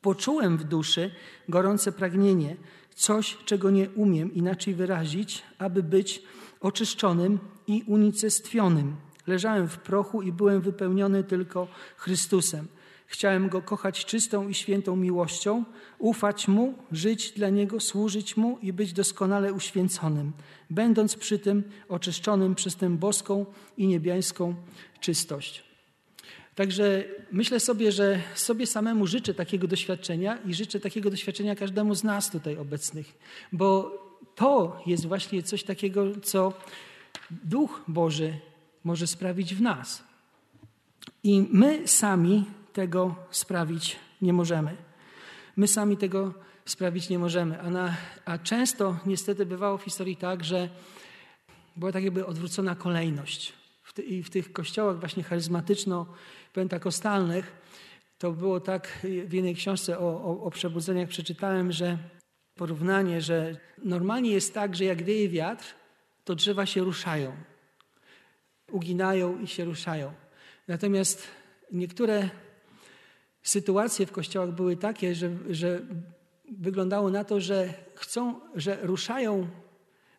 Poczułem 0.00 0.58
w 0.58 0.64
duszy 0.64 1.10
gorące 1.48 1.92
pragnienie, 1.92 2.56
coś, 2.94 3.38
czego 3.44 3.70
nie 3.70 3.90
umiem 3.90 4.34
inaczej 4.34 4.74
wyrazić, 4.74 5.42
aby 5.58 5.82
być 5.82 6.22
oczyszczonym 6.60 7.38
i 7.66 7.84
unicestwionym. 7.86 8.96
Leżałem 9.26 9.68
w 9.68 9.78
prochu 9.78 10.22
i 10.22 10.32
byłem 10.32 10.60
wypełniony 10.60 11.24
tylko 11.24 11.68
Chrystusem. 11.96 12.68
Chciałem 13.06 13.48
Go 13.48 13.62
kochać 13.62 14.04
czystą 14.04 14.48
i 14.48 14.54
świętą 14.54 14.96
miłością, 14.96 15.64
ufać 15.98 16.48
Mu, 16.48 16.74
żyć 16.92 17.32
dla 17.32 17.48
Niego, 17.48 17.80
służyć 17.80 18.36
Mu 18.36 18.58
i 18.62 18.72
być 18.72 18.92
doskonale 18.92 19.52
uświęconym, 19.52 20.32
będąc 20.70 21.16
przy 21.16 21.38
tym 21.38 21.62
oczyszczonym 21.88 22.54
przez 22.54 22.76
tę 22.76 22.90
boską 22.90 23.46
i 23.76 23.86
niebiańską 23.86 24.54
czystość. 25.00 25.71
Także 26.54 27.04
myślę 27.32 27.60
sobie, 27.60 27.92
że 27.92 28.20
sobie 28.34 28.66
samemu 28.66 29.06
życzę 29.06 29.34
takiego 29.34 29.66
doświadczenia 29.66 30.36
i 30.36 30.54
życzę 30.54 30.80
takiego 30.80 31.10
doświadczenia 31.10 31.56
każdemu 31.56 31.94
z 31.94 32.04
nas 32.04 32.30
tutaj 32.30 32.56
obecnych, 32.56 33.18
bo 33.52 33.98
to 34.34 34.82
jest 34.86 35.06
właśnie 35.06 35.42
coś 35.42 35.64
takiego, 35.64 36.20
co 36.22 36.52
Duch 37.30 37.82
Boży 37.88 38.34
może 38.84 39.06
sprawić 39.06 39.54
w 39.54 39.60
nas. 39.60 40.04
I 41.24 41.46
my 41.50 41.88
sami 41.88 42.44
tego 42.72 43.14
sprawić 43.30 43.96
nie 44.22 44.32
możemy. 44.32 44.76
My 45.56 45.68
sami 45.68 45.96
tego 45.96 46.34
sprawić 46.64 47.08
nie 47.08 47.18
możemy. 47.18 47.60
A, 47.60 47.70
na, 47.70 47.96
a 48.24 48.38
często 48.38 48.96
niestety 49.06 49.46
bywało 49.46 49.78
w 49.78 49.82
historii 49.82 50.16
tak, 50.16 50.44
że 50.44 50.68
była 51.76 51.92
tak 51.92 52.04
jakby 52.04 52.26
odwrócona 52.26 52.74
kolejność. 52.74 53.52
I 54.06 54.22
w 54.22 54.30
tych 54.30 54.52
kościołach 54.52 55.00
właśnie 55.00 55.22
charyzmatyczno 55.22 56.06
pentakostalnych, 56.52 57.52
to 58.18 58.32
było 58.32 58.60
tak, 58.60 58.98
w 59.26 59.32
jednej 59.32 59.54
książce 59.54 59.98
o, 59.98 60.24
o, 60.24 60.44
o 60.44 60.50
przebudzeniach 60.50 61.08
przeczytałem, 61.08 61.72
że 61.72 61.98
porównanie, 62.54 63.20
że 63.20 63.56
normalnie 63.78 64.30
jest 64.30 64.54
tak, 64.54 64.76
że 64.76 64.84
jak 64.84 65.02
wieje 65.02 65.28
wiatr, 65.28 65.64
to 66.24 66.34
drzewa 66.34 66.66
się 66.66 66.80
ruszają. 66.80 67.32
Uginają 68.70 69.40
i 69.40 69.46
się 69.46 69.64
ruszają. 69.64 70.12
Natomiast 70.68 71.28
niektóre 71.72 72.28
sytuacje 73.42 74.06
w 74.06 74.12
kościołach 74.12 74.50
były 74.50 74.76
takie, 74.76 75.14
że, 75.14 75.30
że 75.50 75.80
wyglądało 76.50 77.10
na 77.10 77.24
to, 77.24 77.40
że 77.40 77.74
chcą, 77.94 78.40
że 78.54 78.78
ruszają 78.82 79.48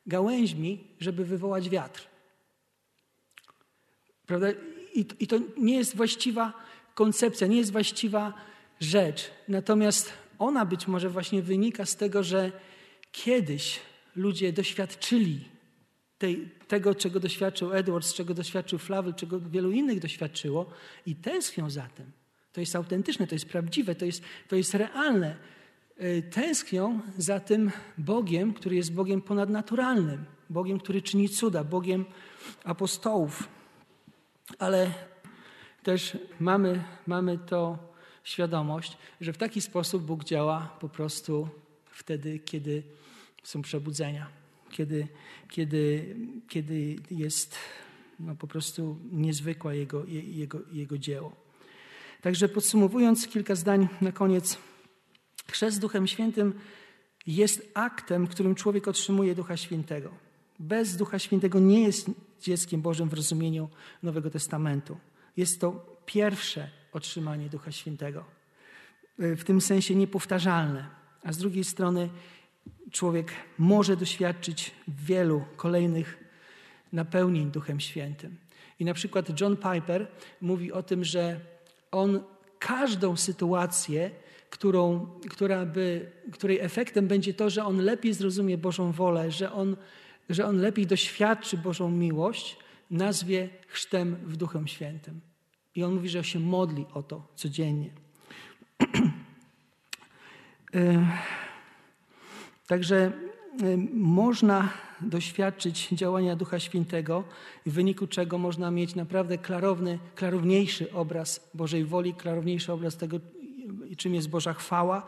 gałęźmi, 0.05 0.87
żeby 0.99 1.25
wywołać 1.25 1.69
wiatr. 1.69 2.07
Prawda? 4.25 4.47
I, 4.95 5.05
I 5.19 5.27
to 5.27 5.39
nie 5.57 5.75
jest 5.75 5.95
właściwa 5.95 6.53
koncepcja, 6.95 7.47
nie 7.47 7.57
jest 7.57 7.71
właściwa 7.71 8.33
rzecz. 8.79 9.31
Natomiast 9.47 10.13
ona 10.39 10.65
być 10.65 10.87
może 10.87 11.09
właśnie 11.09 11.41
wynika 11.41 11.85
z 11.85 11.95
tego, 11.95 12.23
że 12.23 12.51
kiedyś 13.11 13.79
ludzie 14.15 14.53
doświadczyli 14.53 15.39
tej, 16.17 16.49
tego, 16.67 16.95
czego 16.95 17.19
doświadczył 17.19 17.73
Edwards, 17.73 18.13
czego 18.13 18.33
doświadczył 18.33 18.79
Flavel, 18.79 19.13
czego 19.13 19.39
wielu 19.39 19.71
innych 19.71 19.99
doświadczyło 19.99 20.65
i 21.05 21.15
tęsknią 21.15 21.69
za 21.69 21.87
tym. 21.87 22.11
To 22.53 22.59
jest 22.59 22.75
autentyczne, 22.75 23.27
to 23.27 23.35
jest 23.35 23.45
prawdziwe, 23.45 23.95
to 23.95 24.05
jest, 24.05 24.23
to 24.47 24.55
jest 24.55 24.73
realne. 24.73 25.35
E, 25.97 26.21
tęsknią 26.21 26.99
za 27.17 27.39
tym 27.39 27.71
Bogiem, 27.97 28.53
który 28.53 28.75
jest 28.75 28.93
Bogiem 28.93 29.21
ponadnaturalnym, 29.21 30.25
Bogiem, 30.49 30.79
który 30.79 31.01
czyni 31.01 31.29
cuda, 31.29 31.63
Bogiem 31.63 32.05
apostołów. 32.63 33.47
Ale 34.59 34.93
też 35.83 36.17
mamy, 36.39 36.83
mamy 37.07 37.37
to 37.37 37.77
świadomość, 38.23 38.97
że 39.21 39.33
w 39.33 39.37
taki 39.37 39.61
sposób 39.61 40.03
Bóg 40.03 40.23
działa 40.23 40.77
po 40.79 40.89
prostu 40.89 41.49
wtedy, 41.85 42.39
kiedy 42.39 42.83
są 43.43 43.61
przebudzenia, 43.61 44.27
kiedy, 44.71 45.07
kiedy, 45.49 46.15
kiedy 46.49 46.95
jest 47.11 47.55
no, 48.19 48.35
po 48.35 48.47
prostu 48.47 48.97
niezwykła 49.11 49.73
jego, 49.73 50.05
jego, 50.07 50.59
jego 50.71 50.97
dzieło. 50.97 51.35
Także 52.21 52.49
podsumowując 52.49 53.27
kilka 53.27 53.55
zdań 53.55 53.87
na 54.01 54.11
koniec, 54.11 54.57
chrzest 55.51 55.79
Duchem 55.79 56.07
Świętym 56.07 56.53
jest 57.27 57.71
aktem, 57.73 58.27
którym 58.27 58.55
człowiek 58.55 58.87
otrzymuje 58.87 59.35
Ducha 59.35 59.57
Świętego. 59.57 60.09
Bez 60.59 60.97
Ducha 60.97 61.19
Świętego 61.19 61.59
nie 61.59 61.83
jest 61.83 62.11
dzieckiem 62.43 62.81
Bożym 62.81 63.09
w 63.09 63.13
rozumieniu 63.13 63.69
Nowego 64.03 64.29
Testamentu. 64.29 64.97
Jest 65.37 65.61
to 65.61 65.85
pierwsze 66.05 66.69
otrzymanie 66.93 67.49
Ducha 67.49 67.71
Świętego. 67.71 68.25
W 69.19 69.43
tym 69.43 69.61
sensie 69.61 69.95
niepowtarzalne. 69.95 70.87
A 71.23 71.33
z 71.33 71.37
drugiej 71.37 71.63
strony 71.63 72.09
człowiek 72.91 73.31
może 73.57 73.97
doświadczyć 73.97 74.71
wielu 74.87 75.45
kolejnych 75.55 76.23
napełnień 76.93 77.51
Duchem 77.51 77.79
Świętym. 77.79 78.37
I 78.79 78.85
na 78.85 78.93
przykład 78.93 79.41
John 79.41 79.57
Piper 79.57 80.07
mówi 80.41 80.71
o 80.71 80.83
tym, 80.83 81.03
że 81.03 81.39
on 81.91 82.23
każdą 82.59 83.15
sytuację, 83.15 84.11
którą, 84.49 85.07
która 85.29 85.65
by, 85.65 86.11
której 86.31 86.59
efektem 86.59 87.07
będzie 87.07 87.33
to, 87.33 87.49
że 87.49 87.65
on 87.65 87.77
lepiej 87.77 88.13
zrozumie 88.13 88.57
Bożą 88.57 88.91
wolę, 88.91 89.31
że 89.31 89.51
on, 89.51 89.77
że 90.29 90.45
on 90.45 90.57
lepiej 90.57 90.87
doświadczy 90.87 91.57
Bożą 91.57 91.91
miłość, 91.91 92.57
nazwie 92.91 93.49
chrztem 93.67 94.15
w 94.15 94.37
Duchem 94.37 94.67
Świętym. 94.67 95.21
I 95.75 95.83
on 95.83 95.93
mówi, 95.93 96.09
że 96.09 96.23
się 96.23 96.39
modli 96.39 96.85
o 96.93 97.03
to 97.03 97.27
codziennie. 97.35 97.89
E, 100.75 101.07
także 102.67 102.97
e, 102.97 103.11
można 103.93 104.69
doświadczyć 105.01 105.87
działania 105.91 106.35
Ducha 106.35 106.59
Świętego, 106.59 107.23
w 107.65 107.71
wyniku 107.71 108.07
czego 108.07 108.37
można 108.37 108.71
mieć 108.71 108.95
naprawdę 108.95 109.37
klarowny, 109.37 109.99
klarowniejszy 110.15 110.93
obraz 110.93 111.49
Bożej 111.53 111.85
woli, 111.85 112.13
klarowniejszy 112.13 112.73
obraz 112.73 112.97
tego, 112.97 113.19
czym 113.97 114.13
jest 114.13 114.29
Boża 114.29 114.53
chwała, 114.53 115.07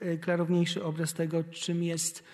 e, 0.00 0.16
klarowniejszy 0.16 0.84
obraz 0.84 1.14
tego, 1.14 1.44
czym 1.44 1.82
jest, 1.82 2.24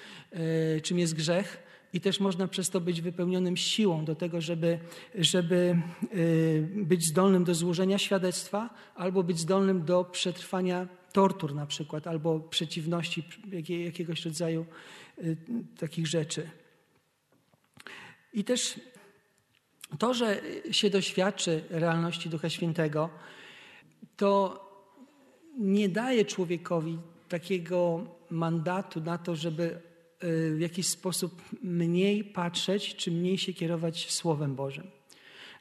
czym 0.82 0.98
jest 0.98 1.14
grzech 1.14 1.65
i 1.96 2.00
też 2.00 2.20
można 2.20 2.48
przez 2.48 2.70
to 2.70 2.80
być 2.80 3.00
wypełnionym 3.00 3.56
siłą 3.56 4.04
do 4.04 4.14
tego, 4.14 4.40
żeby, 4.40 4.78
żeby 5.14 5.78
y, 6.14 6.68
być 6.74 7.04
zdolnym 7.04 7.44
do 7.44 7.54
złożenia 7.54 7.98
świadectwa 7.98 8.70
albo 8.94 9.22
być 9.22 9.38
zdolnym 9.38 9.84
do 9.84 10.04
przetrwania 10.04 10.88
tortur 11.12 11.54
na 11.54 11.66
przykład, 11.66 12.06
albo 12.06 12.40
przeciwności 12.40 13.24
jakiegoś 13.84 14.24
rodzaju 14.24 14.66
y, 15.18 15.36
takich 15.78 16.06
rzeczy. 16.06 16.50
I 18.32 18.44
też 18.44 18.80
to, 19.98 20.14
że 20.14 20.40
się 20.70 20.90
doświadczy 20.90 21.64
realności 21.70 22.28
Ducha 22.28 22.50
Świętego, 22.50 23.10
to 24.16 24.60
nie 25.58 25.88
daje 25.88 26.24
człowiekowi 26.24 26.98
takiego 27.28 28.04
mandatu 28.30 29.00
na 29.00 29.18
to, 29.18 29.36
żeby 29.36 29.80
w 30.54 30.60
jakiś 30.60 30.86
sposób 30.86 31.42
mniej 31.62 32.24
patrzeć, 32.24 32.96
czy 32.96 33.10
mniej 33.10 33.38
się 33.38 33.52
kierować 33.52 34.10
Słowem 34.10 34.54
Bożym. 34.54 34.86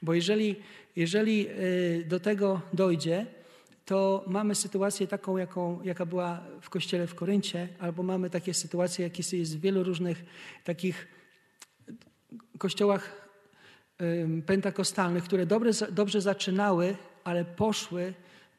Bo 0.02 0.14
jeżeli, 0.14 0.56
jeżeli 0.96 1.48
y, 1.50 2.06
do 2.08 2.20
tego 2.20 2.62
dojdzie, 2.74 3.26
to 3.86 4.24
mamy 4.28 4.56
sytuację 4.56 5.08
taką, 5.08 5.38
jaką, 5.38 5.84
jaka 5.84 6.06
była 6.06 6.44
w 6.62 6.70
kościele 6.70 7.08
w 7.08 7.16
Koryncie, 7.16 7.68
albo 7.80 8.04
mamy 8.04 8.30
takie 8.30 8.54
sytuacje, 8.54 9.04
jakie 9.04 9.38
jest 9.38 9.58
w 9.58 9.62
wielu 9.62 9.84
różnych 9.84 10.26
takich 10.64 11.08
kościołach 12.58 13.26
pentakostalnych, 14.46 15.24
które 15.24 15.46
dobre, 15.46 15.72
dobrze 15.92 16.22
zaczynały, 16.22 16.96
ale 17.24 17.46
poszły 17.46 18.14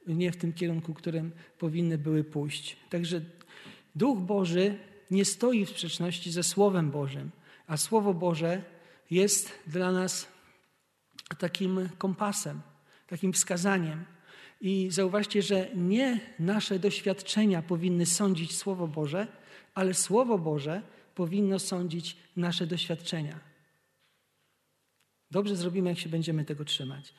nie 0.07 0.32
w 0.32 0.36
tym 0.36 0.52
kierunku, 0.52 0.94
którym 0.94 1.32
powinny 1.59 1.98
były 1.98 2.24
pójść. 2.24 2.76
Także 2.90 3.20
Duch 3.94 4.18
Boży 4.18 4.78
nie 5.11 5.24
stoi 5.24 5.66
w 5.66 5.70
sprzeczności 5.70 6.30
ze 6.30 6.42
Słowem 6.42 6.90
Bożym, 6.90 7.30
a 7.66 7.76
Słowo 7.76 8.14
Boże 8.14 8.62
jest 9.11 9.52
dla 9.66 9.92
nas 9.92 10.28
takim 11.38 11.88
kompasem, 11.98 12.61
takim 13.07 13.32
wskazaniem. 13.32 14.04
I 14.61 14.88
zauważcie, 14.90 15.42
że 15.42 15.68
nie 15.74 16.20
nasze 16.38 16.78
doświadczenia 16.78 17.62
powinny 17.62 18.07
sądzić 18.07 18.57
Słowo 18.57 18.88
Boże, 18.88 19.26
ale 19.74 19.94
Słowo 19.94 20.38
Boże 20.38 20.82
powinno 21.14 21.59
sądzić 21.59 22.16
nasze 22.36 22.66
doświadczenia. 22.66 23.40
Dobrze 25.30 25.57
zrobimy, 25.57 25.88
jak 25.88 25.98
się 25.98 26.09
będziemy 26.09 26.44
tego 26.44 26.64
trzymać. 26.64 27.14